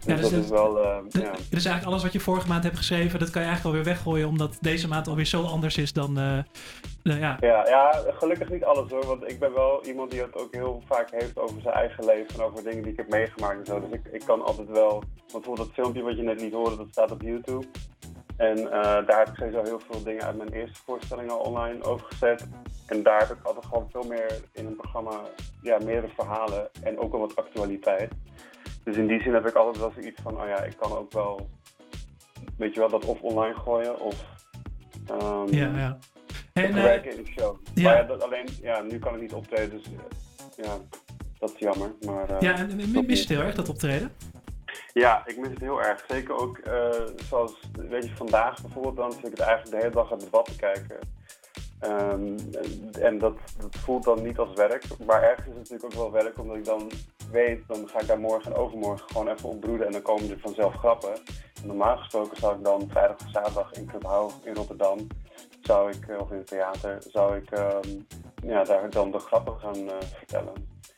Dus, 0.00 0.08
Ja, 0.08 0.14
dus 0.14 0.22
dat 0.22 0.30
het- 0.30 0.44
is 0.44 0.50
wel, 0.50 0.78
eh, 0.82 0.98
ja. 1.08 1.30
Eigenlijk 1.50 1.84
alles 1.84 2.02
wat 2.02 2.12
je 2.12 2.20
vorige 2.20 2.48
maand 2.48 2.64
hebt 2.64 2.76
geschreven, 2.76 3.18
dat 3.18 3.30
kan 3.30 3.42
je 3.42 3.48
eigenlijk 3.48 3.76
alweer 3.76 3.94
weggooien, 3.94 4.28
omdat 4.28 4.58
deze 4.60 4.88
maand 4.88 5.08
alweer 5.08 5.24
zo 5.26 5.42
anders 5.42 5.76
is 5.76 5.92
dan. 5.92 6.18
eh, 6.18 6.38
nou 7.02 7.18
ja. 7.20 7.36
Ja, 7.40 7.68
ja, 7.68 8.02
gelukkig 8.08 8.50
niet 8.50 8.64
alles 8.64 8.90
hoor. 8.90 9.06
Want 9.06 9.30
ik 9.30 9.38
ben 9.38 9.52
wel 9.52 9.84
iemand 9.84 10.10
die 10.10 10.20
het 10.20 10.36
ook 10.36 10.54
heel 10.54 10.82
vaak 10.86 11.10
heeft 11.10 11.38
over 11.38 11.60
zijn 11.60 11.74
eigen 11.74 12.04
leven 12.04 12.34
en 12.34 12.40
over 12.44 12.62
dingen 12.64 12.82
die 12.82 12.92
ik 12.92 12.96
heb 12.98 13.08
meegemaakt 13.08 13.58
en 13.58 13.66
zo. 13.66 13.80
Dus 13.80 13.90
ik, 13.90 14.06
ik 14.12 14.22
kan 14.26 14.42
altijd 14.44 14.68
wel. 14.68 14.90
Want 14.90 15.04
bijvoorbeeld 15.32 15.66
dat 15.66 15.74
filmpje 15.84 16.02
wat 16.02 16.16
je 16.16 16.22
net 16.22 16.40
niet 16.40 16.52
hoorde, 16.52 16.76
dat 16.76 16.86
staat 16.90 17.10
op 17.10 17.22
YouTube. 17.22 17.66
En 18.36 18.56
eh, 18.58 18.80
daar 19.06 19.18
heb 19.18 19.28
ik 19.28 19.34
sowieso 19.36 19.62
heel 19.62 19.80
veel 19.90 20.02
dingen 20.02 20.24
uit 20.24 20.36
mijn 20.36 20.52
eerste 20.52 20.80
voorstelling 20.84 21.30
al 21.30 21.38
online 21.38 21.82
over 21.84 22.06
gezet. 22.06 22.46
En 22.86 23.02
daar 23.02 23.18
heb 23.28 23.30
ik 23.38 23.44
altijd 23.46 23.66
gewoon 23.66 23.88
veel 23.92 24.02
meer 24.08 24.40
in 24.52 24.66
een 24.66 24.76
programma, 24.76 25.20
ja, 25.62 25.78
meerdere 25.84 26.12
verhalen 26.16 26.68
en 26.82 26.98
ook 26.98 27.10
wel 27.10 27.20
wat 27.20 27.36
actualiteit. 27.36 28.12
Dus 28.84 28.96
in 28.96 29.06
die 29.06 29.22
zin 29.22 29.34
heb 29.34 29.46
ik 29.46 29.54
altijd 29.54 29.78
wel 29.78 29.92
zoiets 29.94 30.22
van, 30.22 30.40
oh 30.40 30.46
ja, 30.46 30.62
ik 30.62 30.76
kan 30.76 30.96
ook 30.96 31.12
wel, 31.12 31.48
weet 32.56 32.74
je 32.74 32.80
wel, 32.80 32.88
dat 32.88 33.04
of 33.04 33.20
online 33.20 33.54
gooien 33.54 34.00
of 34.00 34.24
ehm, 35.06 35.54
Ja, 35.54 35.76
ja. 35.78 35.98
En, 36.52 36.76
eh, 36.76 37.04
in 37.04 37.24
de 37.24 37.30
show. 37.38 37.56
ja. 37.74 37.82
Maar 37.82 37.96
ja, 37.96 38.02
dat 38.02 38.22
alleen, 38.22 38.48
ja, 38.62 38.82
nu 38.82 38.98
kan 38.98 39.14
ik 39.14 39.20
niet 39.20 39.32
optreden, 39.32 39.70
dus 39.70 39.84
eh, 39.84 40.64
ja, 40.64 40.76
dat 41.38 41.50
is 41.50 41.58
jammer. 41.58 41.94
Maar, 42.00 42.30
eh, 42.30 42.40
ja, 42.40 42.56
en 42.56 42.76
mis 42.76 42.92
je 42.92 43.02
het 43.02 43.28
heel 43.28 43.40
erg 43.40 43.54
dat 43.54 43.68
optreden? 43.68 44.12
ja, 44.92 45.26
ik 45.26 45.38
mis 45.38 45.48
het 45.48 45.60
heel 45.60 45.82
erg. 45.82 46.04
Zeker 46.08 46.34
ook, 46.34 46.60
zoals, 47.28 47.60
weet 47.72 48.04
je, 48.04 48.16
vandaag 48.16 48.62
bijvoorbeeld, 48.62 48.96
dan 48.96 49.12
zit 49.12 49.24
ik 49.24 49.30
het 49.30 49.40
eigenlijk 49.40 49.70
de 49.70 49.82
hele 49.82 49.94
dag 49.94 50.08
het 50.08 50.20
debat 50.20 50.44
te 50.44 50.56
kijken. 50.56 50.98
Ehm, 51.80 52.38
en 53.00 53.18
dat, 53.18 53.38
dat 53.58 53.76
voelt 53.76 54.04
dan 54.04 54.22
niet 54.22 54.38
als 54.38 54.52
werk, 54.54 54.84
maar 55.06 55.22
ergens 55.22 55.46
is 55.46 55.52
het 55.52 55.56
natuurlijk 55.56 55.84
ook 55.84 56.12
wel 56.12 56.22
werk, 56.22 56.38
omdat 56.38 56.56
ik 56.56 56.64
dan 56.64 56.90
weet, 57.30 57.60
dan 57.66 57.88
ga 57.88 58.00
ik 58.00 58.06
daar 58.06 58.20
morgen 58.20 58.52
en 58.52 58.58
overmorgen 58.58 59.08
gewoon 59.08 59.28
even 59.28 59.48
op 59.48 59.60
broeden 59.60 59.86
en 59.86 59.92
dan 59.92 60.02
komen 60.02 60.30
er 60.30 60.38
vanzelf 60.40 60.74
grappen. 60.74 61.12
En 61.60 61.66
normaal 61.66 61.96
gesproken 61.96 62.36
zou 62.36 62.56
ik 62.56 62.64
dan 62.64 62.88
vrijdag 62.90 63.16
of 63.16 63.30
zaterdag 63.32 63.72
in 63.72 63.86
Club 63.86 64.04
Haug 64.04 64.32
in 64.44 64.54
Rotterdam, 64.54 65.06
zou 65.60 65.90
ik, 65.90 66.08
eh, 66.08 66.20
of 66.20 66.30
in 66.30 66.36
het 66.36 66.46
theater, 66.46 67.02
zou 67.08 67.36
ik 67.36 67.50
ehm, 67.50 67.88
ja, 68.42 68.64
daar 68.64 68.90
dan 68.90 69.10
de 69.10 69.18
grappen 69.18 69.58
gaan 69.58 69.88
eh, 69.88 69.96
vertellen. 70.16 70.52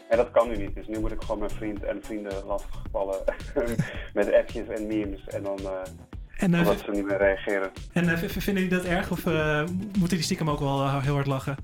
En 0.09 0.17
dat 0.17 0.31
kan 0.31 0.49
nu 0.49 0.57
niet, 0.57 0.75
dus 0.75 0.87
nu 0.87 0.99
moet 0.99 1.13
ik 1.13 1.23
gewoon 1.23 1.39
mijn 1.39 1.51
vriend 1.51 1.83
en 1.85 2.03
vrienden 2.03 2.45
lastigvallen 2.47 3.19
met 4.15 4.33
appjes 4.33 4.69
en 4.69 4.87
memes 4.87 5.27
en 5.27 5.43
dan, 5.43 5.59
eh 5.59 5.83
En, 6.37 6.59
omdat 6.59 6.79
ze 6.79 6.91
niet 6.91 7.05
meer 7.05 7.19
reageren. 7.19 7.71
En 7.93 8.19
vinden 8.19 8.63
jullie 8.63 8.69
dat 8.69 8.85
erg 8.85 9.11
of 9.11 9.25
moeten 9.99 10.09
die 10.09 10.23
stiekem 10.23 10.51
ook 10.51 10.59
wel 10.59 11.01
heel 11.01 11.15
hard 11.15 11.27
lachen? 11.27 11.57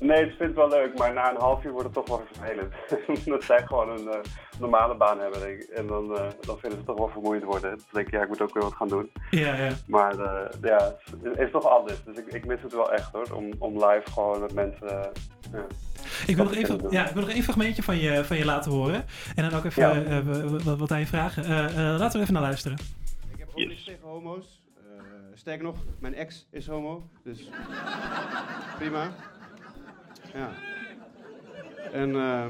Nee, 0.00 0.22
ik 0.24 0.28
vind 0.36 0.38
het 0.38 0.54
wel 0.54 0.68
leuk, 0.68 0.98
maar 0.98 1.12
na 1.12 1.30
een 1.30 1.40
half 1.40 1.64
uur 1.64 1.72
wordt 1.72 1.86
het 1.86 1.94
toch 1.94 2.08
wel 2.08 2.26
vervelend. 2.32 2.74
dat 3.26 3.44
zij 3.44 3.66
gewoon 3.66 3.88
een 3.90 4.08
eh, 4.08 4.18
normale 4.58 4.96
baan 4.96 5.18
hebben. 5.20 5.40
denk 5.40 5.62
ik. 5.62 5.68
En 5.68 5.86
dan, 5.86 6.16
eh, 6.16 6.20
dan 6.40 6.58
vinden 6.58 6.70
ze 6.70 6.76
het 6.76 6.86
toch 6.86 6.98
wel 6.98 7.08
vermoeiend 7.08 7.44
worden. 7.44 7.70
Dan 7.70 7.78
denk 7.92 8.06
ik, 8.06 8.12
ja, 8.12 8.22
ik 8.22 8.28
moet 8.28 8.40
ook 8.42 8.54
weer 8.54 8.62
wat 8.62 8.74
gaan 8.74 8.88
doen. 8.88 9.10
Ja, 9.30 9.54
ja. 9.54 9.70
Maar 9.86 10.18
eh, 10.18 10.48
ja, 10.62 10.94
het 11.22 11.38
is 11.38 11.50
toch 11.50 11.66
anders. 11.68 12.04
Dus 12.04 12.16
ik, 12.16 12.26
ik 12.26 12.46
mis 12.46 12.62
het 12.62 12.72
wel 12.72 12.92
echt 12.92 13.12
hoor, 13.12 13.26
om, 13.32 13.50
om 13.58 13.72
live 13.74 14.10
gewoon 14.12 14.40
met 14.40 14.52
mensen... 14.54 14.88
eh, 15.02 15.08
ja, 15.52 15.66
Ik 16.26 16.36
wil, 16.36 16.44
nog 16.44 16.54
wat 16.54 16.62
even, 16.64 16.90
ja, 16.90 17.06
ik 17.08 17.12
wil 17.14 17.22
nog 17.22 17.30
één 17.32 17.42
fragmentje 17.42 17.82
van 17.82 17.96
je, 17.98 18.24
van 18.24 18.36
je 18.36 18.44
laten 18.44 18.70
horen. 18.72 19.04
En 19.34 19.50
dan 19.50 19.58
ook 19.58 19.64
even 19.64 19.82
Ja. 19.82 20.02
eh, 20.04 20.18
w- 20.18 20.62
w- 20.62 20.78
wat 20.78 20.90
aan 20.92 21.00
je 21.00 21.06
vragen. 21.06 21.44
Eh, 21.44 21.64
eh, 21.64 21.98
laten 21.98 22.12
we 22.16 22.20
even 22.22 22.32
naar 22.34 22.42
luisteren. 22.42 22.78
Ik 23.32 23.38
heb 23.38 23.48
ook 23.48 23.56
niks 23.56 23.84
tegen 23.84 24.08
homo's. 24.08 24.62
Eh, 24.76 25.02
sterker 25.34 25.64
nog, 25.64 25.76
mijn 25.98 26.14
ex 26.14 26.46
is 26.50 26.66
homo, 26.66 27.08
dus 27.24 27.48
prima. 28.78 29.06
Ja. 30.34 30.50
En 31.92 32.14
eh, 32.16 32.46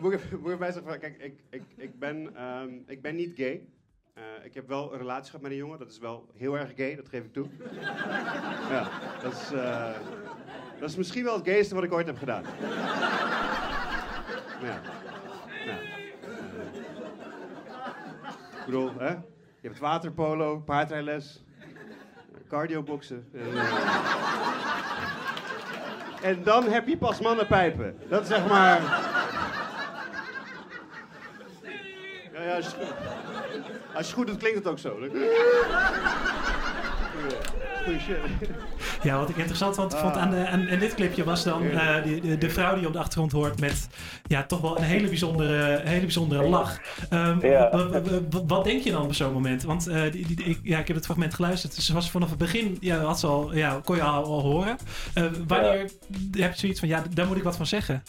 moet 0.00 0.12
ik 0.12 0.12
even- 0.12 0.38
moet 0.40 0.50
ik 0.50 0.54
even 0.54 0.58
bij 0.58 0.72
zeggen, 0.72 0.90
van, 0.90 0.98
kijk, 0.98 1.16
ik, 1.18 1.40
ik, 1.50 1.62
ik, 1.76 1.98
ben, 1.98 2.36
ehm, 2.36 2.70
ik 2.86 3.02
ben 3.02 3.16
niet 3.16 3.32
gay. 3.36 3.62
Eh, 4.14 4.22
ik 4.44 4.54
heb 4.54 4.68
wel 4.68 4.92
een 4.92 4.98
relatie 4.98 5.24
gehad 5.26 5.40
met 5.42 5.50
een 5.50 5.56
jongen, 5.56 5.78
dat 5.78 5.90
is 5.90 5.98
wel 5.98 6.28
heel 6.34 6.58
erg 6.58 6.72
gay, 6.76 6.96
dat 6.96 7.08
geef 7.08 7.24
ik 7.24 7.32
toe. 7.32 7.46
ja, 8.70 8.88
dat 9.22 9.32
is, 9.32 9.52
eh, 9.52 9.90
dat 10.80 10.88
is 10.88 10.96
misschien 10.96 11.24
wel 11.24 11.36
het 11.36 11.46
gayste 11.48 11.74
wat 11.74 11.84
ik 11.84 11.92
ooit 11.92 12.06
heb 12.06 12.18
gedaan. 12.18 12.44
Ja. 14.62 14.80
ja. 15.66 15.78
Ik 18.58 18.64
bedoel, 18.66 18.92
hè? 18.98 19.08
Je 19.60 19.68
hebt 19.68 19.78
waterpolo, 19.78 20.58
paardrijles, 20.60 21.44
cardioboksen. 22.50 23.26
En, 23.32 23.40
eh, 23.56 23.64
en 26.22 26.42
dan 26.44 26.68
heb 26.68 26.88
je 26.88 26.96
pas 26.96 27.20
mannenpijpen. 27.20 27.96
Dat 28.08 28.26
zeg 28.26 28.46
maar... 28.46 28.80
Ja, 32.32 32.42
ja, 32.42 32.54
als 32.54 32.66
je, 32.66 32.88
als 33.94 34.08
je 34.08 34.14
goed 34.14 34.26
doet, 34.26 34.38
klinkt 34.38 34.58
het 34.58 34.66
ook 34.66 34.78
zo. 34.78 34.98
Goeie 37.84 38.00
shit. 38.00 38.18
Ja, 39.02 39.18
wat 39.18 39.28
ik 39.28 39.36
interessant 39.36 39.74
vond, 39.74 39.94
vond 39.96 40.16
aan, 40.16 40.30
de, 40.30 40.46
aan, 40.46 40.70
aan 40.70 40.78
dit 40.78 40.94
clipje 40.94 41.24
was 41.24 41.44
dan 41.44 41.62
eh, 41.70 42.02
die, 42.02 42.20
de, 42.20 42.38
de 42.38 42.50
vrouw 42.50 42.74
die 42.74 42.86
op 42.86 42.92
de 42.92 42.98
achtergrond 42.98 43.32
hoort 43.32 43.60
met 43.60 43.88
ja, 44.26 44.42
toch 44.44 44.60
wel 44.60 44.76
een 44.76 44.82
hele 44.82 45.08
bijzondere, 45.08 45.80
hele 45.84 46.00
bijzondere 46.00 46.48
lach. 46.48 46.80
Ehm, 47.10 47.46
Ja. 47.46 47.70
wa- 47.70 47.88
wa- 47.88 48.02
wa- 48.30 48.44
wat 48.46 48.64
denk 48.64 48.82
je 48.82 48.90
dan 48.90 49.02
op 49.02 49.14
zo'n 49.14 49.32
moment? 49.32 49.62
Want 49.62 49.86
eh, 49.86 50.02
die, 50.12 50.26
die, 50.34 50.44
ik, 50.44 50.58
ja, 50.62 50.78
ik 50.78 50.86
heb 50.86 50.96
het 50.96 51.04
fragment 51.04 51.34
geluisterd. 51.34 51.72
Ze 51.74 51.92
was 51.94 52.10
vanaf 52.10 52.28
het 52.28 52.38
begin, 52.38 52.76
ja, 52.80 52.98
had 52.98 53.20
ze 53.20 53.26
al, 53.26 53.54
ja, 53.54 53.80
kon 53.84 53.96
je 53.96 54.02
al, 54.02 54.24
al 54.24 54.40
horen. 54.40 54.76
Eh, 55.14 55.24
wanneer 55.46 55.90
heb 56.32 56.52
je 56.52 56.58
zoiets 56.58 56.80
van, 56.80 56.88
ja, 56.88 57.02
daar 57.14 57.26
moet 57.26 57.36
ik 57.36 57.42
wat 57.42 57.56
van 57.56 57.66
zeggen? 57.66 58.02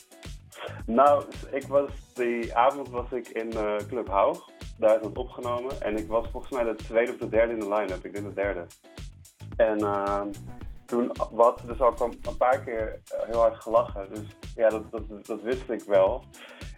Nou, 0.85 1.23
ik 1.51 1.63
was, 1.67 1.89
die 2.13 2.55
avond 2.55 2.89
was 2.89 3.11
ik 3.11 3.27
in 3.27 3.51
eh, 3.51 3.75
Club 3.87 4.07
Haug. 4.07 4.37
Daar 4.77 4.99
is 4.99 5.05
het 5.07 5.17
opgenomen. 5.17 5.81
En 5.81 5.97
ik 5.97 6.07
was 6.07 6.25
volgens 6.31 6.51
mij 6.53 6.63
de 6.63 6.75
tweede 6.75 7.11
of 7.11 7.17
de 7.17 7.29
derde 7.29 7.53
in 7.53 7.59
de 7.59 7.69
line-up. 7.69 8.05
Ik 8.05 8.13
denk 8.13 8.25
de 8.25 8.33
derde. 8.33 8.65
En 9.57 9.77
ehm, 9.79 10.27
toen 10.91 11.11
wat 11.31 11.63
dus 11.65 11.79
ook 11.79 11.99
al 11.99 12.13
een 12.21 12.37
paar 12.37 12.59
keer 12.63 13.01
eh, 13.05 13.27
heel 13.27 13.39
hard 13.39 13.61
gelachen. 13.61 14.13
Dus 14.13 14.25
ja, 14.55 14.69
dat, 14.69 14.91
dat, 14.91 15.25
dat 15.25 15.41
wist 15.41 15.69
ik 15.69 15.81
wel. 15.83 16.23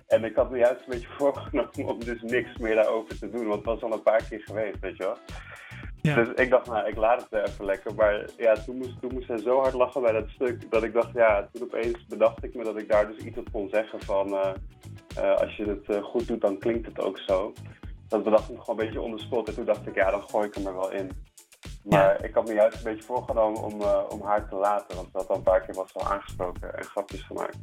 En 0.08 0.24
ik 0.24 0.36
had 0.36 0.50
me 0.52 0.58
juist 0.58 0.80
een 0.80 0.90
beetje 0.90 1.08
voorgenomen 1.18 1.94
om 1.94 2.00
dus 2.00 2.22
niks 2.22 2.58
meer 2.58 2.76
daarover 2.76 3.20
te 3.20 3.30
doen. 3.30 3.48
Want 3.48 3.56
het 3.56 3.66
was 3.66 3.82
al 3.82 3.94
een 3.94 4.02
paar 4.02 4.24
keer 4.30 4.42
geweest, 4.42 4.80
weet 4.80 4.98
je 4.98 5.04
wel. 5.04 5.18
Dus 6.02 6.28
ik 6.36 6.50
dacht, 6.50 6.68
nou, 6.68 6.88
ik 6.88 6.96
laat 6.96 7.22
het 7.22 7.34
er 7.34 7.48
even 7.48 7.66
lekker. 7.66 7.96
Maar 7.96 8.26
ja, 8.38 8.54
toen 8.54 8.78
moest, 8.78 9.02
toen 9.02 9.14
moest 9.14 9.28
hij 9.28 9.38
zo 9.38 9.60
hard 9.60 9.74
lachen 9.74 10.02
bij 10.02 10.12
dat 10.12 10.30
stuk. 10.30 10.72
Dat 10.72 10.84
ik 10.84 10.94
dacht, 10.94 11.14
ja, 11.14 11.50
toen 11.52 11.64
opeens 11.64 12.06
bedacht 12.06 12.44
ik 12.44 12.56
me 12.56 12.64
dat 12.64 12.80
ik 12.80 12.90
daar 12.90 13.08
dus 13.08 13.26
iets 13.26 13.38
op 13.38 13.52
kon 13.52 13.70
zeggen 13.70 14.02
van... 14.02 14.34
eh, 14.34 14.54
eh, 15.16 15.36
als 15.36 15.56
je 15.56 15.66
het 15.66 16.04
goed 16.04 16.28
doet, 16.28 16.42
dan 16.42 16.58
klinkt 16.58 16.86
het 16.86 17.00
ook 17.00 17.18
zo. 17.18 17.54
Dat 18.08 18.24
bedacht 18.24 18.50
ik 18.50 18.60
gewoon 18.60 18.80
een 18.80 18.86
beetje 18.86 19.02
on 19.02 19.18
the 19.18 19.24
spot. 19.24 19.48
En 19.48 19.56
toen 19.56 19.66
dacht 19.66 19.88
ik, 19.88 19.96
ja, 19.96 20.12
dan 20.12 20.30
gooi 20.30 20.48
ik 20.48 20.54
hem 20.54 20.68
er 20.68 20.76
wel 20.76 20.92
in. 20.92 21.12
Maar 21.84 22.24
ik 22.26 22.34
had 22.34 22.48
me 22.48 22.54
juist 22.54 22.78
een 22.78 22.84
beetje 22.84 23.04
voorgenomen 23.04 23.62
om, 23.64 23.82
eh, 23.82 23.98
om 24.10 24.22
haar 24.22 24.50
te 24.50 24.56
laten. 24.56 24.96
Want 24.96 25.14
dat 25.14 25.28
al 25.28 25.36
een 25.36 25.44
paar 25.44 25.62
keer 25.62 25.76
was 25.76 25.94
al 25.96 26.12
aangesproken 26.12 26.78
en 26.78 26.84
grapjes 26.84 27.22
gemaakt. 27.22 27.58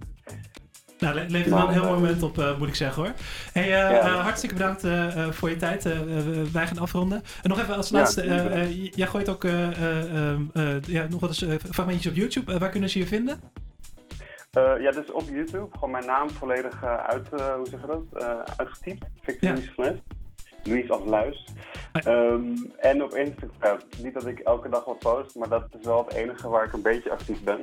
Nou, 0.98 1.14
le- 1.14 1.26
levert 1.28 1.54
wel 1.54 1.66
een 1.66 1.72
heel 1.72 1.82
mooi 1.84 1.94
moment 2.00 2.22
op, 2.22 2.38
eh, 2.38 2.58
moet 2.58 2.68
ik 2.68 2.74
zeggen 2.74 3.02
hoor. 3.02 3.12
Hey, 3.52 3.62
eh, 3.62 3.70
Ja. 3.70 4.00
eh, 4.00 4.20
hartstikke 4.22 4.54
bedankt 4.54 4.84
eh, 4.84 5.24
eh, 5.26 5.30
voor 5.32 5.50
je 5.50 5.56
tijd. 5.56 5.86
Eh, 5.86 5.92
eh, 6.18 6.26
wij 6.52 6.66
gaan 6.66 6.78
afronden. 6.78 7.22
En 7.42 7.48
nog 7.48 7.60
even 7.60 7.76
als 7.76 7.90
laatste. 7.90 8.22
eh, 8.22 8.62
eh, 8.62 8.86
jij 8.94 9.06
gooit 9.06 9.28
ook 9.28 9.44
eh, 9.44 9.66
eh, 9.82 10.32
eh, 10.54 10.82
ja, 10.82 11.06
nog 11.10 11.20
wat 11.20 11.28
eens 11.30 11.42
eh, 11.42 11.54
fragmentjes 11.70 12.06
op 12.12 12.18
YouTube. 12.18 12.52
Eh, 12.52 12.58
waar 12.58 12.70
kunnen 12.70 12.88
ze 12.90 12.98
je 12.98 13.06
vinden? 13.06 13.40
Eh, 14.50 14.72
ja, 14.80 14.90
dus 14.90 15.12
op 15.12 15.22
YouTube 15.28 15.68
gewoon 15.72 15.90
mijn 15.90 16.06
naam 16.06 16.30
volledig 16.30 16.82
eh, 16.82 16.94
uit, 16.96 17.32
eh, 17.32 17.54
hoe 17.54 17.66
zeg 17.68 17.80
je 17.80 17.86
dat? 17.86 18.22
Eh, 18.22 18.38
uitgetypt. 18.56 19.04
Victor 19.22 19.48
Ja. 19.48 19.54
Es. 19.84 19.92
Louis 20.64 20.90
als 20.90 21.04
Luis. 21.04 21.44
Ehm, 22.04 22.56
en 22.78 23.02
op 23.02 23.14
Instagram. 23.14 23.78
Niet 24.02 24.14
dat 24.14 24.26
ik 24.26 24.38
elke 24.38 24.68
dag 24.68 24.84
wat 24.84 24.98
post, 24.98 25.34
maar 25.34 25.48
dat 25.48 25.64
is 25.78 25.86
wel 25.86 26.04
het 26.04 26.14
enige 26.14 26.48
waar 26.48 26.64
ik 26.64 26.72
een 26.72 26.82
beetje 26.82 27.10
actief 27.10 27.42
ben. 27.42 27.60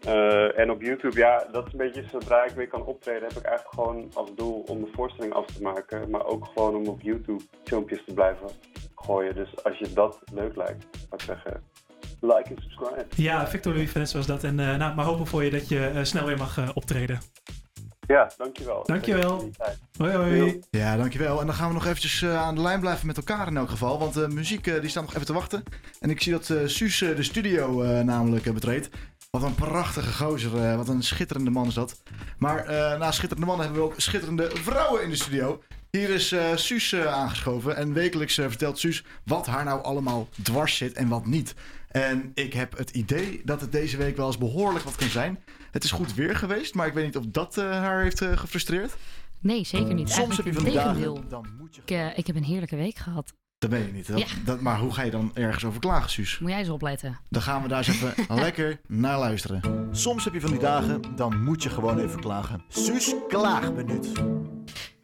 Eh, 0.00 0.58
en 0.58 0.70
op 0.70 0.82
YouTube, 0.82 1.18
ja, 1.18 1.46
dat 1.52 1.66
is 1.66 1.72
een 1.72 1.78
beetje 1.78 2.04
zodra 2.10 2.44
ik 2.44 2.54
weer 2.54 2.68
kan 2.68 2.84
optreden, 2.84 3.28
heb 3.28 3.38
ik 3.38 3.44
eigenlijk 3.44 3.74
gewoon 3.74 4.10
als 4.14 4.34
doel 4.34 4.64
om 4.66 4.80
de 4.80 4.90
voorstelling 4.92 5.34
af 5.34 5.46
te 5.46 5.62
maken. 5.62 6.10
Maar 6.10 6.24
ook 6.24 6.46
gewoon 6.54 6.74
om 6.76 6.86
op 6.86 7.00
YouTube 7.00 7.42
filmpjes 7.64 8.04
te 8.04 8.14
blijven 8.14 8.48
gooien. 8.94 9.34
Dus 9.34 9.64
als 9.64 9.78
je 9.78 9.92
dat 9.92 10.18
leuk 10.32 10.56
lijkt, 10.56 10.86
zou 10.92 11.08
ik 11.10 11.20
zeggen, 11.20 11.62
like 12.20 12.54
en 12.54 12.62
subscribe. 12.62 13.06
Ja, 13.16 13.46
Victor 13.46 13.72
Louis 13.72 13.90
Vanessa 13.90 14.16
was 14.16 14.26
dat. 14.26 14.44
En 14.44 14.60
eh, 14.60 14.76
nou, 14.76 14.94
maar 14.94 15.04
hopen 15.04 15.26
voor 15.26 15.44
je 15.44 15.50
dat 15.50 15.68
je 15.68 15.86
eh, 15.86 16.02
snel 16.02 16.26
weer 16.26 16.38
mag 16.38 16.74
optreden. 16.74 17.18
Ja, 18.06 18.30
dankjewel. 18.36 18.82
Dankjewel. 18.84 19.50
Hoi 19.98 20.12
hoi. 20.12 20.60
Ja, 20.70 20.96
dankjewel. 20.96 21.40
En 21.40 21.46
dan 21.46 21.54
gaan 21.54 21.68
we 21.68 21.74
nog 21.74 21.84
eventjes 21.86 22.22
eh, 22.22 22.42
aan 22.42 22.54
de 22.54 22.60
lijn 22.60 22.80
blijven 22.80 23.06
met 23.06 23.16
elkaar 23.16 23.46
in 23.46 23.56
elk 23.56 23.70
geval. 23.70 23.98
Want 23.98 24.14
de 24.14 24.28
muziek 24.28 24.66
eh, 24.66 24.80
die 24.80 24.90
staat 24.90 25.02
nog 25.02 25.14
even 25.14 25.26
te 25.26 25.32
wachten. 25.32 25.62
En 26.00 26.10
ik 26.10 26.22
zie 26.22 26.32
dat 26.32 26.50
eh 26.50 26.58
Suus 26.66 27.02
eh, 27.02 27.16
de 27.16 27.22
studio 27.22 27.82
eh, 27.82 28.00
namelijk 28.00 28.46
eh, 28.46 28.52
betreedt. 28.52 28.88
Wat 29.30 29.42
een 29.42 29.54
prachtige 29.54 30.12
gozer. 30.24 30.64
eh, 30.64 30.76
wat 30.76 30.88
een 30.88 31.02
schitterende 31.02 31.50
man 31.50 31.66
is 31.66 31.74
dat. 31.74 32.02
Maar 32.38 32.58
eh, 32.64 32.98
na 32.98 33.12
schitterende 33.12 33.46
mannen 33.46 33.66
hebben 33.66 33.84
we 33.84 33.90
ook 33.92 34.00
schitterende 34.00 34.50
vrouwen 34.52 35.02
in 35.02 35.10
de 35.10 35.16
studio. 35.16 35.62
Hier 35.90 36.08
is 36.10 36.32
eh 36.32 36.44
Suus 36.54 36.92
eh, 36.92 37.06
aangeschoven. 37.06 37.76
En 37.76 37.92
wekelijks 37.92 38.38
eh, 38.38 38.46
vertelt 38.48 38.78
Suus 38.78 39.04
wat 39.24 39.46
haar 39.46 39.64
nou 39.64 39.82
allemaal 39.82 40.28
dwars 40.42 40.76
zit 40.76 40.92
en 40.92 41.08
wat 41.08 41.26
niet. 41.26 41.54
En 41.94 42.30
ik 42.34 42.52
heb 42.52 42.76
het 42.76 42.90
idee 42.90 43.42
dat 43.44 43.60
het 43.60 43.72
deze 43.72 43.96
week 43.96 44.16
wel 44.16 44.26
eens 44.26 44.38
behoorlijk 44.38 44.84
wat 44.84 44.96
kan 44.96 45.08
zijn. 45.08 45.38
Het 45.70 45.84
is 45.84 45.90
goed 45.90 46.14
weer 46.14 46.36
geweest, 46.36 46.74
maar 46.74 46.86
ik 46.86 46.92
weet 46.94 47.04
niet 47.04 47.16
of 47.16 47.24
dat 47.26 47.58
eh, 47.58 47.70
haar 47.70 48.02
heeft 48.02 48.20
eh, 48.20 48.36
gefrustreerd. 48.36 48.96
Nee, 49.40 49.64
zeker 49.64 49.94
niet. 49.94 50.10
Soms 50.10 50.36
heb 50.36 50.46
je 50.46 50.52
van 50.52 50.64
die 50.64 50.72
dagen, 50.72 51.24
dan 51.28 51.46
moet 51.58 51.74
je... 51.74 51.80
Ik, 51.80 51.90
eh, 51.90 52.18
ik 52.18 52.26
heb 52.26 52.36
een 52.36 52.44
heerlijke 52.44 52.76
week 52.76 52.96
gehad. 52.96 53.32
Dat 53.58 53.70
weet 53.70 53.86
je 53.86 53.92
niet. 53.92 54.06
Dat, 54.06 54.18
Ja. 54.18 54.26
dat, 54.44 54.60
maar 54.60 54.78
hoe 54.78 54.92
ga 54.92 55.02
je 55.02 55.10
dan 55.10 55.30
ergens 55.34 55.64
over 55.64 55.80
klagen, 55.80 56.10
Suus? 56.10 56.38
Moet 56.38 56.50
jij 56.50 56.58
eens 56.58 56.68
opletten. 56.68 57.18
Dan 57.28 57.42
gaan 57.42 57.62
we 57.62 57.68
daar 57.68 57.78
eens 57.78 57.88
even 57.88 58.14
lekker 58.44 58.80
naar 58.86 59.18
luisteren. 59.18 59.88
Soms 59.90 60.24
heb 60.24 60.34
je 60.34 60.40
van 60.40 60.50
die 60.50 60.60
dagen, 60.60 61.00
dan 61.16 61.42
moet 61.42 61.62
je 61.62 61.70
gewoon 61.70 61.98
even 61.98 62.20
klagen. 62.20 62.62
Suus 62.68 63.14
klaagminuut. 63.28 64.12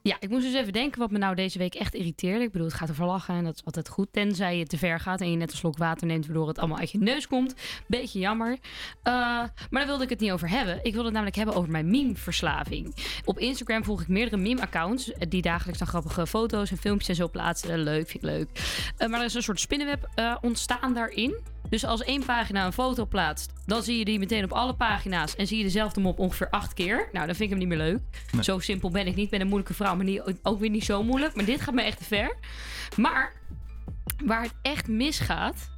Ja, 0.02 0.16
ik 0.20 0.28
moest 0.28 0.44
dus 0.44 0.54
even 0.54 0.72
denken 0.72 1.00
wat 1.00 1.10
me 1.10 1.18
nou 1.18 1.34
deze 1.34 1.58
week 1.58 1.74
echt 1.74 1.94
irriteerde. 1.94 2.44
Ik 2.44 2.52
bedoel, 2.52 2.66
het 2.66 2.76
gaat 2.76 2.90
over 2.90 3.06
lachen 3.06 3.34
en 3.34 3.44
dat 3.44 3.54
is 3.54 3.64
altijd 3.64 3.88
goed. 3.88 4.08
Tenzij 4.12 4.58
je 4.58 4.66
te 4.66 4.78
ver 4.78 5.00
gaat 5.00 5.20
en 5.20 5.30
je 5.30 5.36
net 5.36 5.50
een 5.50 5.56
slok 5.56 5.78
water 5.78 6.06
neemt, 6.06 6.26
waardoor 6.26 6.48
het 6.48 6.58
allemaal 6.58 6.78
uit 6.78 6.90
je 6.90 6.98
neus 6.98 7.26
komt. 7.26 7.54
Beetje 7.86 8.18
jammer. 8.18 8.58
Eh, 9.02 9.12
maar 9.12 9.50
daar 9.70 9.86
wilde 9.86 10.04
ik 10.04 10.10
het 10.10 10.20
niet 10.20 10.32
over 10.32 10.48
hebben. 10.48 10.76
Ik 10.76 10.92
wilde 10.92 11.02
het 11.02 11.12
namelijk 11.12 11.36
hebben 11.36 11.54
over 11.54 11.70
mijn 11.70 11.90
meme-verslaving. 11.90 12.94
Op 13.24 13.38
Instagram 13.38 13.84
volg 13.84 14.00
ik 14.00 14.08
meerdere 14.08 14.42
meme-accounts 14.42 15.12
eh, 15.12 15.28
die 15.28 15.42
dagelijks 15.42 15.78
dan 15.78 15.88
grappige 15.88 16.26
foto's 16.26 16.70
en 16.70 16.76
filmpjes 16.76 17.08
en 17.08 17.14
zo 17.14 17.28
plaatsen. 17.28 17.78
Leuk, 17.78 18.08
vind 18.08 18.24
ik 18.24 18.30
leuk. 18.30 18.48
Eh, 18.96 19.08
maar 19.08 19.18
er 19.18 19.26
is 19.26 19.34
een 19.34 19.42
soort 19.42 19.60
spinnenweb 19.60 20.08
ontstaan 20.40 20.94
daarin. 20.94 21.49
Dus 21.68 21.84
als 21.84 22.02
één 22.02 22.24
pagina 22.24 22.66
een 22.66 22.72
foto 22.72 23.06
plaatst, 23.06 23.52
dan 23.66 23.82
zie 23.82 23.98
je 23.98 24.04
die 24.04 24.18
meteen 24.18 24.44
op 24.44 24.52
alle 24.52 24.74
pagina's 24.74 25.36
en 25.36 25.46
zie 25.46 25.58
je 25.58 25.64
dezelfde 25.64 26.00
mop 26.00 26.18
ongeveer 26.18 26.50
acht 26.50 26.74
keer. 26.74 27.08
Nou, 27.12 27.26
dan 27.26 27.34
vind 27.34 27.40
ik 27.40 27.48
hem 27.48 27.58
niet 27.58 27.68
meer 27.68 27.86
leuk. 27.86 28.00
Nee. 28.32 28.42
Zo 28.42 28.58
simpel 28.58 28.90
ben 28.90 29.06
ik 29.06 29.14
niet. 29.14 29.24
Ik 29.24 29.30
ben 29.30 29.40
een 29.40 29.46
moeilijke 29.46 29.74
vrouw, 29.74 29.96
maar 29.96 30.04
niet, 30.04 30.22
ook 30.42 30.60
weer 30.60 30.70
niet 30.70 30.84
zo 30.84 31.02
moeilijk. 31.02 31.34
Maar 31.34 31.44
dit 31.44 31.60
gaat 31.60 31.74
me 31.74 31.82
echt 31.82 31.98
te 31.98 32.04
ver. 32.04 32.36
Maar 32.96 33.32
waar 34.24 34.42
het 34.42 34.54
echt 34.62 34.88
misgaat. 34.88 35.70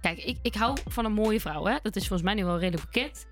Kijk, 0.00 0.18
ik, 0.18 0.38
ik 0.42 0.54
hou 0.54 0.76
van 0.88 1.04
een 1.04 1.12
mooie 1.12 1.40
vrouw, 1.40 1.64
hè? 1.64 1.76
Dat 1.82 1.96
is 1.96 2.06
volgens 2.06 2.22
mij 2.22 2.34
nu 2.34 2.44
wel 2.44 2.58
redelijk 2.58 2.90
bekend. 2.90 3.26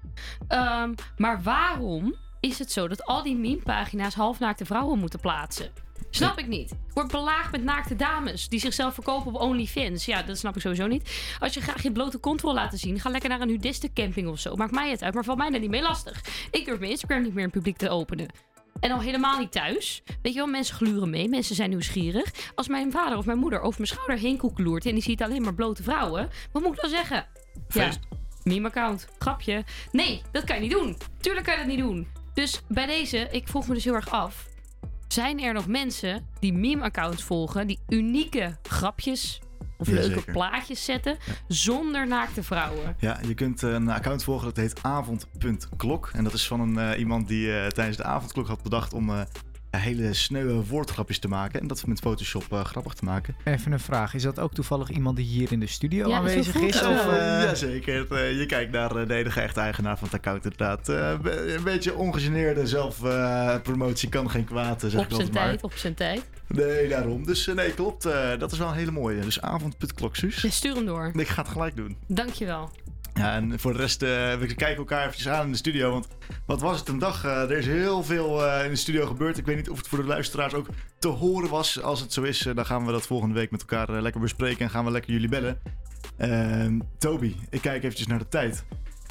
Ehm, 0.48 0.92
maar 1.16 1.42
waarom 1.42 2.14
is 2.40 2.58
het 2.58 2.72
zo 2.72 2.88
dat 2.88 3.04
al 3.04 3.22
die 3.22 3.36
meme-pagina's 3.36 4.14
halfnaakte 4.14 4.64
vrouwen 4.64 4.98
moeten 4.98 5.20
plaatsen? 5.20 5.70
Snap 6.14 6.38
ik 6.38 6.46
niet. 6.46 6.70
Ik 6.70 6.94
word 6.94 7.10
belaagd 7.10 7.52
met 7.52 7.62
naakte 7.62 7.96
dames 7.96 8.48
die 8.48 8.60
zichzelf 8.60 8.94
verkopen 8.94 9.34
op 9.34 9.40
OnlyFans. 9.40 10.04
Ja, 10.04 10.22
dat 10.22 10.38
snap 10.38 10.56
ik 10.56 10.62
sowieso 10.62 10.86
niet. 10.86 11.34
Als 11.38 11.54
je 11.54 11.60
graag 11.60 11.82
je 11.82 11.92
blote 11.92 12.18
kont 12.18 12.42
wil 12.42 12.54
laten 12.54 12.78
zien, 12.78 13.00
ga 13.00 13.10
lekker 13.10 13.28
naar 13.28 13.40
een 13.40 13.46
nudistencamping 13.46 14.28
of 14.28 14.38
zo. 14.38 14.56
Maakt 14.56 14.72
mij 14.72 14.90
het 14.90 15.02
uit, 15.02 15.14
maar 15.14 15.24
valt 15.24 15.38
mij 15.38 15.50
daar 15.50 15.60
niet 15.60 15.70
mee 15.70 15.82
lastig. 15.82 16.24
Ik 16.50 16.64
durf 16.64 16.78
mijn 16.78 16.90
Instagram 16.90 17.22
niet 17.22 17.30
meer 17.34 17.44
in 17.44 17.48
het 17.48 17.52
publiek 17.52 17.76
te 17.76 17.88
openen. 17.88 18.28
En 18.80 18.90
al 18.90 19.00
helemaal 19.00 19.38
niet 19.38 19.52
thuis. 19.52 20.02
Weet 20.22 20.32
je 20.32 20.38
wel, 20.38 20.48
mensen 20.48 20.74
gluren 20.74 21.10
mee, 21.10 21.28
mensen 21.28 21.54
zijn 21.54 21.70
nieuwsgierig. 21.70 22.32
Als 22.54 22.68
mijn 22.68 22.92
vader 22.92 23.18
of 23.18 23.24
mijn 23.24 23.38
moeder 23.38 23.60
over 23.60 23.80
mijn 23.80 23.92
schouder 23.92 24.18
heen 24.18 24.36
koekeloert 24.36 24.86
en 24.86 24.94
die 24.94 25.02
ziet 25.02 25.22
alleen 25.22 25.42
maar 25.42 25.54
blote 25.54 25.82
vrouwen, 25.82 26.30
wat 26.52 26.62
moet 26.62 26.74
ik 26.74 26.80
dan 26.80 26.90
zeggen? 26.90 27.26
Feest. 27.68 27.98
Meme-account. 28.42 29.08
Grapje. 29.18 29.64
Nee, 29.92 30.22
dat 30.32 30.44
kan 30.44 30.56
je 30.56 30.62
niet 30.62 30.70
doen. 30.70 30.96
Tuurlijk 31.20 31.46
kan 31.46 31.54
je 31.54 31.60
dat 31.60 31.68
niet 31.68 31.78
doen. 31.78 32.06
Dus 32.34 32.60
bij 32.68 32.86
deze, 32.86 33.28
ik 33.30 33.48
vroeg 33.48 33.68
me 33.68 33.74
dus 33.74 33.84
heel 33.84 33.94
erg 33.94 34.10
af. 34.10 34.50
Zijn 35.12 35.40
er 35.40 35.52
nog 35.52 35.66
mensen 35.66 36.26
die 36.38 36.52
meme-accounts 36.52 37.22
volgen, 37.22 37.66
die 37.66 37.78
unieke 37.88 38.56
grapjes 38.62 39.40
of 39.78 39.88
leuke 39.88 40.32
plaatjes 40.32 40.84
zetten 40.84 41.16
zonder 41.48 42.06
naakte 42.06 42.42
vrouwen? 42.42 42.96
Ja, 42.98 43.18
je 43.26 43.34
kunt 43.34 43.62
een 43.62 43.90
account 43.90 44.24
volgen 44.24 44.46
dat 44.46 44.56
heet 44.56 44.82
avond.klok. 44.82 46.10
En 46.14 46.24
dat 46.24 46.32
is 46.32 46.46
van 46.46 46.60
een, 46.60 46.78
eh, 46.78 46.98
iemand 46.98 47.28
die 47.28 47.58
eh, 47.58 47.66
tijdens 47.66 47.96
de 47.96 48.04
avondklok 48.04 48.46
had 48.46 48.62
bedacht 48.62 48.92
om 48.92 49.10
eh, 49.10 49.20
hele 49.80 50.14
sneuwe 50.14 50.64
woordgrapjes 50.66 51.18
te 51.18 51.28
maken. 51.28 51.60
En 51.60 51.66
dat 51.66 51.86
met 51.86 51.98
Photoshop 52.00 52.44
eh, 52.52 52.64
grappig 52.64 52.94
te 52.94 53.04
maken. 53.04 53.34
Even 53.44 53.72
een 53.72 53.80
vraag. 53.80 54.14
Is 54.14 54.22
dat 54.22 54.38
ook 54.38 54.54
toevallig 54.54 54.90
iemand 54.90 55.16
die 55.16 55.26
hier 55.26 55.52
in 55.52 55.60
de 55.60 55.66
studio 55.66 56.08
Ja, 56.08 56.16
aanwezig 56.16 56.54
is? 56.54 56.82
Of, 56.82 57.04
wel. 57.04 57.12
eh, 57.12 57.42
Jazeker. 57.42 57.98
Het, 57.98 58.10
eh, 58.10 58.38
je 58.38 58.46
kijkt 58.46 58.72
naar 58.72 59.06
de 59.06 59.14
enige 59.14 59.40
echte 59.40 59.60
eigenaar 59.60 59.98
van 59.98 60.08
het 60.08 60.16
account 60.16 60.44
inderdaad. 60.44 60.88
Eh, 60.88 61.10
een 61.54 61.64
beetje 61.64 61.94
ongegeneerde 61.96 62.66
zelfpromotie 62.66 64.08
kan 64.08 64.30
geen 64.30 64.44
kwaad, 64.44 64.80
zeg 64.80 64.94
Op 64.94 65.04
ik 65.04 65.10
altijd 65.12 65.32
maar. 65.32 65.44
tijd, 65.44 65.62
op 65.62 65.72
zijn 65.72 65.94
tijd. 65.94 66.22
Nee, 66.46 66.88
daarom. 66.88 67.24
Dus 67.26 67.46
nee, 67.46 67.74
klopt. 67.74 68.04
eh, 68.04 68.38
dat 68.38 68.52
is 68.52 68.58
wel 68.58 68.68
een 68.68 68.74
hele 68.74 68.90
mooie. 68.90 69.20
Dus 69.20 69.40
avond.klok, 69.40 70.16
Suus. 70.16 70.42
Ja, 70.42 70.50
stuur 70.50 70.74
hem 70.74 70.86
door. 70.86 71.10
Ik 71.14 71.28
ga 71.28 71.42
het 71.42 71.50
gelijk 71.50 71.76
doen. 71.76 71.96
Dankjewel. 72.06 72.70
Ja, 73.14 73.34
en 73.34 73.60
voor 73.60 73.72
de 73.72 73.78
rest, 73.78 74.02
eh, 74.02 74.08
we 74.34 74.54
kijken 74.54 74.76
elkaar 74.76 75.02
eventjes 75.02 75.28
aan 75.28 75.44
in 75.44 75.50
de 75.50 75.56
studio. 75.56 75.90
Want 75.90 76.08
wat 76.46 76.60
was 76.60 76.78
het 76.78 76.88
een 76.88 76.98
dag? 76.98 77.24
Eh, 77.24 77.42
er 77.42 77.50
is 77.50 77.66
heel 77.66 78.02
veel 78.02 78.46
eh, 78.46 78.64
in 78.64 78.70
de 78.70 78.76
studio 78.76 79.06
gebeurd. 79.06 79.38
Ik 79.38 79.46
weet 79.46 79.56
niet 79.56 79.70
of 79.70 79.78
het 79.78 79.88
voor 79.88 79.98
de 79.98 80.04
luisteraars 80.04 80.54
ook 80.54 80.66
te 80.98 81.08
horen 81.08 81.50
was. 81.50 81.82
Als 81.82 82.00
het 82.00 82.12
zo 82.12 82.22
is, 82.22 82.48
dan 82.54 82.66
gaan 82.66 82.86
we 82.86 82.92
dat 82.92 83.06
volgende 83.06 83.34
week 83.34 83.50
met 83.50 83.60
elkaar 83.60 84.02
lekker 84.02 84.20
bespreken. 84.20 84.64
En 84.64 84.70
gaan 84.70 84.84
we 84.84 84.90
lekker 84.90 85.12
jullie 85.12 85.28
bellen. 85.28 85.60
Ehm, 86.16 86.78
Toby, 86.98 87.36
ik 87.50 87.60
kijk 87.60 87.82
eventjes 87.82 88.06
naar 88.06 88.18
de 88.18 88.28
tijd. 88.28 88.64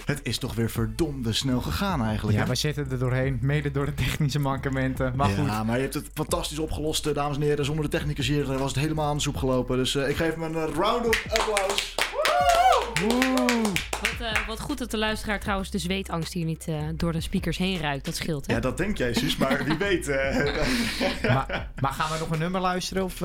Het 0.05 0.19
is 0.23 0.37
toch 0.37 0.55
weer 0.55 0.69
verdomde 0.69 1.33
snel 1.33 1.61
gegaan 1.61 2.03
eigenlijk. 2.03 2.37
ja, 2.37 2.43
hè? 2.43 2.49
we 2.49 2.55
zitten 2.55 2.91
er 2.91 2.99
doorheen. 2.99 3.37
Mede 3.41 3.71
door 3.71 3.85
de 3.85 3.93
technische 3.93 4.39
mankementen. 4.39 5.13
Maar 5.15 5.29
goed. 5.29 5.45
Ja, 5.45 5.63
maar 5.63 5.75
je 5.75 5.81
hebt 5.81 5.93
het 5.93 6.09
fantastisch 6.13 6.59
opgelost, 6.59 7.13
dames 7.13 7.35
en 7.37 7.43
heren. 7.43 7.65
Zonder 7.65 7.83
de 7.83 7.91
technicus 7.91 8.27
hier 8.27 8.57
was 8.57 8.71
het 8.71 8.81
helemaal 8.83 9.09
aan 9.09 9.15
de 9.15 9.21
soep 9.21 9.37
gelopen. 9.37 9.77
Dus 9.77 9.95
ik 9.95 10.15
geef 10.15 10.35
hem 10.35 10.43
een 10.43 10.73
round 10.73 11.07
of 11.07 11.25
applaus. 11.29 11.95
Wat, 14.01 14.27
eh, 14.27 14.47
wat 14.47 14.59
goed 14.59 14.77
dat 14.77 14.91
de 14.91 14.97
luisteraar 14.97 15.39
trouwens 15.39 15.69
de 15.71 15.77
zweetangst 15.77 16.33
hier 16.33 16.45
niet 16.45 16.67
eh, 16.67 16.75
door 16.95 17.11
de 17.11 17.21
speakers 17.21 17.57
heen 17.57 17.79
ruikt. 17.79 18.05
Dat 18.05 18.15
scheelt, 18.15 18.47
hè? 18.47 18.53
Ja, 18.53 18.59
dat 18.59 18.77
denk 18.77 18.97
jij, 18.97 19.13
Suus, 19.13 19.37
maar 19.37 19.63
wie 19.65 19.77
weet. 19.77 20.07
eh, 20.07 20.35
maar, 21.33 21.69
maar 21.81 21.91
gaan 21.93 22.11
we 22.11 22.19
nog 22.19 22.29
een 22.31 22.39
nummer 22.39 22.61
luisteren? 22.61 23.03
Of, 23.03 23.21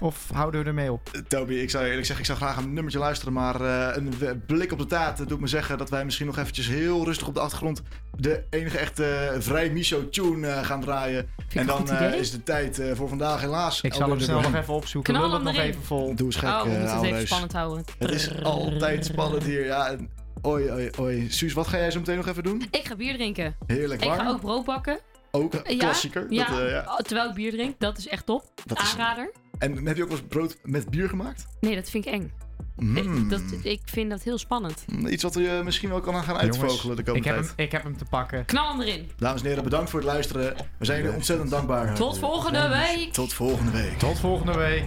of 0.00 0.28
houden 0.32 0.60
we 0.62 0.66
ermee 0.66 0.92
op? 0.92 1.10
Toby, 1.28 1.54
ik 1.54 1.70
zou 1.70 1.84
eerlijk 1.84 2.06
zeggen, 2.06 2.24
ik 2.24 2.30
zou 2.30 2.38
graag 2.38 2.56
een 2.64 2.72
nummertje 2.72 2.98
luisteren. 2.98 3.32
Maar 3.32 3.60
eh, 3.60 3.96
een 3.96 4.42
blik 4.46 4.72
op 4.72 4.78
de 4.78 4.86
taart 4.86 5.28
doet 5.28 5.40
me 5.40 5.46
zeggen 5.46 5.78
dat 5.78 5.90
wij 5.90 6.04
misschien 6.04 6.26
nog 6.26 6.38
eventjes 6.38 6.66
heel 6.68 7.04
rustig 7.04 7.26
op 7.28 7.34
de 7.34 7.40
achtergrond 7.40 7.82
de 8.16 8.42
enige 8.50 8.78
echte 8.78 9.36
vrij 9.38 9.70
Micho 9.70 10.08
tune 10.08 10.48
eh, 10.48 10.64
gaan 10.64 10.80
draaien. 10.80 11.28
en 11.54 11.66
dan 11.66 11.90
eh, 11.90 12.12
is 12.18 12.30
de 12.30 12.42
tijd 12.42 12.78
eh, 12.78 12.94
voor 12.94 13.08
vandaag 13.08 13.40
helaas. 13.40 13.80
Ik 13.80 13.94
zal 13.94 14.08
hem 14.10 14.20
snel 14.20 14.40
nog 14.40 14.54
even 14.54 14.74
opzoeken. 14.74 15.14
Knal 15.14 15.32
hem 15.32 15.42
nog 15.42 15.56
even 15.56 15.82
vol. 15.82 16.14
Doe 16.14 16.26
eens 16.26 16.36
gek, 16.36 16.48
Oh, 16.48 16.62
we 16.62 16.68
eh, 16.70 16.76
moeten 16.76 16.80
het 16.82 16.90
oude 16.92 17.06
even 17.06 17.18
reus. 17.18 17.26
spannend 17.28 17.52
houden. 17.52 17.84
Het 17.98 18.10
is 18.10 18.42
altijd 18.42 19.04
spannend 19.04 19.42
hier. 19.44 19.57
Ja, 19.64 19.88
en- 19.88 20.10
Oei, 20.46 20.70
oei, 20.72 20.90
oei. 21.00 21.30
Suus, 21.30 21.52
wat 21.52 21.66
ga 21.66 21.76
jij 21.76 21.90
zo 21.90 21.98
meteen 21.98 22.16
nog 22.16 22.26
even 22.26 22.42
doen? 22.42 22.62
Ik 22.70 22.86
ga 22.86 22.96
bier 22.96 23.14
drinken. 23.14 23.56
Heerlijk, 23.66 24.02
Ik 24.02 24.08
waar? 24.08 24.18
ga 24.20 24.28
ook 24.28 24.40
brood 24.40 24.64
bakken. 24.64 24.98
Ook 25.30 25.54
klassieker. 25.78 26.26
Ja, 26.30 26.48
Dat, 26.50 26.58
eh, 26.60 26.70
ja. 26.70 26.84
oh, 26.88 26.96
terwijl 26.96 27.28
ik 27.28 27.34
bier 27.34 27.50
drink. 27.52 27.74
Dat 27.78 27.98
is 27.98 28.08
echt 28.08 28.26
top. 28.26 28.44
Dat 28.64 28.80
is- 28.80 28.90
Aanrader. 28.92 29.32
En 29.58 29.86
heb 29.86 29.96
je 29.96 30.02
ook 30.02 30.08
wel 30.08 30.18
eens 30.18 30.26
brood 30.28 30.56
met 30.62 30.90
bier 30.90 31.08
gemaakt? 31.08 31.46
Nee, 31.60 31.74
dat 31.74 31.90
vind 31.90 32.06
ik 32.06 32.12
eng. 32.12 32.32
Mm. 32.76 32.96
Ik, 32.96 33.30
dat, 33.30 33.40
ik 33.62 33.80
vind 33.84 34.10
dat 34.10 34.22
heel 34.22 34.38
spannend. 34.38 34.84
Iets 35.08 35.22
wat 35.22 35.34
je 35.34 35.60
misschien 35.64 35.88
wel 35.88 36.00
kan 36.00 36.22
gaan 36.22 36.36
uitvogelen 36.36 36.96
de 36.96 37.02
komende 37.02 37.28
ik, 37.28 37.34
heb 37.34 37.44
tijd. 37.44 37.56
hem, 37.56 37.66
ik 37.66 37.72
heb 37.72 37.82
hem 37.82 37.96
te 37.96 38.04
pakken. 38.04 38.44
Knal 38.44 38.68
hem 38.68 38.80
erin. 38.80 39.10
Dames 39.16 39.40
en 39.42 39.46
heren, 39.48 39.64
bedankt 39.64 39.90
voor 39.90 39.98
het 40.00 40.08
luisteren. 40.08 40.54
We 40.78 40.84
zijn 40.84 41.00
jullie 41.00 41.14
ontzettend 41.16 41.50
dankbaar. 41.50 41.94
Tot 41.94 42.18
volgende 42.18 42.68
week. 42.68 43.12
Tot 43.12 43.32
volgende 43.32 43.70
week. 43.72 43.98
Tot 43.98 44.18
volgende 44.18 44.56
week. 44.56 44.84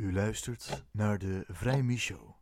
U 0.00 0.12
luistert 0.12 0.84
naar 0.90 1.18
de 1.18 1.44
Vrij 1.48 1.96
Show. 1.96 2.34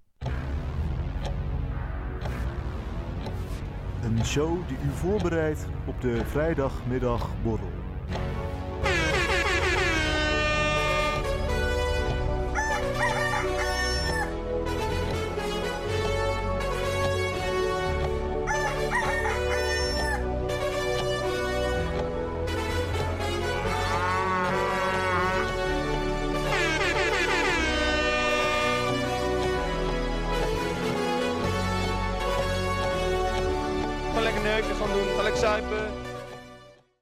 Een 4.02 4.24
show 4.24 4.68
die 4.68 4.76
u 4.76 4.90
voorbereidt 4.94 5.66
op 5.86 6.00
de 6.00 6.24
vrijdagmiddagborrel. 6.24 7.72